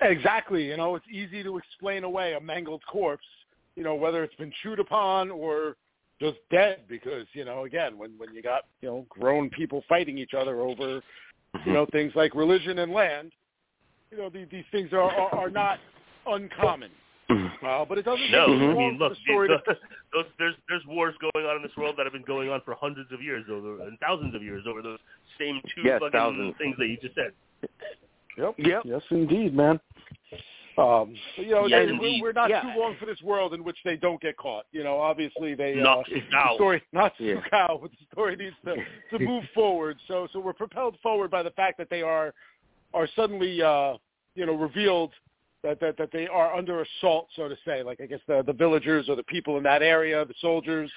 [0.00, 0.66] Exactly.
[0.66, 3.26] You know, it's easy to explain away a mangled corpse,
[3.76, 5.76] you know, whether it's been chewed upon or
[6.20, 10.16] just dead because, you know, again, when when you got, you know, grown people fighting
[10.16, 11.00] each other over, you
[11.56, 11.72] mm-hmm.
[11.72, 13.32] know, things like religion and land,
[14.16, 15.78] you know, these, these things are, are are not
[16.26, 16.90] uncommon.
[17.30, 19.58] Uh, but it doesn't No, take too I long mean, for look, the story these-
[19.66, 19.78] to
[20.12, 22.74] those, there's there's wars going on in this world that have been going on for
[22.74, 24.98] hundreds of years over and thousands of years over those
[25.38, 26.54] same two Yes, fucking thousands.
[26.58, 27.32] things that you just said.
[28.36, 28.54] Yep.
[28.58, 28.82] Yep.
[28.84, 29.80] Yes, indeed, man.
[30.76, 32.20] Um, but, you know, Yes, they- indeed.
[32.22, 32.62] we're not Yeah.
[32.62, 34.66] too long for this world in which they don't get caught.
[34.72, 36.20] You know, obviously they uh, Not the
[36.56, 37.34] story not Yeah.
[37.52, 38.76] Sukao, but the story needs to
[39.16, 39.96] to move forward.
[40.08, 42.34] So so we're propelled forward by the fact that they are
[42.92, 43.94] are suddenly uh,
[44.34, 45.12] you know revealed
[45.62, 47.82] that, that that they are under assault, so to say.
[47.82, 50.90] Like I guess the the villagers or the people in that area, the soldiers.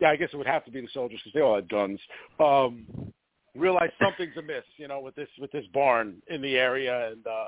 [0.00, 2.00] Yeah, I guess it would have to be the soldiers because they all had guns.
[2.40, 3.12] Um,
[3.54, 7.46] realize something's amiss, you know, with this with this barn in the area, and uh,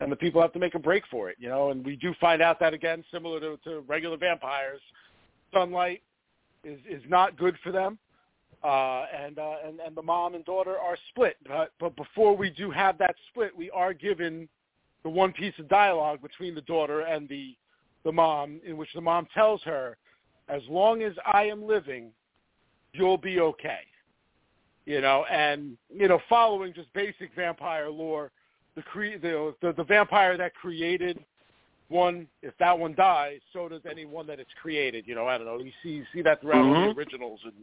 [0.00, 1.70] and the people have to make a break for it, you know.
[1.70, 4.80] And we do find out that again, similar to, to regular vampires,
[5.52, 6.02] sunlight
[6.64, 7.98] is is not good for them,
[8.64, 11.36] uh, and uh, and and the mom and daughter are split.
[11.46, 14.48] But but before we do have that split, we are given
[15.02, 17.56] the one piece of dialogue between the daughter and the
[18.04, 19.96] the mom, in which the mom tells her,
[20.48, 22.12] "As long as I am living,
[22.92, 23.80] you'll be okay."
[24.86, 28.32] You know, and you know, following just basic vampire lore,
[28.74, 31.24] the cre- the, the the vampire that created
[31.88, 35.06] one, if that one dies, so does anyone that it's created.
[35.06, 35.58] You know, I don't know.
[35.58, 36.94] You see you see that throughout all Mhm.
[36.94, 37.54] the originals and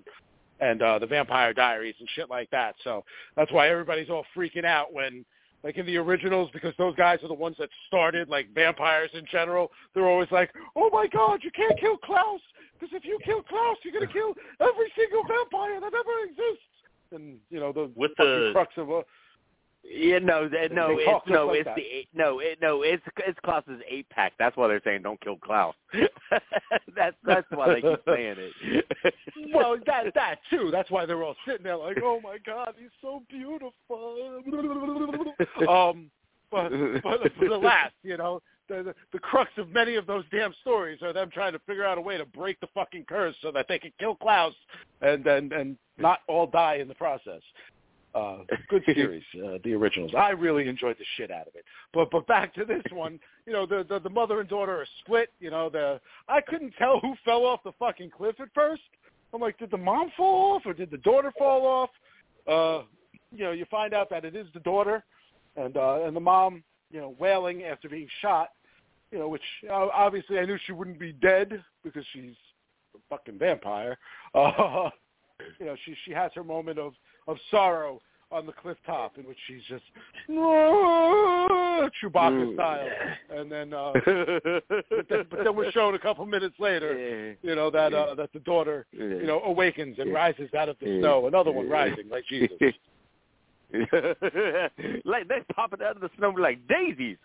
[0.61, 2.75] and uh, the Vampire Diaries and shit like that.
[2.83, 3.03] So
[3.35, 5.25] that's why everybody's all freaking out when,
[5.63, 9.25] like in the originals, because those guys are the ones that started like vampires in
[9.31, 9.71] general.
[9.93, 12.41] They're always like, "Oh my God, you can't kill Klaus
[12.79, 16.65] because if you kill Klaus, you're gonna kill every single vampire that ever exists."
[17.11, 19.01] And you know the With the- crux of uh,
[19.83, 21.75] Yeah, no, that, no, it's no, like it's that.
[21.75, 24.33] the eight, no, it, no, it's it's Klaus's eight pack.
[24.37, 25.73] That's why they're saying don't kill Klaus.
[26.95, 28.85] that's that's why they keep saying it.
[29.53, 30.69] well, that that too.
[30.71, 33.71] That's why they're all sitting there like, "Oh my God, he's so beautiful."
[35.69, 36.11] um,
[36.51, 36.69] but
[37.03, 40.53] but for the last, you know, the, the the crux of many of those damn
[40.61, 43.51] stories are them trying to figure out a way to break the fucking curse so
[43.51, 44.53] that they can kill Klaus
[45.01, 47.41] and and and not all die in the process.
[48.15, 48.37] Uh,
[48.69, 50.11] good series, uh, the originals.
[50.17, 51.63] I really enjoyed the shit out of it.
[51.93, 54.87] But but back to this one, you know, the, the the mother and daughter are
[55.01, 55.29] split.
[55.39, 58.81] You know, the I couldn't tell who fell off the fucking cliff at first.
[59.31, 61.89] I'm like, did the mom fall off or did the daughter fall off?
[62.47, 62.85] Uh,
[63.31, 65.03] you know, you find out that it is the daughter,
[65.55, 68.49] and uh, and the mom, you know, wailing after being shot.
[69.11, 72.35] You know, which uh, obviously I knew she wouldn't be dead because she's
[72.95, 73.97] a fucking vampire.
[74.35, 74.89] Uh,
[75.57, 76.93] you know, she she has her moment of
[77.27, 78.01] of sorrow
[78.31, 79.83] on the cliff top in which she's just
[80.29, 82.53] Chewbacca Mm.
[82.53, 82.89] style,
[83.31, 83.93] and then uh,
[84.89, 88.31] but, then, but then we're shown a couple minutes later, you know, that uh, that
[88.33, 90.15] the daughter you know awakens and Yeah.
[90.15, 90.99] rises out of the Yeah.
[90.99, 91.27] snow.
[91.27, 92.57] Another one rising like Jesus.
[95.05, 97.17] like they're popping out of the snow like daisies.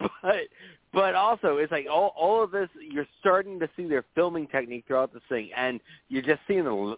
[0.00, 0.48] but
[0.92, 4.84] but also it's like all all of this you're starting to see their filming technique
[4.86, 6.96] throughout this thing and you're just seeing the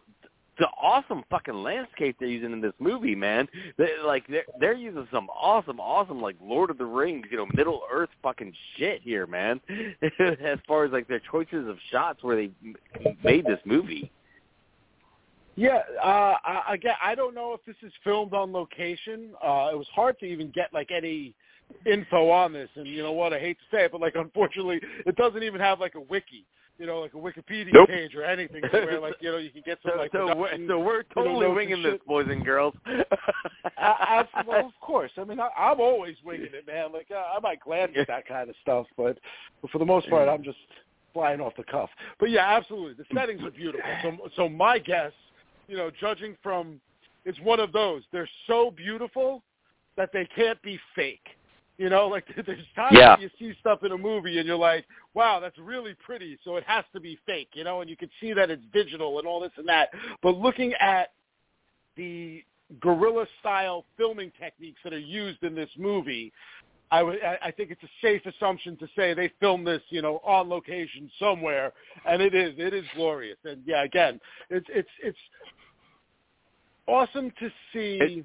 [0.60, 3.48] the awesome fucking landscape they're using in this movie, man.
[3.78, 7.46] They, like they're they're using some awesome, awesome like Lord of the Rings, you know,
[7.54, 9.60] Middle Earth fucking shit here, man.
[10.20, 12.50] as far as like their choices of shots where they
[13.24, 14.12] made this movie.
[15.56, 19.30] Yeah, uh, I, again, I don't know if this is filmed on location.
[19.42, 21.34] Uh, it was hard to even get like any
[21.86, 23.32] info on this, and you know what?
[23.32, 26.44] I hate to say it, but like unfortunately, it doesn't even have like a wiki,
[26.80, 27.90] you know, like a Wikipedia Nope.
[27.90, 30.50] page or anything, to where like you know you can get some like so, we're,
[30.66, 32.72] so we're you know, totally winging this, boys and girls.
[33.76, 35.10] I, I, well, of course.
[35.18, 36.90] I mean, I, I'm always winging it, man.
[36.90, 39.18] Like uh, I might glance at that kind of stuff, but,
[39.60, 40.56] but for the most part, I'm just
[41.12, 41.90] flying off the cuff.
[42.18, 43.90] But yeah, absolutely, the settings are beautiful.
[44.02, 45.12] So, so my guess,
[45.68, 46.80] you know, judging from,
[47.26, 48.04] it's one of those.
[48.10, 49.42] They're so beautiful
[49.98, 51.26] that they can't be fake.
[51.80, 53.16] You know, like there's times Yeah.
[53.18, 54.84] you see stuff in a movie and you're like,
[55.14, 58.10] wow, that's really pretty, so it has to be fake, you know, and you can
[58.20, 59.88] see that it's digital and all this and that.
[60.22, 61.12] But looking at
[61.96, 62.44] the
[62.80, 66.34] guerrilla style filming techniques that are used in this movie,
[66.90, 70.02] I would- I- I think it's a safe assumption to say they filmed this, you
[70.02, 71.72] know, on location somewhere,
[72.04, 73.38] and it is it is glorious.
[73.44, 74.20] And yeah, again,
[74.50, 75.18] it's it's it's
[76.86, 78.24] awesome to see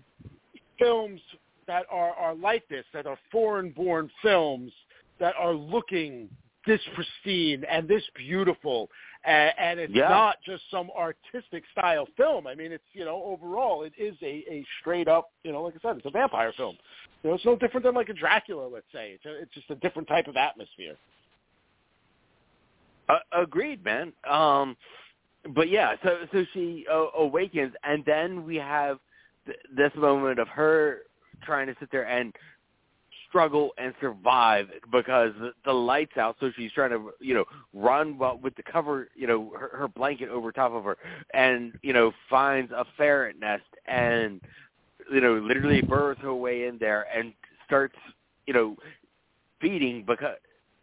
[0.77, 1.21] films
[1.67, 4.71] that are are like this, that are foreign-born films
[5.19, 6.29] that are looking
[6.65, 8.89] this pristine and this beautiful,
[9.23, 10.09] and, and it's Yeah.
[10.09, 12.47] not just some artistic style film.
[12.47, 15.75] I mean, it's you know overall it is a a straight up you know like
[15.75, 16.77] I said, it's a vampire film.
[17.23, 19.11] You know, it's no different than like a Dracula, let's say.
[19.13, 20.95] It's a, it's just a different type of atmosphere.
[23.09, 24.13] Uh, agreed, man.
[24.29, 24.75] Um,
[25.55, 28.99] but yeah, so so she uh, awakens, and then we have
[29.45, 30.99] th- this moment of her
[31.43, 32.33] trying to sit there and
[33.27, 35.31] struggle and survive because
[35.65, 36.37] the lights out.
[36.39, 39.87] So she's trying to, you know, run while, with the cover, you know, her, her
[39.87, 40.97] blanket over top of her,
[41.33, 44.39] and you know, finds a ferret nest and,
[45.11, 47.33] you know, literally burrows her way in there and
[47.65, 47.95] starts,
[48.47, 48.77] you know,
[49.59, 50.37] feeding because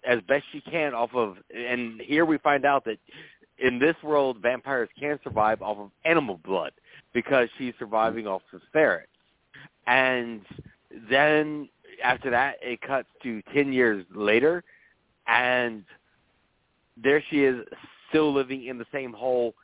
[0.04, 1.36] as best she can off of.
[1.54, 2.98] And here we find out that
[3.58, 6.72] in this world, vampires can survive off of animal blood
[7.14, 9.11] because she's surviving off of ferrets.
[9.86, 10.42] And
[11.10, 11.68] then
[12.02, 14.62] after that, it cuts to 10 years later,
[15.26, 15.84] and
[17.02, 17.64] there she is
[18.08, 19.54] still living in the same hole,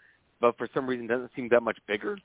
[0.40, 2.18] but for some reason doesn't seem that much bigger.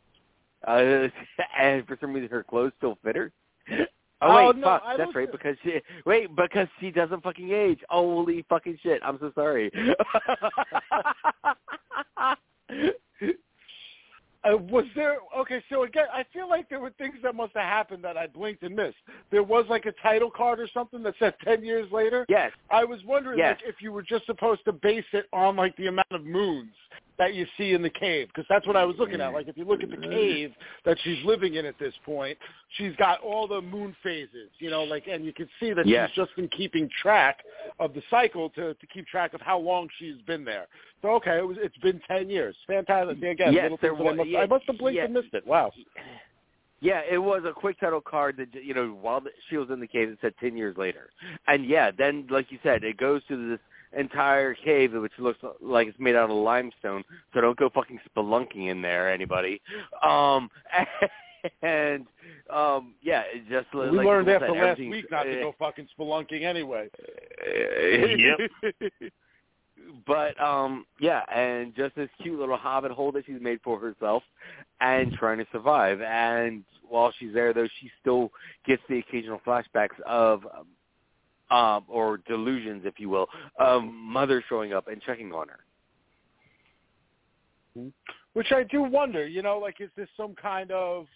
[0.67, 1.07] Uh,
[1.59, 3.31] and for some reason her clothes still fit her.
[3.69, 3.85] Oh,
[4.21, 4.83] Oh, wait, no, fuck.
[4.85, 7.79] I That's right, because she wait, because she doesn't fucking age.
[7.89, 9.01] Holy fucking shit.
[9.03, 9.69] I'm so sorry.
[14.45, 15.63] Uh, was there okay?
[15.69, 18.63] So again, I feel like there were things that must have happened that I blinked
[18.63, 18.97] and missed.
[19.31, 22.25] There was like a title card or something that said ten years later.
[22.27, 22.51] yes.
[22.69, 23.57] I was wondering Yes.
[23.61, 26.73] like if you were just supposed to base it on like the amount of moons
[27.17, 29.33] that you see in the cave because that's what I was looking at.
[29.33, 30.51] Like if you look at the cave
[30.85, 32.37] that she's living in at this point,
[32.77, 36.09] she's got all the moon phases, you know, like and you can see that Yes.
[36.09, 37.39] she's just been keeping track
[37.79, 40.67] of the cycle to to keep track of how long she's been there.
[41.01, 42.55] So okay, it was it's been ten years.
[42.67, 43.17] Fantastic.
[43.17, 45.05] Again, Yes, there that I was- must, yeah, I must have blinked yeah.
[45.05, 45.45] and missed it.
[45.45, 45.71] Wow.
[46.79, 49.79] Yeah, it was a quick title card that you know while the, she was in
[49.79, 51.09] the cave, it said ten years later,
[51.47, 53.59] and yeah, then like you said, it goes to this
[53.97, 57.03] entire cave which looks like it's made out of limestone.
[57.33, 59.61] So don't go fucking spelunking in there, anybody.
[60.05, 60.49] Um,
[61.61, 62.05] and
[62.49, 65.55] um, yeah, it just we like learned after said, last week not to uh, go
[65.59, 66.89] fucking spelunking anyway.
[67.45, 68.71] yep.
[70.07, 74.23] but um yeah, and just this cute little hobbit hole that she's made for herself
[74.81, 76.01] and trying to survive.
[76.01, 78.31] And while she's there though, she still
[78.65, 80.43] gets the occasional flashbacks of
[81.53, 83.27] um or delusions, if you will,
[83.59, 85.59] of mother showing up and checking on her.
[88.33, 91.07] Which I do wonder, you know, like is this some kind of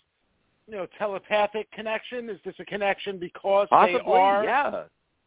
[0.68, 2.30] you know, telepathic connection?
[2.30, 4.84] Is this a connection because Possibly, they are yeah.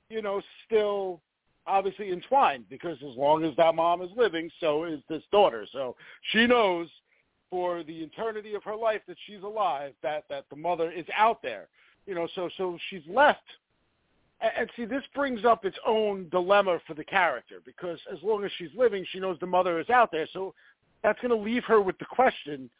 [0.09, 1.21] you know, still
[1.67, 5.67] obviously entwined because as long as that mom is living, so is this daughter.
[5.73, 5.97] So
[6.33, 6.89] she knows
[7.51, 11.43] for the eternity of her life that she's alive, that that the mother is out
[11.43, 11.69] there.
[12.07, 13.41] You know, so so she's left.
[14.41, 18.51] And, see, this brings up its own dilemma for the character because as long as
[18.57, 20.27] she's living, she knows the mother is out there.
[20.33, 20.55] So
[21.03, 22.71] that's going to leave her with the question,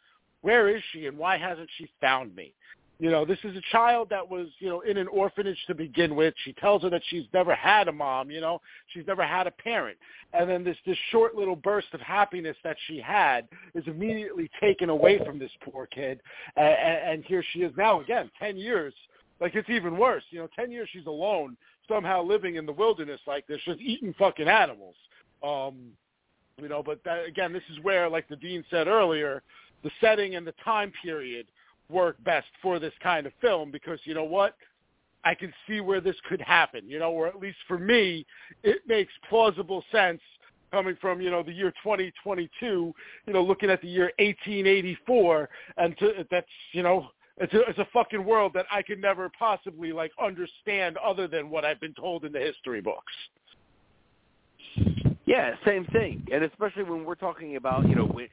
[0.41, 2.53] where is she and why hasn't she found me?
[3.01, 6.15] You know, this is a child that was, you know, in an orphanage to begin
[6.15, 6.35] with.
[6.45, 8.61] She tells her that she's never had a mom, you know,
[8.93, 9.97] she's never had a parent.
[10.33, 14.91] And then this this short little burst of happiness that she had is immediately taken
[14.91, 16.21] away from this poor kid.
[16.55, 18.93] And, and here she is now again, 10 years.
[19.41, 20.23] Like it's even worse.
[20.29, 21.57] You know, 10 years she's alone,
[21.87, 24.95] somehow living in the wilderness like this, just eating fucking animals.
[25.43, 25.91] Um,
[26.61, 29.41] you know, but that, again, this is where, like the dean said earlier,
[29.83, 31.47] the setting and the time period
[31.89, 34.55] work best for this kind of film because you know what?
[35.23, 38.25] I can see where this could happen, you know, or at least for me,
[38.63, 40.21] it makes plausible sense
[40.71, 42.93] coming from, you know, the year 2022,
[43.27, 47.09] you know, looking at the year 1884 and to, that's, you know,
[47.41, 51.49] it's a, it's a fucking world that I could never possibly like understand other than
[51.49, 53.13] what I've been told in the history books.
[55.25, 58.27] Yeah, same thing, and especially when we're talking about, you know, when,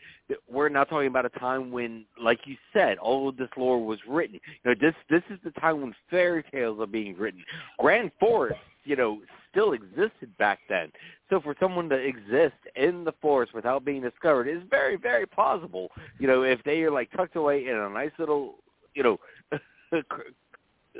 [0.51, 3.99] we're not talking about a time when, like you said, all of this lore was
[4.09, 4.41] written.
[4.65, 7.45] You know, this this is the time when fairy tales are being written.
[7.79, 9.21] Grand Forest, you know,
[9.51, 10.91] still existed back then.
[11.31, 15.91] So for someone to exist in the forest without being discovered is very, very plausible.
[16.19, 18.57] You know, if they are like tucked away in a nice little,
[18.94, 19.19] you know,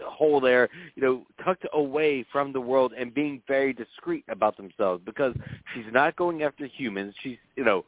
[0.05, 5.03] hole there, you know, tucked away from the world and being very discreet about themselves
[5.05, 5.35] because
[5.75, 7.15] she's not going after humans.
[7.23, 7.85] She's, you know,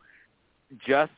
[0.87, 1.13] just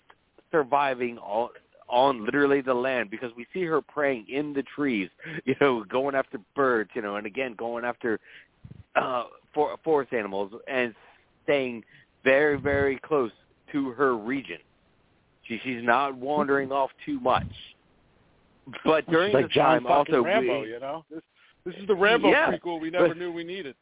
[0.51, 1.51] surviving on
[1.89, 5.11] on literally the land because we see her preying in the trees,
[5.45, 8.19] you know, going after birds, you know, and again going after
[8.97, 10.95] uh for forest animals and
[11.45, 11.83] staying
[12.25, 13.33] very very close
[13.73, 14.59] to her region.
[15.47, 17.47] She she's not wandering off too much.
[18.85, 21.05] But during like this John time, also Rambo, we, you know.
[21.11, 21.23] This
[21.65, 23.75] this is the Rambo Yeah, prequel we never but- knew we needed.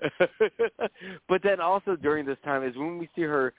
[1.28, 3.52] but then also during this time is when we see her,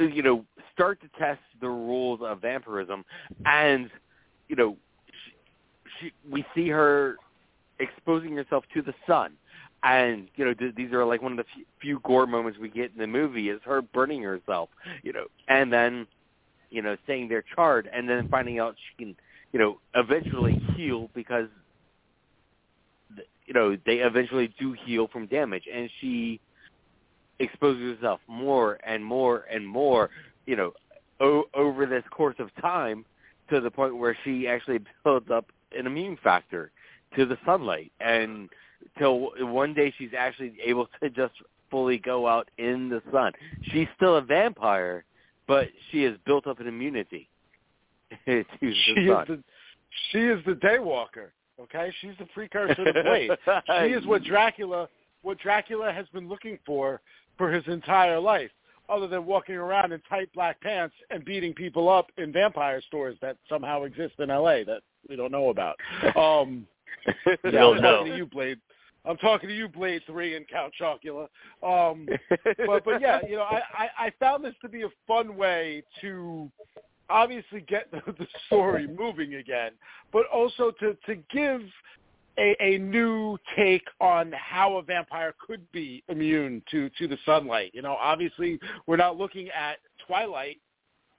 [0.00, 0.44] uh, you know,
[0.74, 3.02] start to test the rules of vampirism,
[3.46, 3.88] and
[4.48, 4.76] you know,
[5.98, 7.16] she, she, we see her
[7.78, 9.32] exposing herself to the sun,
[9.84, 12.68] and you know, th- these are like one of the few, few gore moments we
[12.68, 14.68] get in the movie is her burning herself,
[15.02, 16.06] you know, and then,
[16.70, 19.16] you know, saying they're charred, and then finding out she can,
[19.56, 21.48] you know, eventually heal because
[23.46, 26.38] you know they eventually do heal from damage, and she
[27.38, 30.10] exposes herself more and more and more,
[30.44, 30.74] you know,
[31.20, 33.06] o- over this course of time
[33.48, 36.70] to the point where she actually builds up an immune factor
[37.16, 38.50] to the sunlight, and
[38.98, 41.32] till one day she's actually able to just
[41.70, 43.32] fully go out in the sun.
[43.72, 45.06] She's still a vampire,
[45.48, 47.30] but she has built up an immunity
[48.26, 49.42] she is the
[50.12, 51.30] she is the daywalker.
[51.60, 53.30] Okay, she's the precursor to Blade.
[53.80, 54.88] she is what Dracula
[55.22, 57.00] what Dracula has been looking for
[57.36, 58.50] for his entire life,
[58.88, 63.16] other than walking around in tight black pants and beating people up in vampire stores
[63.20, 64.64] that somehow exist in L.A.
[64.64, 65.76] that we don't know about.
[66.16, 66.66] Um,
[67.26, 68.58] yeah, don't I'm talking to you, Blade.
[69.04, 71.28] I'm talking to you, Blade Three and Count Chocula.
[71.62, 72.08] Um,
[72.66, 75.84] but but yeah, you know, I, I I found this to be a fun way
[76.00, 76.50] to
[77.08, 79.72] obviously get the, the story moving again,
[80.12, 81.62] but also to to give
[82.38, 87.70] a, a new take on how a vampire could be immune to to the sunlight.
[87.74, 90.60] You know, obviously we're not looking at Twilight.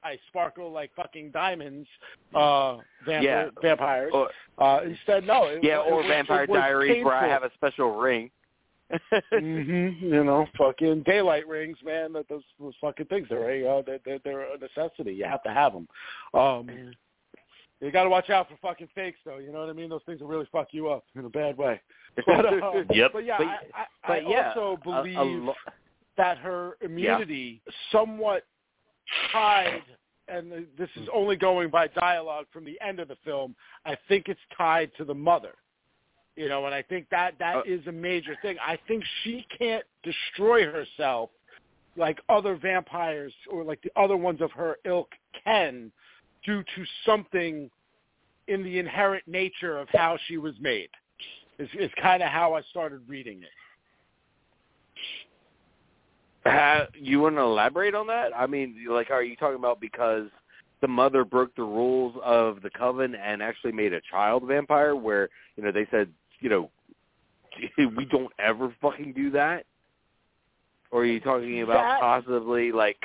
[0.03, 1.87] I sparkle like fucking diamonds.
[2.33, 3.49] Uh, vamp- Yeah.
[3.61, 4.11] vampires.
[4.13, 5.45] or, Uh, instead, no.
[5.45, 8.29] It, yeah, it or Vampire it was Diaries where I have a special ring.
[9.31, 12.13] Hmm You know, fucking daylight rings, man.
[12.13, 15.13] That those those fucking things are a uh, they're, they're they're a necessity.
[15.13, 15.87] You have to have them.
[16.33, 16.93] Um,
[17.79, 19.37] you got to watch out for fucking fakes, though.
[19.37, 19.89] You know what I mean?
[19.89, 21.79] Those things will really fuck you up in a bad way.
[22.25, 23.11] But, uh, Yep.
[23.13, 25.53] But yeah, But- I, I, but I yeah, also a- a believe lo-
[26.17, 27.61] that her immunity
[27.91, 28.43] somewhat
[29.31, 29.83] tied,
[30.27, 33.55] and this is only going by dialogue from the end of the film.
[33.85, 35.53] I think it's tied to the mother.
[36.37, 38.57] You know, and I think that that Uh, is a major thing.
[38.59, 41.31] I think she can't destroy herself
[41.95, 45.09] like other vampires or like the other ones of her ilk
[45.43, 45.91] can
[46.45, 47.71] due to something
[48.47, 50.89] in the inherent nature of how she was made.
[51.57, 53.49] Is is kind of how I started reading it.
[56.45, 58.31] Ha you want to elaborate on that?
[58.37, 60.29] I mean, like, are you talking about because
[60.81, 65.29] the mother broke the rules of the coven and actually made a child vampire, where
[65.55, 66.07] you know they said,
[66.39, 66.69] you know,
[67.77, 69.65] we don't ever fucking do that?
[70.91, 72.97] Or are you talking about That- possibly like,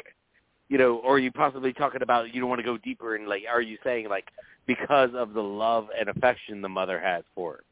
[0.68, 3.28] you know, or are you possibly talking about you don't want to go deeper and
[3.28, 4.26] like, are you saying like
[4.66, 7.64] because of the love and affection the mother has for her?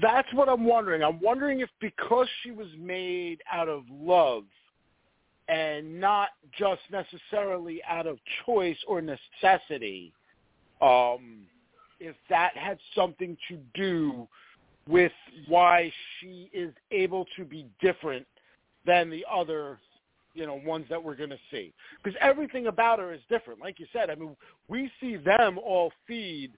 [0.00, 1.02] That's what I'm wondering.
[1.02, 4.44] I'm wondering if because she was made out of love
[5.48, 10.12] and not just necessarily out of choice or necessity,
[10.80, 11.42] um,
[12.00, 14.26] if that had something to do
[14.92, 15.12] with
[15.48, 18.26] why she is able to be different
[18.86, 19.78] than the other,
[20.34, 21.72] you know, ones that we're going to see.
[22.02, 23.60] Because everything about her is different.
[23.60, 24.36] Like you said, I mean,
[24.68, 26.52] we see them all feed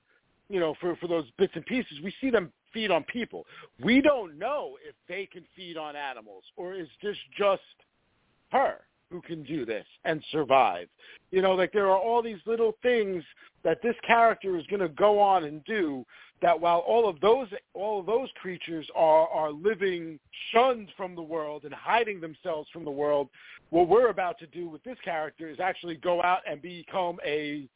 [0.48, 3.46] you know, for, for those bits and pieces, we see them feed on people.
[3.82, 7.62] We don't know if they can feed on animals or is this just
[8.50, 8.80] her
[9.10, 10.88] who can do this and survive.
[11.30, 13.22] You know, like there are all these little things
[13.62, 16.04] that this character is going to go on and do
[16.42, 20.18] that while all of those all of those creatures are are living
[20.52, 23.28] shunned from the world and hiding themselves from the world,
[23.70, 27.68] what we're about to do with this character is actually go out and become a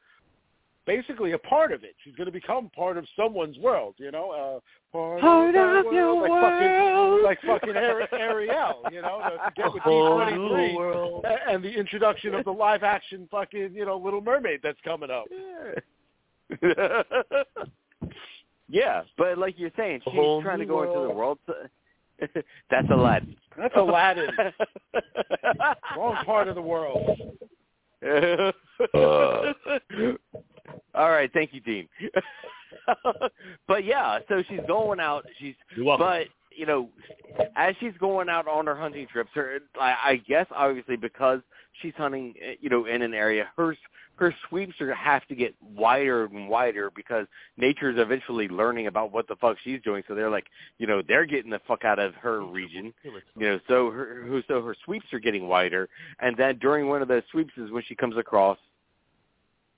[0.86, 1.94] basically a part of it.
[2.02, 4.60] She's going to become part of someone's world, you know, uh,
[4.90, 7.20] part, Part of, of the your like world.
[7.20, 11.26] fucking like fucking Ari- Ariel, you know, to, to get with Whole D23 world.
[11.46, 15.24] and the introduction of the live action fucking you know Little Mermaid that's coming up.
[15.30, 17.02] yeah,
[19.16, 21.38] but like you're saying, she's whole trying to new go into the world.
[21.46, 21.58] world.
[22.26, 23.36] To, that's Aladdin.
[23.56, 24.28] That's Aladdin,
[25.96, 27.18] wrong part of the world.
[28.04, 28.52] Uh.
[30.94, 31.88] All right, thank you, Dean.
[33.66, 35.24] but yeah, so she's going out.
[35.38, 36.06] She's You're welcome.
[36.06, 36.26] but
[36.56, 36.88] you know,
[37.56, 41.40] as she's going out on her hunting trips, her I, I guess obviously because
[41.80, 43.76] she's hunting, eh, you know, in an area, her
[44.16, 49.28] her sweeps are have to get wider and wider because nature's eventually learning about what
[49.28, 50.02] the fuck she's doing.
[50.08, 50.46] So they're like,
[50.78, 52.92] you know, they're getting the fuck out of her region.
[53.36, 55.88] You know, so her who so her sweeps are getting wider,
[56.20, 58.58] and then during one of those sweeps is when she comes across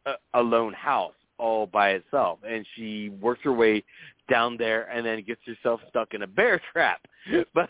[0.07, 3.83] a, a lone house all by itself, and she works her way
[4.31, 7.01] down there, and then gets yourself stuck in a bear trap.
[7.55, 7.69] But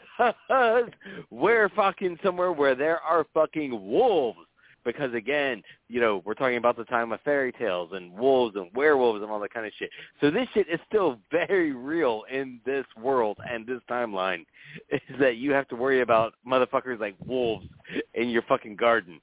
[1.30, 4.38] we're fucking somewhere where there are fucking wolves.
[4.82, 8.70] Because again, you know, we're talking about the time of fairy tales and wolves and
[8.74, 9.90] werewolves and all that kind of shit.
[10.22, 14.46] So this shit is still very real in this world and this timeline.
[14.90, 17.66] Is that you have to worry about motherfuckers like wolves
[18.14, 19.20] in your fucking garden.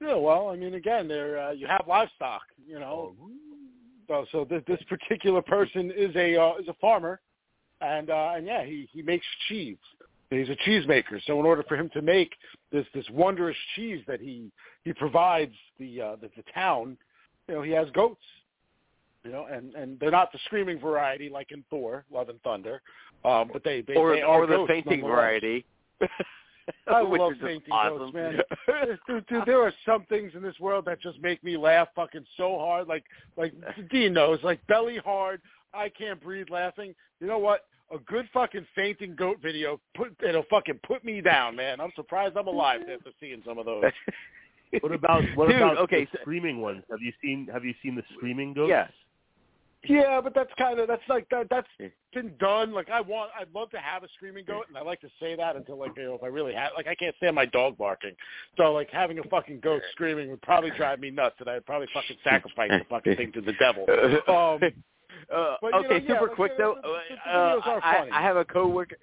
[0.00, 3.14] Yeah, well, I mean, again, there uh, you have livestock, you know.
[4.10, 7.20] So, so this, this particular person is a uh, is a farmer,
[7.80, 9.76] and uh, and yeah, he he makes cheese.
[10.30, 11.20] He's a cheesemaker.
[11.28, 12.32] So in order for him to make
[12.72, 14.50] this this wondrous cheese that he
[14.82, 16.98] he provides the uh, the, the town,
[17.46, 18.24] you know, he has goats.
[19.24, 22.82] You know, and and they're not the screaming variety like in Thor: Love and Thunder,
[23.24, 25.64] um, but they they, or they are or the goats fainting variety.
[26.92, 27.98] I Which love is fainting awesome.
[27.98, 28.38] goats, man.
[29.06, 32.24] dude, dude, there are some things in this world that just make me laugh fucking
[32.36, 32.88] so hard.
[32.88, 33.04] Like,
[33.36, 33.52] like
[33.90, 35.40] Dean knows, like belly hard.
[35.72, 36.94] I can't breathe laughing.
[37.20, 37.66] You know what?
[37.94, 41.80] A good fucking fainting goat video put it'll fucking put me down, man.
[41.80, 43.84] I'm surprised I'm alive after seeing some of those.
[44.82, 46.84] What about what Dude, about okay, the so- screaming ones?
[46.92, 48.68] Have you seen Have you seen the screaming goats?
[48.68, 48.88] yes.
[48.88, 49.09] Yeah,
[49.88, 51.68] but that's kind of that's like that that's
[52.12, 52.72] been done.
[52.72, 55.36] Like I want, I'd love to have a screaming goat, and I like to say
[55.36, 57.78] that until like you know if I really have like I can't stand my dog
[57.78, 58.12] barking.
[58.56, 61.88] So like having a fucking goat screaming would probably drive me nuts, and I'd probably
[61.94, 63.86] fucking sacrifice the fucking thing to the devil.
[64.28, 64.60] Um,
[65.32, 66.76] Uh, But, okay, know, yeah, super like, quick though.
[66.82, 67.38] the- the- the
[67.70, 68.08] uh, I.
[68.12, 68.96] I have a coworker.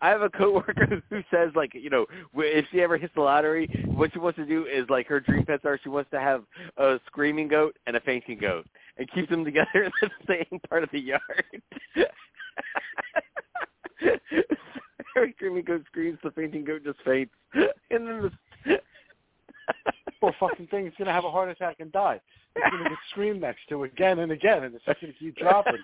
[0.00, 2.06] I have a coworker who says like you know
[2.36, 5.44] if she ever hits the lottery, what she wants to do is like her dream
[5.44, 6.44] pets are she wants to have
[6.78, 10.82] a screaming goat and a fainting goat and keep them together in the same part
[10.82, 11.44] of the yard.
[15.16, 18.32] Every screaming goat screams, the fainting goat just faints, and then
[18.66, 18.80] the
[20.20, 22.20] poor fucking thing is gonna have a heart attack and die.
[22.56, 25.78] It's gonna get screamed next to again and again, and it's just gonna keep dropping.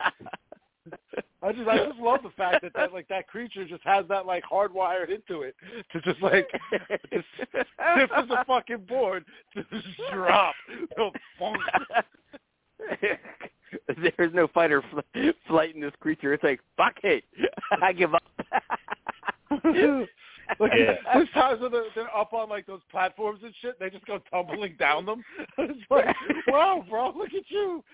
[1.42, 4.26] I just I just love the fact that that like that creature just has that
[4.26, 5.54] like hardwired into it
[5.92, 6.48] to just like
[7.12, 7.66] just stiff
[8.14, 9.24] as a fucking board
[9.54, 10.54] to just drop.
[10.98, 11.60] No funk.
[14.16, 15.00] There's no fight or fl-
[15.46, 16.32] flight in this creature.
[16.32, 17.24] It's like fuck it,
[17.82, 18.22] I give up.
[20.58, 20.94] like Yeah.
[21.14, 24.18] there's times when they're, they're up on like those platforms and shit, they just go
[24.30, 25.22] tumbling down them.
[25.58, 26.14] It's like,
[26.48, 27.84] wow, bro, look at you.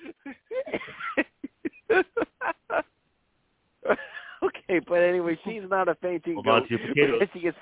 [4.43, 6.69] okay, but anyway, she's not a fainting Hold on goat.
[6.69, 7.57] to your she gets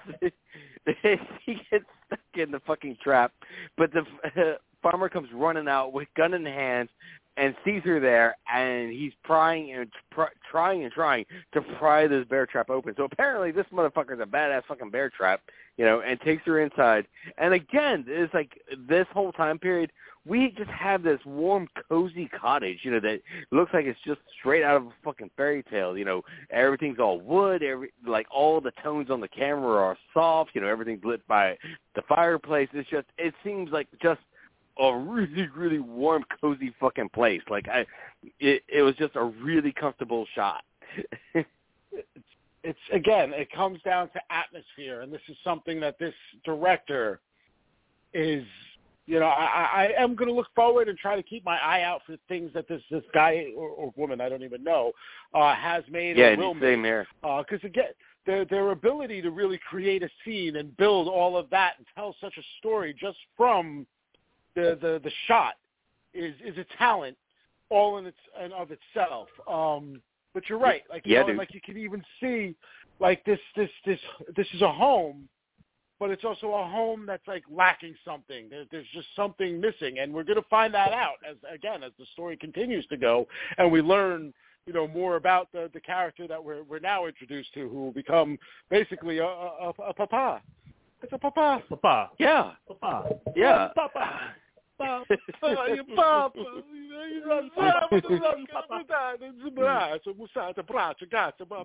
[1.44, 3.32] she gets stuck in the fucking trap.
[3.76, 6.88] But the uh, farmer comes running out with gun in hand
[7.36, 12.24] and sees her there, and he's prying and pr- trying and trying to pry this
[12.28, 12.94] bear trap open.
[12.96, 15.40] So apparently, this motherfucker's a badass fucking bear trap,
[15.76, 17.06] you know, and takes her inside.
[17.38, 19.90] And again, it's like this whole time period,
[20.26, 23.20] we just have this warm, cozy cottage, you know, that
[23.50, 25.98] looks like it's just straight out of a fucking fairy tale.
[25.98, 30.52] You know, everything's all wood, every like all the tones on the camera are soft.
[30.54, 31.58] You know, everything's lit by
[31.96, 32.68] the fireplace.
[32.72, 34.20] It's just, it seems like just
[34.78, 37.42] a really, really warm, cozy fucking place.
[37.48, 37.86] Like I,
[38.40, 40.62] it, it was just a really comfortable shot.
[41.34, 46.14] it's again, it comes down to atmosphere, and this is something that this
[46.44, 47.20] director
[48.12, 48.44] is.
[49.06, 51.82] You know, I, I am going to look forward and try to keep my eye
[51.82, 54.92] out for things that this this guy or, or woman I don't even know
[55.34, 56.62] uh, has made yeah, or will make.
[57.20, 57.90] because again,
[58.24, 62.16] their their ability to really create a scene and build all of that and tell
[62.18, 63.86] such a story just from
[64.54, 65.54] the the the shot
[66.12, 67.16] is is a talent
[67.70, 69.28] all in its and of itself.
[69.48, 70.00] Um,
[70.32, 71.38] but you're right, like you Yeah, know, dude.
[71.38, 72.54] like you can even see
[73.00, 74.00] like this this this
[74.36, 75.28] this is a home.
[76.00, 78.48] But it's also a home that's like lacking something.
[78.50, 81.92] There, there's just something missing, and we're going to find that out as again as
[81.98, 83.28] the story continues to go,
[83.58, 84.34] and we learn
[84.66, 87.92] you know more about the the character that we're we're now introduced to, who will
[87.92, 88.36] become
[88.70, 90.42] basically a a, a, a papa.
[91.00, 91.62] It's a papa.
[91.68, 93.68] Papa, Yeah, papa, yeah.
[93.74, 94.20] papa.
[95.40, 96.32] Papa, you papa.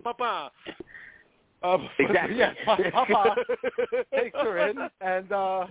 [0.02, 0.52] Papa.
[1.99, 2.38] Exactly.
[2.38, 3.36] Yes, Papa
[4.14, 5.65] takes her in, and uh,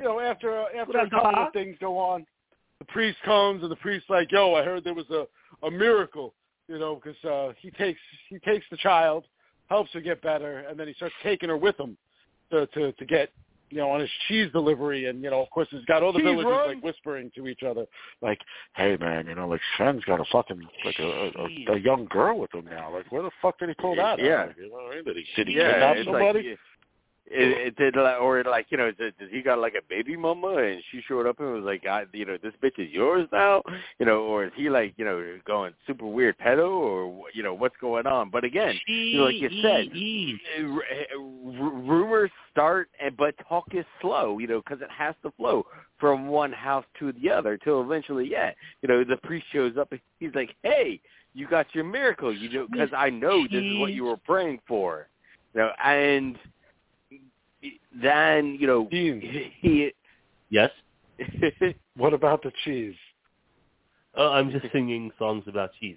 [0.00, 2.26] you know, after after a couple of things go on,
[2.78, 5.26] the priest comes, and the priest's like, "Yo, I heard there was a
[5.66, 6.34] a miracle,
[6.68, 9.24] you know, because uh, he takes he takes the child,
[9.68, 11.96] helps her get better, and then he starts taking her with him
[12.50, 13.30] to to to get."
[13.70, 16.18] You know, on his cheese delivery, and you know, of course, he's got all the
[16.18, 16.68] Cheese villagers run.
[16.68, 17.86] like whispering to each other,
[18.22, 18.40] like,
[18.74, 22.38] "Hey, man, you know, like Shen's got a fucking like a, a, a young girl
[22.38, 22.92] with him now.
[22.92, 24.02] Like, where the fuck did he pull that?
[24.04, 24.44] out Yeah.
[24.44, 24.56] of?
[24.56, 25.04] You know what I mean?
[25.04, 26.48] Did he did he yeah, kidnap somebody?
[26.50, 26.58] like
[27.30, 30.56] it, it did like, or like you know, does, he got like a baby mama
[30.56, 33.62] and she showed up and was like, I, you know, this bitch is yours now,
[33.98, 37.54] you know, or is he like, you know, going super weird pedo or you know
[37.54, 38.30] what's going on?
[38.30, 39.88] But again, you know, like you said,
[40.64, 40.82] r-
[41.12, 45.66] r- rumors start, and but talk is slow, you know, because it has to flow
[45.98, 48.52] from one house to the other till eventually, yeah,
[48.82, 51.00] you know, the priest shows up and he's like, hey,
[51.34, 54.60] you got your miracle, you know, because I know this is what you were praying
[54.66, 55.08] for,
[55.54, 56.36] you know, and
[58.02, 59.20] then you know Dean,
[59.60, 59.92] he.
[60.50, 60.70] Yes,
[61.96, 62.94] what about the cheese?
[64.16, 65.96] uh, I'm just singing songs about cheese.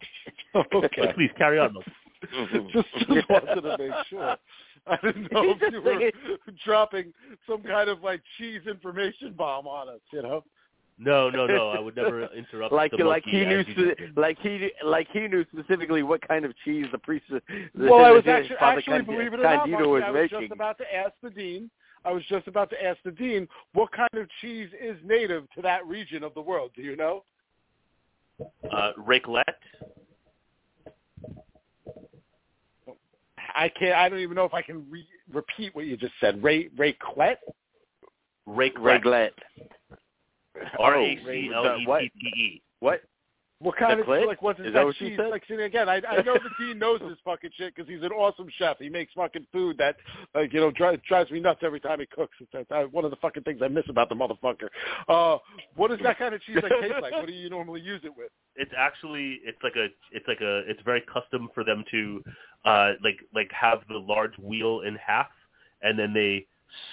[0.54, 0.88] okay.
[0.96, 1.74] But please carry on.
[1.74, 1.92] Milton.
[2.72, 4.36] just just wanted to make sure.
[4.86, 6.10] I didn't know if you were
[6.64, 7.12] dropping
[7.48, 10.44] some kind of like cheese information bomb on us, you know.
[10.98, 11.70] No, no, no.
[11.70, 12.72] I would never interrupt.
[12.72, 16.52] like the like he knew spe- like he like he knew specifically what kind of
[16.64, 17.24] cheese the priest.
[17.76, 20.10] Well, I was his actually, actually Cand- believe it or not, Candido Monkey, was I
[20.10, 20.40] was making.
[20.40, 21.70] just about to ask the dean.
[22.04, 25.62] I was just about to ask the dean what kind of cheese is native to
[25.62, 26.70] that region of the world.
[26.74, 27.24] Do you know?
[28.72, 29.44] Uh, Raclette.
[33.54, 33.94] I can't.
[33.94, 36.42] I don't even know if I can re- repeat what you just said.
[36.42, 37.36] Ray Raclette.
[38.48, 39.02] Raclette.
[39.04, 39.30] Reglet.
[40.78, 41.86] R A C L E?
[41.86, 42.62] T T E.
[42.80, 43.02] What?
[43.60, 44.22] What kind Raclette?
[44.22, 45.18] of like what's Is that, what cheese?
[45.18, 48.12] Like see, again, I I know the dean knows this fucking shit because he's an
[48.12, 48.78] awesome chef.
[48.78, 49.96] He makes fucking food that
[50.32, 52.36] like you know drives drives me nuts every time he cooks.
[52.40, 54.68] It's, it's uh, one of the fucking things I miss about the motherfucker.
[55.08, 55.38] Uh,
[55.74, 57.12] what is that kind of cheese like taste like?
[57.12, 58.30] What do you normally use it with?
[58.60, 62.24] It's actually it's like a it's like a it's very custom for them to
[62.64, 65.28] uh like like have the large wheel in half
[65.80, 66.44] and then they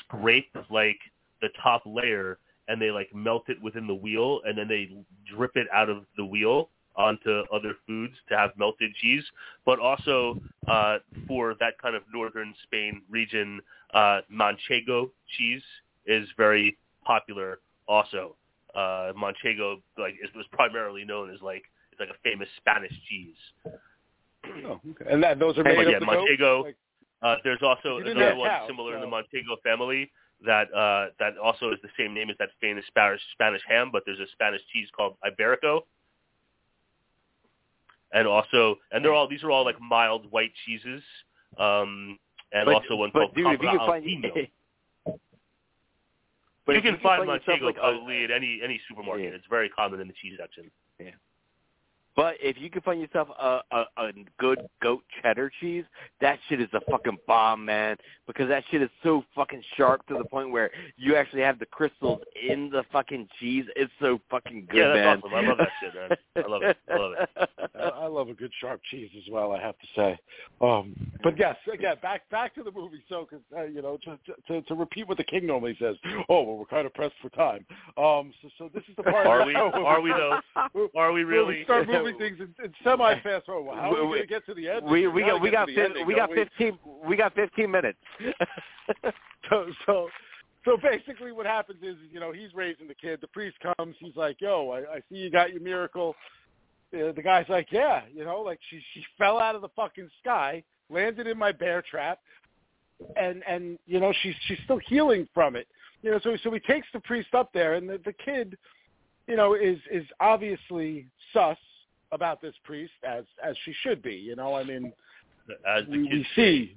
[0.01, 0.99] scrape like
[1.41, 2.37] the top layer
[2.67, 4.89] and they like melt it within the wheel and then they
[5.35, 9.23] drip it out of the wheel onto other foods to have melted cheese.
[9.65, 13.61] But also uh for that kind of northern Spain region
[13.93, 15.63] uh manchego cheese
[16.05, 18.35] is very popular also.
[18.73, 23.71] Uh manchego like is was primarily known as like it's like a famous Spanish cheese.
[24.65, 25.05] Oh, okay.
[25.09, 25.99] And that, those are made but of yeah?
[25.99, 26.75] Manchego Like,
[27.21, 30.11] uh, there's also another one cows, similar in the so- Montego family
[30.43, 34.03] that uh, that also is the same name as that famous Spanish Spanish ham, but
[34.05, 35.81] there's a Spanish cheese called Iberico.
[38.13, 41.01] And also, and they're all these are all like mild white cheeses,
[41.57, 42.19] um,
[42.51, 44.05] and But- also one but called dude, if you can find
[46.65, 49.29] but you can find Manchego like, probably at any any supermarket.
[49.29, 49.35] Yeah.
[49.35, 50.71] It's very common in the cheese section.
[52.15, 55.83] But if you can find yourself a, a a good goat cheddar cheese,
[56.21, 57.97] that shit is a fucking bomb, man.
[58.27, 61.65] Because that shit is so fucking sharp to the point where you actually have the
[61.65, 63.65] crystals in the fucking cheese.
[63.75, 65.33] It's so fucking good, yeah, that's man.
[65.33, 65.33] awesome.
[65.33, 66.17] I love that shit, man.
[66.45, 66.77] I love it.
[66.89, 67.49] I love it.
[67.75, 69.51] I, I love a good sharp cheese as well.
[69.51, 70.17] I have to say.
[70.61, 73.03] Um, but yes, again, back back to the movie.
[73.09, 74.17] So, because uh, you know, to,
[74.47, 75.95] to to repeat what the king normally says.
[76.29, 77.65] Oh, well, we're kind of pressed for time.
[77.97, 79.27] Um, so so this is the part.
[79.27, 79.53] Are we?
[79.53, 80.39] show Are we though?
[80.95, 81.57] Are we really?
[81.57, 83.75] we start moving things in, in semi fast forward.
[83.75, 84.85] How are we We- going to get to the end?
[84.85, 87.99] we we got we got ending, we got fifteen we got fifteen minutes.
[89.49, 90.09] so so
[90.63, 94.15] so basically what happens is you know he's raising the kid the priest comes he's
[94.15, 96.15] like yo i, I see you got your miracle
[96.93, 100.09] uh, the guy's like yeah you know like she she fell out of the fucking
[100.21, 102.19] sky landed in my bear trap
[103.17, 105.67] and and you know she's she's still healing from it
[106.01, 108.57] you know so so he takes the priest up there and the, the kid
[109.27, 111.57] you know is is obviously sus
[112.11, 114.53] about this priest as as she should be you know?
[114.55, 114.93] I mean
[115.67, 116.75] As the we, we see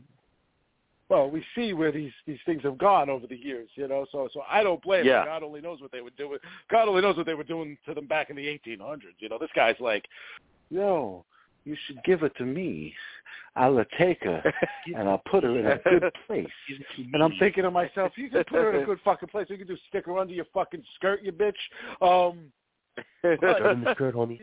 [1.09, 4.07] well we see where these these things have gone over the years you know?
[4.13, 5.19] So so i don't blame Yeah.
[5.21, 6.39] them god only knows what they were doing
[6.71, 9.39] god only knows what they were doing to them back in the 1800s you know?
[9.39, 10.07] This guy's like
[10.71, 11.25] yo
[11.65, 12.95] you should give it to me.
[13.57, 14.43] I'll take her
[14.97, 16.47] and i'll put her in a good place.
[16.69, 19.01] Give it to and i'm thinking to myself you can put her in a good
[19.05, 19.47] fucking place.
[19.51, 21.53] You can just stick her under your fucking skirt you bitch.
[22.01, 22.53] Um
[23.23, 24.41] Throw in the skirt, homie.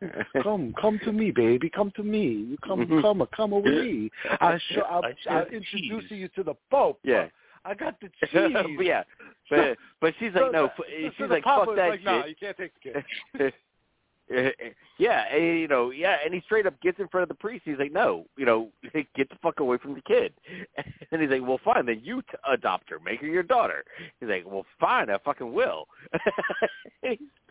[0.42, 1.68] come, come to me, baby.
[1.68, 2.26] Come to me.
[2.28, 3.02] You come, Mhm.
[3.02, 4.10] come, come over me.
[4.40, 7.00] I show, I'll, I I'll introduce you to the Pope.
[7.02, 7.28] Yeah.
[7.64, 8.78] I got the cheese.
[8.80, 9.02] yeah,
[9.50, 12.04] but but she's like no, so she's the like fuck that like, shit.
[12.06, 12.92] Nah, you can't take the
[13.38, 13.52] kid.
[14.98, 17.62] yeah, and, you know, yeah, and he straight up gets in front of the priest.
[17.64, 18.68] He's like, "No, you know,
[19.16, 20.32] get the fuck away from the kid."
[21.10, 23.84] And he's like, "Well, fine, then you t- adopt her, make her your daughter."
[24.20, 25.86] He's like, "Well, fine, I fucking will."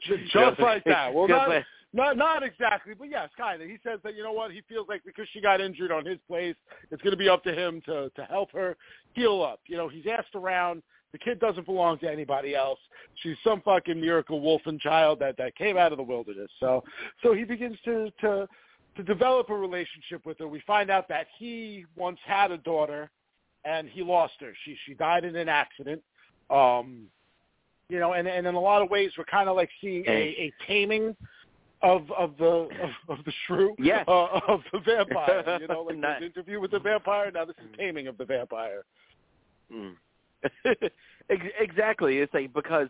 [0.02, 1.14] Just like that.
[1.14, 1.66] Well, Just not, like-
[1.98, 3.68] not not exactly, but yes, kind of.
[3.68, 6.20] He says that you know what he feels like because she got injured on his
[6.28, 6.56] place,
[6.92, 8.78] it's going to be up to him to to help her
[9.14, 9.60] heal up.
[9.66, 10.84] You know, he's asked around.
[11.12, 12.80] The kid doesn't belong to anybody else.
[13.24, 16.52] She's some fucking miracle wolfen child that that came out of the wilderness.
[16.60, 16.84] So
[17.24, 18.48] so he begins to to
[18.96, 20.48] to develop a relationship with her.
[20.48, 23.10] We find out that he once had a daughter,
[23.66, 24.54] and he lost her.
[24.66, 26.04] She she died in an accident.
[26.52, 27.08] Um,
[27.90, 30.12] you know, and and in a lot of ways, we're kind of like seeing a,
[30.12, 31.16] a taming
[31.82, 32.70] of of the of,
[33.10, 34.06] of the shrew, Yes.
[34.08, 35.60] uh, of the vampire.
[35.62, 37.32] You know, like this interview with the vampire.
[37.32, 38.84] Now this is taming of the vampire.
[39.70, 39.96] Mm.
[41.60, 42.20] Exactly.
[42.20, 42.88] It's like because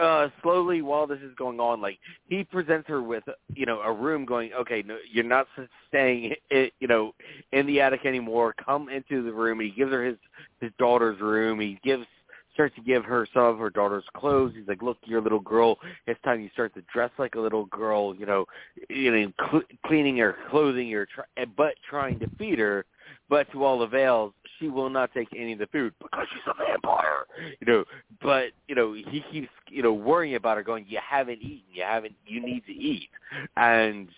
[0.00, 1.98] uh slowly while this is going on, like
[2.28, 5.48] he presents her with you know a room, going, okay, no, you're not
[5.88, 7.12] staying, you know,
[7.52, 8.54] in the attic anymore.
[8.64, 9.58] Come into the room.
[9.58, 10.16] He gives her his
[10.60, 11.58] his daughter's room.
[11.58, 12.06] He gives
[12.54, 14.52] starts to give her some of her daughter's clothes.
[14.54, 15.78] He's like, "Look, you're a little girl.
[16.06, 18.14] It's time you start to dress like a little girl.
[18.14, 18.46] You know,
[18.88, 22.84] you know, cl- cleaning her clothing, your tr- eh, but trying to feed her.
[23.28, 26.54] But to all avails, she will not take any of the food because she's a
[26.54, 27.24] vampire.
[27.60, 27.84] You know,
[28.20, 31.62] but you know, he keeps you know worrying about her, going, "You haven't eaten.
[31.72, 32.14] You haven't.
[32.26, 33.10] You need to eat."
[33.56, 34.08] And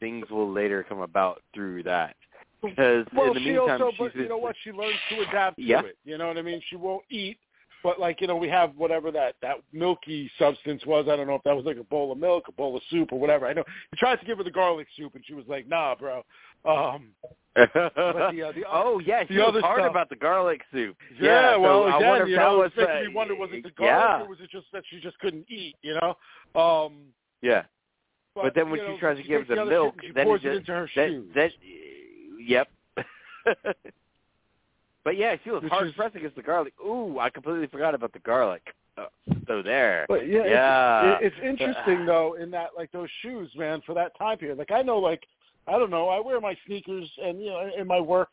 [0.00, 2.16] things will later come about through that.
[2.70, 4.54] Because well, in the she meantime, also, she's but you know what?
[4.64, 5.82] She learns to adapt Yeah.
[5.82, 5.98] to it.
[6.04, 6.60] You know what I mean?
[6.68, 7.38] She won't eat,
[7.82, 11.06] but like you know, we have whatever that that milky substance was.
[11.10, 13.12] I don't know if that was like a bowl of milk, a bowl of soup,
[13.12, 13.46] or whatever.
[13.46, 15.94] I know he tried to give her the garlic soup, and she was like, "Nah,
[15.94, 16.24] bro."
[16.64, 17.10] Um,
[17.54, 20.62] but the, uh, the oh yeah, she the was other hard stuff- about the garlic
[20.72, 20.96] soup.
[21.20, 23.14] yeah, so well, I again, wonder if you that know, was it's making uh, me
[23.14, 25.76] wonder: was it the garlic, yeah, or was it just that she just couldn't eat?
[25.82, 26.60] You know.
[26.60, 26.94] Um,
[27.42, 27.62] yeah.
[28.34, 30.12] But, then when she know, tries to give takes the other milk, shit and she
[30.12, 31.30] then pours it it just into her that, shoes.
[31.34, 31.50] that,
[32.46, 32.68] yep.
[35.04, 36.74] but yeah, she was Which hard is- pressed against the garlic.
[36.84, 38.62] Ooh, I completely forgot about the garlic.
[38.98, 39.06] Uh,
[39.46, 40.06] so there.
[40.08, 41.18] But yeah, Yeah.
[41.20, 44.58] It's, it's interesting though in that like those shoes, man, for that time period.
[44.58, 45.22] Like I know, like
[45.68, 48.30] I don't know, I wear my sneakers, and you know, in my work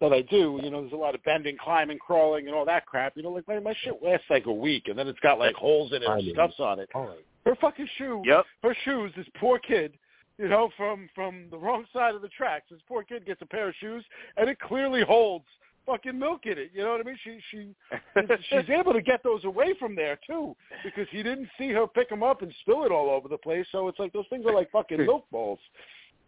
[0.00, 2.84] that I do, you know, there's a lot of bending, climbing, crawling, and all that
[2.86, 3.16] crap.
[3.16, 5.54] You know, like my my shit lasts like a week, and then it's got like
[5.54, 6.88] holes in it and stuffs on it.
[6.94, 8.44] Her fucking shoe, Yep.
[8.62, 9.12] her shoes.
[9.16, 9.94] This poor kid.
[10.38, 12.66] You know, from from the wrong side of the tracks.
[12.70, 14.04] This poor kid gets a pair of shoes,
[14.36, 15.46] and it clearly holds
[15.84, 16.70] fucking milk in it.
[16.72, 17.18] You know what I mean?
[17.24, 17.74] She she
[18.48, 20.54] she's able to get those away from there too
[20.84, 23.66] because he didn't see her pick them up and spill it all over the place.
[23.72, 25.58] So it's like those things are like fucking milk balls.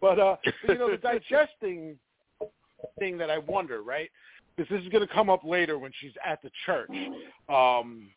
[0.01, 0.35] But uh,
[0.65, 1.97] but, you know, the digesting
[2.99, 4.09] thing that I wonder, right?
[4.55, 6.89] Because this is going to come up later when she's at the church.
[7.47, 8.09] Um,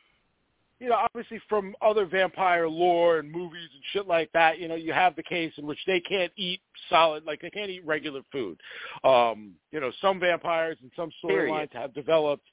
[0.85, 4.75] you know, obviously from other vampire lore and movies and shit like that, you know,
[4.75, 8.21] you have the case in which they can't eat solid, like they can't eat regular
[8.31, 8.61] food.
[9.03, 12.45] Um, you know, some vampires and some storylines have developed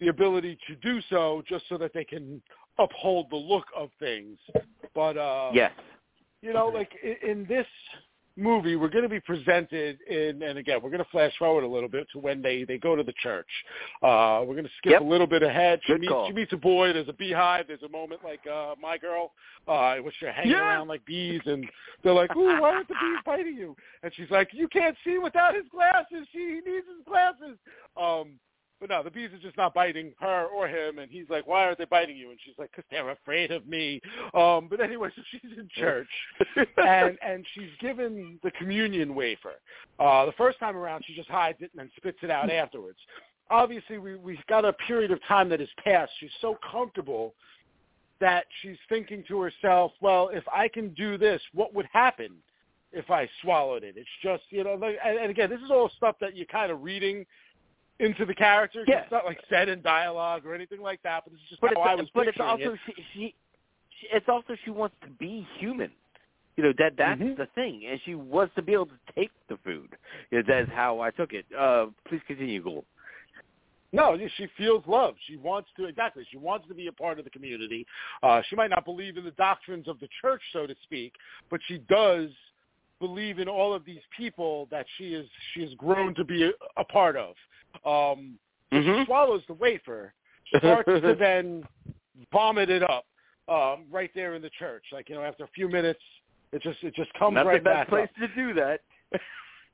[0.00, 2.42] the ability to do so just so that they can
[2.80, 4.38] uphold the look of things.
[4.92, 5.70] But uh yes.
[6.40, 7.66] you know, like in, in this
[8.36, 11.68] movie, we're going to be presented in, and again, we're going to flash forward a
[11.68, 13.46] little bit to when they they go to the church.
[14.02, 15.00] Uh, we're going to skip Yep.
[15.02, 15.80] a little bit ahead.
[15.84, 16.26] She Good meets call.
[16.26, 16.92] she meets a boy.
[16.92, 17.66] There's a beehive.
[17.68, 19.32] There's a moment like uh, my girl,
[19.68, 20.60] uh, in which they're hanging Yeah.
[20.68, 21.64] around like bees, and
[22.02, 25.18] they're like, "Ooh, why aren't the bees biting you?" And she's like, "You can't see
[25.18, 26.26] without his glasses.
[26.32, 27.58] She he needs his glasses."
[27.96, 28.38] Um,
[28.82, 31.64] but no, the bees are just not biting her or him, and he's like, "Why
[31.64, 34.00] aren't they biting you?" And she's like, "Cause they're afraid of me."
[34.34, 36.08] Um, but anyway, so she's in church,
[36.76, 39.54] and and she's given the communion wafer.
[40.00, 42.98] Uh, the first time around, she just hides it and then spits it out afterwards.
[43.50, 46.10] Obviously, we we've got a period of time that has passed.
[46.18, 47.34] She's so comfortable
[48.20, 52.32] that she's thinking to herself, "Well, if I can do this, what would happen?"
[52.94, 55.88] If I swallowed it, it's just you know, like, and, and again, this is all
[55.96, 57.24] stuff that you're kind of reading
[58.02, 58.84] into the character.
[58.86, 59.02] Yeah.
[59.02, 61.82] It's not like said in dialogue or anything like that, but it's just But how
[61.82, 62.80] it's, I was but it's also it.
[62.86, 63.34] she, she,
[64.00, 65.90] she it's also she wants to be human.
[66.56, 67.36] You know that that's Mhm.
[67.36, 69.96] the thing, and she wants to be able to take the food.
[70.30, 71.46] You know, that's how I took it.
[71.56, 72.84] Uh, please continue, Ghoul.
[73.94, 75.14] No, she feels love.
[75.26, 76.26] She wants to exactly.
[76.30, 77.86] She wants to be a part of the community.
[78.22, 81.14] Uh, she might not believe in the doctrines of the church, so to speak,
[81.50, 82.28] but she does
[83.00, 86.50] believe in all of these people that she is she has grown to be a,
[86.76, 87.34] a part of.
[87.84, 88.38] Um,
[88.72, 89.04] Mhm.
[89.04, 90.14] Swallows the wafer,
[90.56, 91.62] starts to then
[92.32, 93.04] vomit it up
[93.48, 94.84] um, right there in the church.
[94.92, 96.00] Like you know, after a few minutes,
[96.52, 98.28] it just it just comes Not right the best back place up.
[98.28, 98.80] to do that.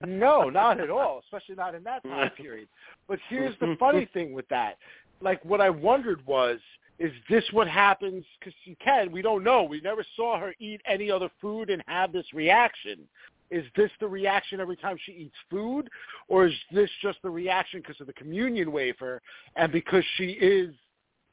[0.06, 2.68] No, not at all, especially not in that time period.
[3.08, 4.76] But here's the funny thing with that.
[5.20, 6.60] Like what I wondered was,
[7.00, 8.24] is this what happens?
[8.38, 9.64] Because you can, we don't know.
[9.64, 13.08] We never saw her eat any other food and have this reaction.
[13.50, 15.88] Is this the reaction every time she eats food,
[16.28, 19.22] or is this just the reaction because of the communion wafer
[19.56, 20.74] and because she is,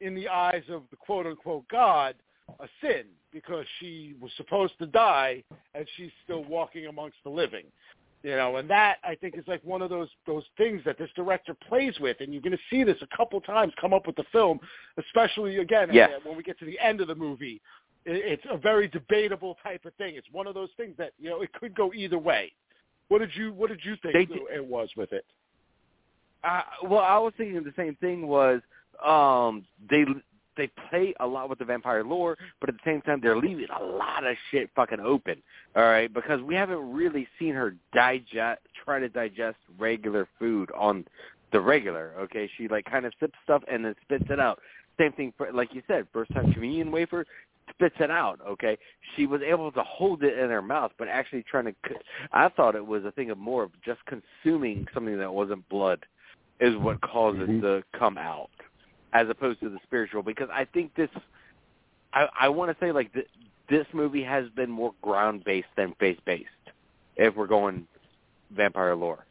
[0.01, 2.15] in the eyes of the quote unquote God,
[2.59, 5.43] a sin because she was supposed to die
[5.73, 7.65] and she's still walking amongst the living?
[8.23, 11.11] You know, and that I think is like one of those those things that this
[11.15, 14.15] director plays with, and you're going to see this a couple times come up with
[14.15, 14.59] the film,
[14.97, 16.21] especially again Yes.
[16.23, 17.61] when we get to the end of the movie.
[18.05, 20.15] It, it's a very debatable type of thing.
[20.15, 22.51] It's one of those things that you know it could go either way.
[23.07, 25.25] What did you What did you think did- it was with it?
[26.43, 28.27] Uh, well, I was thinking the same thing.
[28.27, 28.61] Was
[29.03, 30.05] um, they
[30.57, 33.67] they play a lot with the vampire lore, but at the same time they're leaving
[33.77, 35.41] a lot of shit fucking open.
[35.75, 41.05] All right, because we haven't really seen her digest, try to digest regular food on
[41.51, 42.13] the regular.
[42.19, 44.59] Okay, she like kind of sips stuff and then spits it out.
[44.99, 47.25] Same thing for like you said, first time communion wafer
[47.71, 48.39] spits it out.
[48.47, 48.77] Okay,
[49.15, 51.73] she was able to hold it in her mouth, but actually trying to.
[52.31, 56.05] I thought it was a thing of more of just consuming something that wasn't blood
[56.59, 57.61] is what caused it mm-hmm.
[57.61, 58.49] to come out.
[59.15, 61.09] as opposed to the spiritual because I think this
[62.13, 63.27] I I want to say like th-
[63.69, 66.49] this movie has been more ground based than face based
[67.15, 67.87] if we're going
[68.51, 69.25] vampire lore.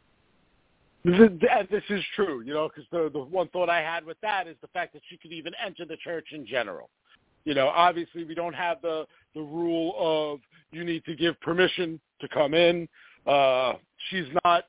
[1.03, 1.29] This,
[1.69, 4.55] this is true, you know, because the the one thought I had with that is
[4.61, 6.89] the fact that she could even enter the church in general.
[7.45, 10.39] You know, obviously we don't have the the rule of
[10.71, 12.87] you need to give permission to come in.
[13.25, 13.73] Uh
[14.09, 14.65] She's not,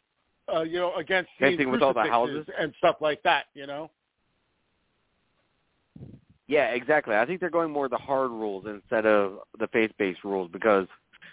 [0.53, 3.47] uh, you know, against Same with all the houses and stuff like that.
[3.55, 3.90] You know.
[6.48, 7.16] Yeah, exactly.
[7.16, 10.86] I think they're going more the hard rules instead of the faith-based rules because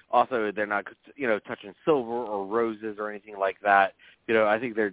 [0.09, 3.93] also they're not, you know, touching silver or roses or anything like that.
[4.27, 4.91] You know, I think they're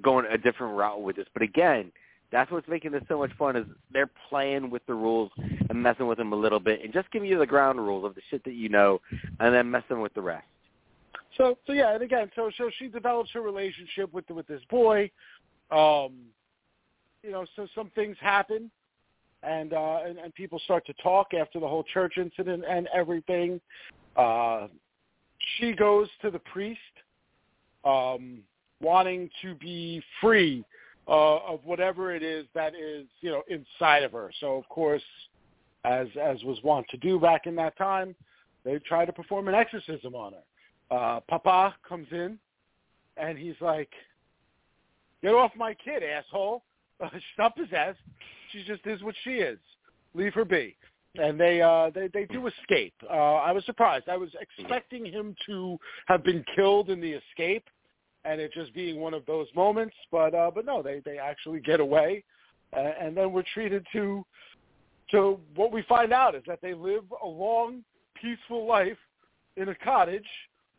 [0.00, 1.26] going a different route with this.
[1.34, 1.92] But again,
[2.32, 5.30] that's what's making this so much fun is they're playing with the rules
[5.68, 8.14] and messing with them a little bit and just giving you the ground rules of
[8.14, 9.00] the shit that you know
[9.40, 10.46] and then messing with the rest.
[11.36, 15.10] So so yeah, and again, so so she develops her relationship with with this boy.
[15.70, 16.14] Um
[17.22, 18.70] you know, so some things happen
[19.42, 23.60] and uh and, and people start to talk after the whole church incident and everything.
[24.16, 24.68] Uh
[25.58, 26.80] she goes to the priest
[27.84, 28.40] um
[28.80, 30.64] wanting to be free
[31.08, 34.30] uh, of whatever it is that is, you know, inside of her.
[34.40, 35.02] So of course,
[35.84, 38.14] as as was wont to do back in that time,
[38.64, 40.96] they try to perform an exorcism on her.
[40.96, 42.38] Uh, Papa comes in,
[43.16, 43.90] and he's like,
[45.22, 46.62] "Get off my kid, asshole!
[47.00, 48.00] Uh, she's not possessed.
[48.52, 49.58] She just is what she is.
[50.14, 50.76] Leave her be."
[51.18, 52.94] And they uh, they they do escape.
[53.08, 54.08] Uh, I was surprised.
[54.08, 57.64] I was expecting him to have been killed in the escape
[58.26, 59.94] and it just being one of those moments.
[60.10, 62.24] But uh, but no, they they actually get away,
[62.76, 64.24] uh, and then we're treated to
[65.12, 67.84] to what we find out is that they live a long,
[68.20, 68.98] peaceful life
[69.56, 70.26] in a cottage,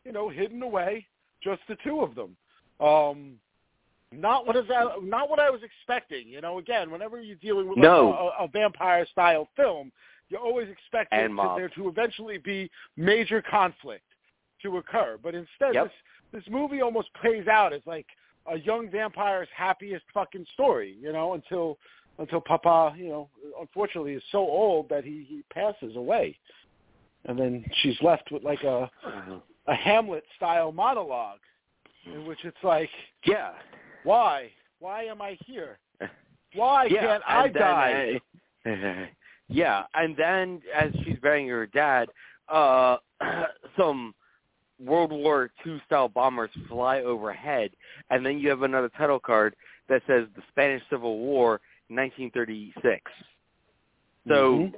[0.04, 1.06] you know, hidden away,
[1.42, 2.36] just the two of them.
[2.78, 3.34] Um,
[4.12, 6.28] not what is that, not what I was expecting.
[6.28, 8.10] You know, again, whenever you're dealing with no.
[8.10, 9.90] like a, a vampire style film,
[10.28, 14.04] you're always expect and to, there to eventually be major conflict
[14.62, 15.18] to occur.
[15.22, 15.84] But instead, yep.
[15.84, 15.92] this
[16.32, 18.06] this movie almost plays out as like
[18.50, 21.78] a young vampire's happiest fucking story, you know, until
[22.18, 23.28] until Papa, you know,
[23.60, 26.36] unfortunately is so old that he he passes away,
[27.26, 28.90] and then she's left with like a
[29.66, 31.40] a Hamlet style monologue,
[32.06, 32.90] in which it's like,
[33.24, 33.52] yeah,
[34.04, 35.78] why, why am I here?
[36.54, 38.20] Why yeah, can't I die?
[38.64, 38.70] Uh,
[39.48, 42.08] yeah, and then as she's burying her dad,
[42.48, 42.96] uh,
[43.78, 44.14] some
[44.80, 47.70] World War II style bombers fly overhead,
[48.10, 49.54] and then you have another title card
[49.88, 53.02] that says the Spanish Civil War, 1936.
[54.26, 54.76] So mm-hmm.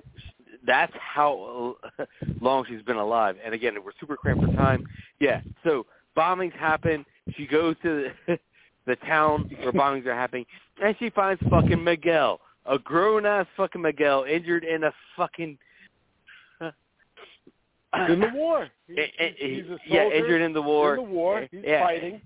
[0.66, 1.76] that's how
[2.40, 3.36] long she's been alive.
[3.44, 4.86] And again, we're super cramped for time.
[5.18, 5.40] Yeah.
[5.64, 5.86] So
[6.16, 7.04] bombings happen.
[7.36, 8.38] She goes to the,
[8.86, 10.46] the town where bombings are happening,
[10.82, 15.58] and she finds fucking Miguel, a grown ass fucking Miguel, injured in a fucking
[18.08, 18.68] in the war.
[18.88, 18.96] He's,
[19.38, 20.96] he's a yeah, injured in the war.
[20.96, 21.84] In the war, he's yeah.
[21.84, 22.20] fighting.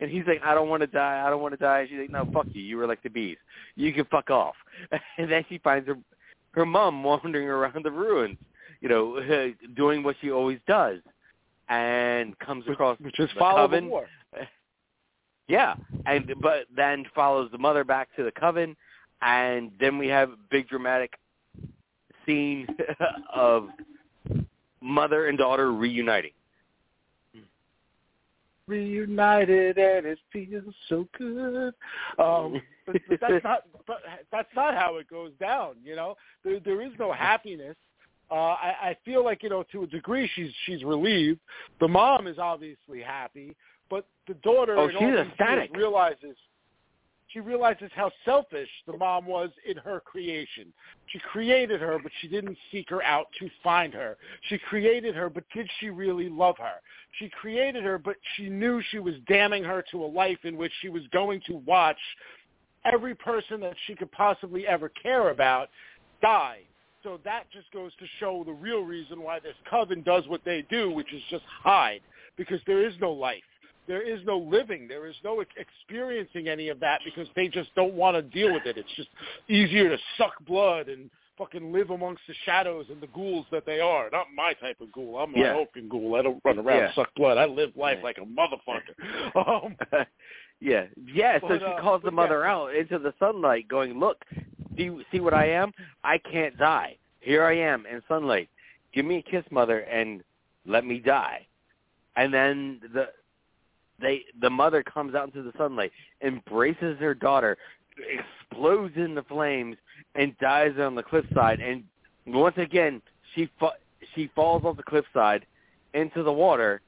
[0.00, 1.22] And he's like, I don't want to die.
[1.26, 1.80] I don't want to die.
[1.80, 2.62] And she's like, No, fuck you.
[2.62, 3.36] You were like the bees.
[3.76, 4.54] You can fuck off.
[5.18, 5.96] And then she finds her
[6.52, 8.38] her mom wandering around the ruins,
[8.80, 9.20] you know,
[9.76, 10.98] doing what she always does,
[11.68, 13.84] and comes across which is the coven.
[13.84, 14.06] the war.
[15.48, 15.74] Yeah,
[16.06, 18.76] and but then follows the mother back to the coven,
[19.20, 21.14] and then we have a big dramatic
[22.24, 22.68] scene
[23.34, 23.68] of
[24.80, 26.32] mother and daughter reuniting.
[28.66, 31.74] Reunited and it feels so good.
[32.18, 33.64] Um, but, but that's not.
[33.86, 33.96] But
[34.30, 35.74] that's not how it goes down.
[35.84, 37.76] You know, there, there is no happiness.
[38.30, 41.40] Uh, I, I feel like you know to a degree she's she's relieved.
[41.80, 43.56] The mom is obviously happy,
[43.88, 45.74] but the daughter Oh, she's ecstatic.
[45.74, 46.36] realizes
[47.32, 50.72] she realizes how selfish the mom was in her creation.
[51.06, 54.16] She created her, but she didn't seek her out to find her.
[54.48, 56.80] She created her, but did she really love her?
[57.18, 60.72] She created her, but she knew she was damning her to a life in which
[60.80, 61.98] she was going to watch
[62.84, 65.68] every person that she could possibly ever care about
[66.22, 66.60] die.
[67.02, 70.66] So that just goes to show the real reason why this coven does what they
[70.68, 72.00] do, which is just hide,
[72.36, 73.42] because there is no life
[73.90, 74.86] there is no living.
[74.86, 78.52] There is no ex- experiencing any of that because they just don't want to deal
[78.52, 78.78] with it.
[78.78, 79.08] It's just
[79.48, 83.80] easier to suck blood and fucking live amongst the shadows and the ghouls that they
[83.80, 84.08] are.
[84.12, 85.18] Not my type of ghoul.
[85.18, 85.50] I'm Yeah.
[85.50, 86.14] an open ghoul.
[86.14, 86.92] I don't run around Yeah.
[86.94, 87.36] suck blood.
[87.36, 88.04] I live life Yeah.
[88.04, 88.94] like a motherfucker.
[89.34, 89.76] Um,
[90.60, 91.40] yeah, yeah.
[91.40, 92.52] So she uh, calls the mother yeah.
[92.52, 94.24] out into the sunlight, going, "Look,
[94.76, 95.72] do you see what I am?
[96.04, 96.96] I can't die.
[97.18, 98.48] Here I am in sunlight.
[98.92, 100.22] Give me a kiss, mother, and
[100.64, 101.48] let me die."
[102.16, 103.08] And then the
[104.00, 107.56] they the mother comes out into the sunlight, embraces her daughter,
[107.98, 109.76] explodes into flames
[110.14, 111.60] and dies on the cliffside.
[111.60, 111.84] And
[112.26, 113.02] once again,
[113.34, 113.78] she fa-
[114.14, 115.46] she falls off the cliffside
[115.94, 116.80] into the water,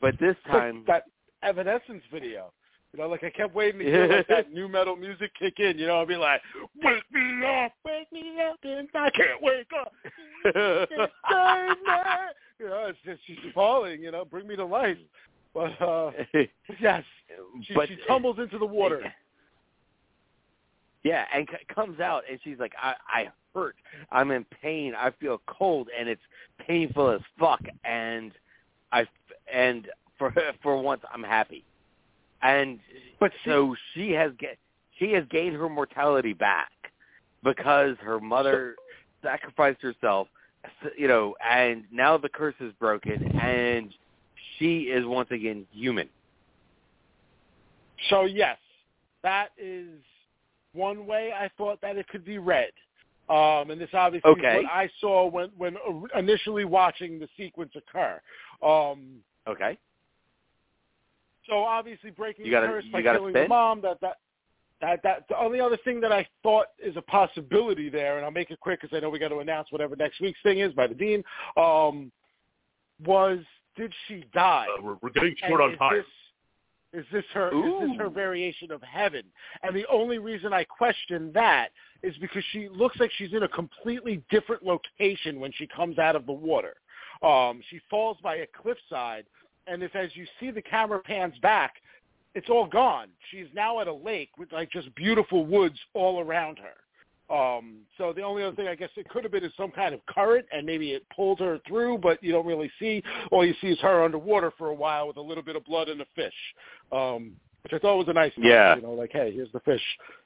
[0.00, 1.04] but this time that
[1.42, 2.52] Evanescence video.
[2.92, 5.78] You know, like I kept waiting to hear like that nu metal music kick in.
[5.78, 6.40] You know, I'd be like,
[6.82, 9.92] "Wake me up, wake me up, and I can't wake up."
[12.58, 14.02] you know, it's just she's falling.
[14.02, 14.96] You know, bring me to life.
[15.54, 16.12] But uh
[16.80, 17.04] yes,
[17.66, 19.12] she, but she tumbles into the water.
[21.02, 23.76] Yeah, and c- comes out and she's like, I, I hurt.
[24.12, 24.94] I'm in pain.
[24.94, 26.20] I feel cold, and it's
[26.58, 27.62] painful as fuck.
[27.84, 28.32] And
[28.92, 29.06] I
[29.52, 31.64] and for for once, I'm happy.
[32.42, 32.80] And
[33.18, 34.58] But so she has get
[34.98, 36.70] she has gained her mortality back
[37.42, 38.74] because her mother
[39.22, 40.28] sacrificed herself.
[40.64, 43.94] s- You know, and now the curse is broken, and
[44.60, 46.08] she is once again human.
[48.10, 48.58] So yes,
[49.22, 49.88] that is
[50.72, 52.70] one way I thought that it could be read.
[53.28, 54.58] Um, and this obviously Okay.
[54.58, 55.76] is what I saw when when
[56.14, 58.20] initially watching the sequence occur.
[58.62, 59.78] Um, Okay.
[61.48, 63.42] so obviously breaking You gotta- the curse you by killing spin?
[63.44, 63.80] the mom.
[63.80, 64.18] That that
[64.80, 68.30] that that the only other thing that I thought is a possibility there, and I'll
[68.30, 70.72] make it quick because I know we got to announce whatever next week's thing is
[70.74, 71.22] by the dean.
[71.56, 72.10] Um,
[73.04, 73.40] was
[73.76, 74.66] did she die?
[74.78, 75.96] Uh, we're, we're getting And short on time.
[75.96, 76.06] This,
[76.92, 77.48] is this her?
[77.48, 79.22] Is this her variation of heaven?
[79.62, 81.68] And the only reason I question that
[82.02, 86.16] is because she looks like she's in a completely different location when she comes out
[86.16, 86.74] of the water.
[87.22, 89.26] Um, she falls by a cliffside,
[89.66, 91.74] and if as you see the camera pans back,
[92.34, 93.08] it's all gone.
[93.30, 96.74] She's now at a lake with like just beautiful woods all around her.
[97.30, 99.94] Um, so the only other thing I guess it could have been is some kind
[99.94, 103.02] of current, and maybe it pulled her through, but you don't really see.
[103.30, 105.88] All you see is her underwater for a while with a little bit of blood
[105.88, 106.34] and a fish,
[106.90, 107.32] um,
[107.62, 108.32] which I thought was a nice.
[108.36, 108.74] Yeah.
[108.76, 109.82] you know, like hey, here's the fish.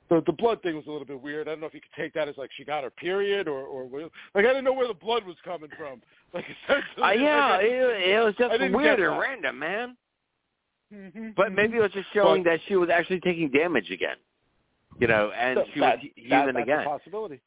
[0.08, 1.46] The the blood thing was a little bit weird.
[1.46, 3.60] I don't know if you could take that as like she got her period or
[3.66, 3.84] or
[4.34, 6.00] like I didn't know where the blood was coming from.
[6.34, 9.96] Like essentially, Uh, yeah, like, it, it was just weird and random, man.
[10.92, 14.16] Mhm, But maybe it was just showing But- that she was actually taking damage again.
[14.98, 16.80] You know, and That- she was that- hu- that- human that's again.
[16.80, 17.40] A possibility.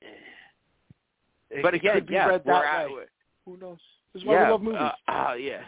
[1.50, 3.04] It- But it again, could be yeah, read we're that out, way.
[3.46, 3.78] Who knows?
[4.14, 4.82] This is why yeah, we love movies.
[4.82, 5.64] Uh, uh, yeah.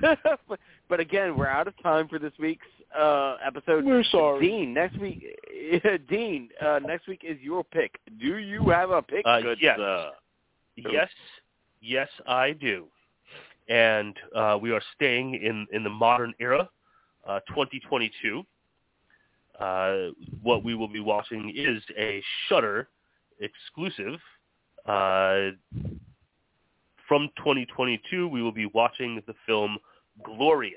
[0.48, 0.58] but,
[0.88, 2.66] but again, we're out of time for this week's
[2.98, 3.84] uh, episode.
[3.84, 4.40] We're sorry.
[4.48, 5.24] Dean, next week,
[6.08, 7.98] Dean, uh, next week is your pick.
[8.18, 9.24] Do you have a pick?
[9.26, 9.76] Uh, good yes.
[9.76, 10.10] sir?
[10.76, 11.10] Yes,
[11.80, 12.86] yes, I do.
[13.68, 16.68] And uh, we are staying in, in the modern era,
[17.26, 18.42] uh, 2022.
[19.60, 20.08] Uh,
[20.42, 22.88] what we will be watching is a Shudder
[23.40, 24.18] exclusive.
[24.86, 25.50] Uh,
[27.08, 29.78] from 2022, we will be watching the film
[30.22, 30.74] Glorious.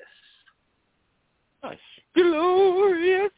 [1.64, 1.78] Nice.
[2.16, 3.32] Glorious.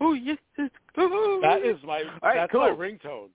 [0.00, 1.42] Oh yes, it's glorious.
[1.42, 2.62] That is my All right, that's cool.
[2.62, 3.28] my ringtone.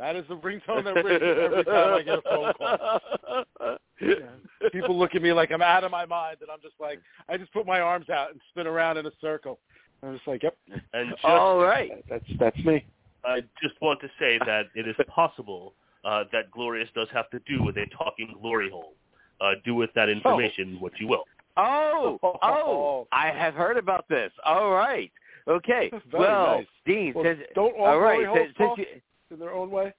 [0.00, 3.76] That is the ringtone that rings every time I get a phone call.
[4.00, 4.14] Yeah.
[4.72, 7.36] People look at me like I'm out of my mind, and I'm just like, I
[7.36, 9.60] just put my arms out and spin around in a circle.
[10.04, 10.56] I'm just like, yep,
[10.92, 12.04] And just, All right.
[12.08, 12.84] that's that's me.
[13.24, 15.74] I just want to say that it is possible
[16.04, 18.92] uh, that Glorious does have to do with a talking glory hole.
[19.40, 21.24] Uh, do with that information what you will.
[21.56, 24.30] Oh, oh, I have heard about this.
[24.44, 25.10] All right.
[25.48, 25.90] Okay.
[26.10, 26.66] Very well, nice.
[26.86, 28.86] Dean, Well, since, don't all all right, glory holes since, since talk you,
[29.30, 29.92] in their own way?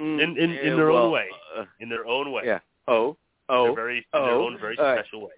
[0.00, 1.26] mm, In- in- in their own way.
[1.56, 2.42] uh, In their own way.
[2.46, 2.60] yeah.
[2.86, 3.16] Oh, In
[3.50, 3.64] oh.
[3.66, 4.46] their very, in their oh.
[4.46, 5.04] own very All right.
[5.04, 5.32] special way.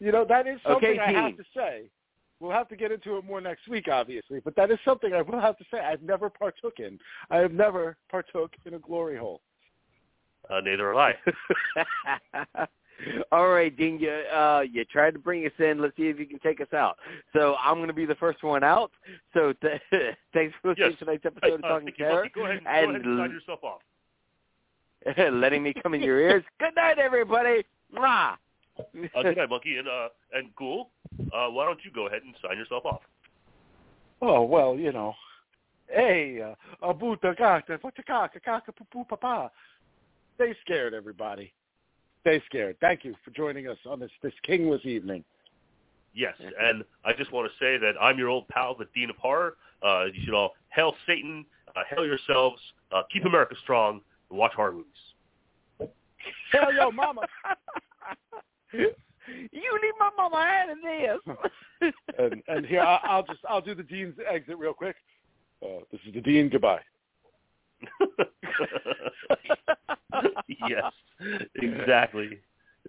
[0.00, 1.90] You know, that is something Okay, I have to say.
[2.40, 5.22] We'll have to get into it more next week, obviously, but that is something I
[5.22, 6.98] will have to say I've never partook in.
[7.30, 9.40] I have never partook in a glory hole.
[10.48, 11.14] Uh, neither have
[12.56, 12.66] I.
[13.32, 13.98] All right, Dean.
[14.00, 15.80] You uh, you tried to bring us in.
[15.80, 16.96] Let's see if you can take us out.
[17.32, 18.90] So I'm going to be the first one out.
[19.34, 19.80] So th-
[20.32, 20.98] thanks for listening Yes.
[20.98, 23.18] to tonight's Hey, episode of uh, Talking Mickey Terror go ahead, go and ahead and
[23.18, 23.80] sign yourself off.
[25.32, 26.42] letting me come in your ears.
[26.58, 27.64] Good night, everybody.
[27.94, 28.36] Mwah.
[28.78, 29.76] Uh, good night, Monkey.
[29.76, 30.90] And, uh, and Ghoul,
[31.32, 33.02] uh, why don't you go ahead and sign yourself off?
[34.20, 35.14] Oh, well, you know.
[35.88, 36.54] Hey, uh,
[36.86, 39.50] abuta gata, kaka, kaka, poo poo papa.
[40.34, 41.52] Stay scared, everybody.
[42.20, 42.76] Stay scared.
[42.80, 45.24] Thank you for joining us on this, this kingless evening.
[46.14, 49.16] Yes, and I just want to say that I'm your old pal, the Dean of
[49.16, 49.56] Horror.
[49.82, 51.44] Uh, you should all hail Satan,
[51.76, 52.60] uh, hail yourselves,
[52.92, 54.00] uh, keep America strong,
[54.30, 55.90] and watch horror movies.
[56.50, 57.22] Hell, yo, mama.
[58.72, 61.92] you leave my mama hand in this.
[62.18, 64.96] and and here I, I'll just I'll do the dean's exit real quick.
[65.62, 66.48] Uh, this is the dean.
[66.48, 66.80] Goodbye.
[70.68, 70.92] yes,
[71.56, 72.40] exactly.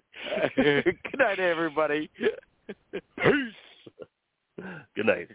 [0.56, 2.10] Good night, everybody.
[2.66, 3.54] Peace.
[4.94, 5.28] Good night.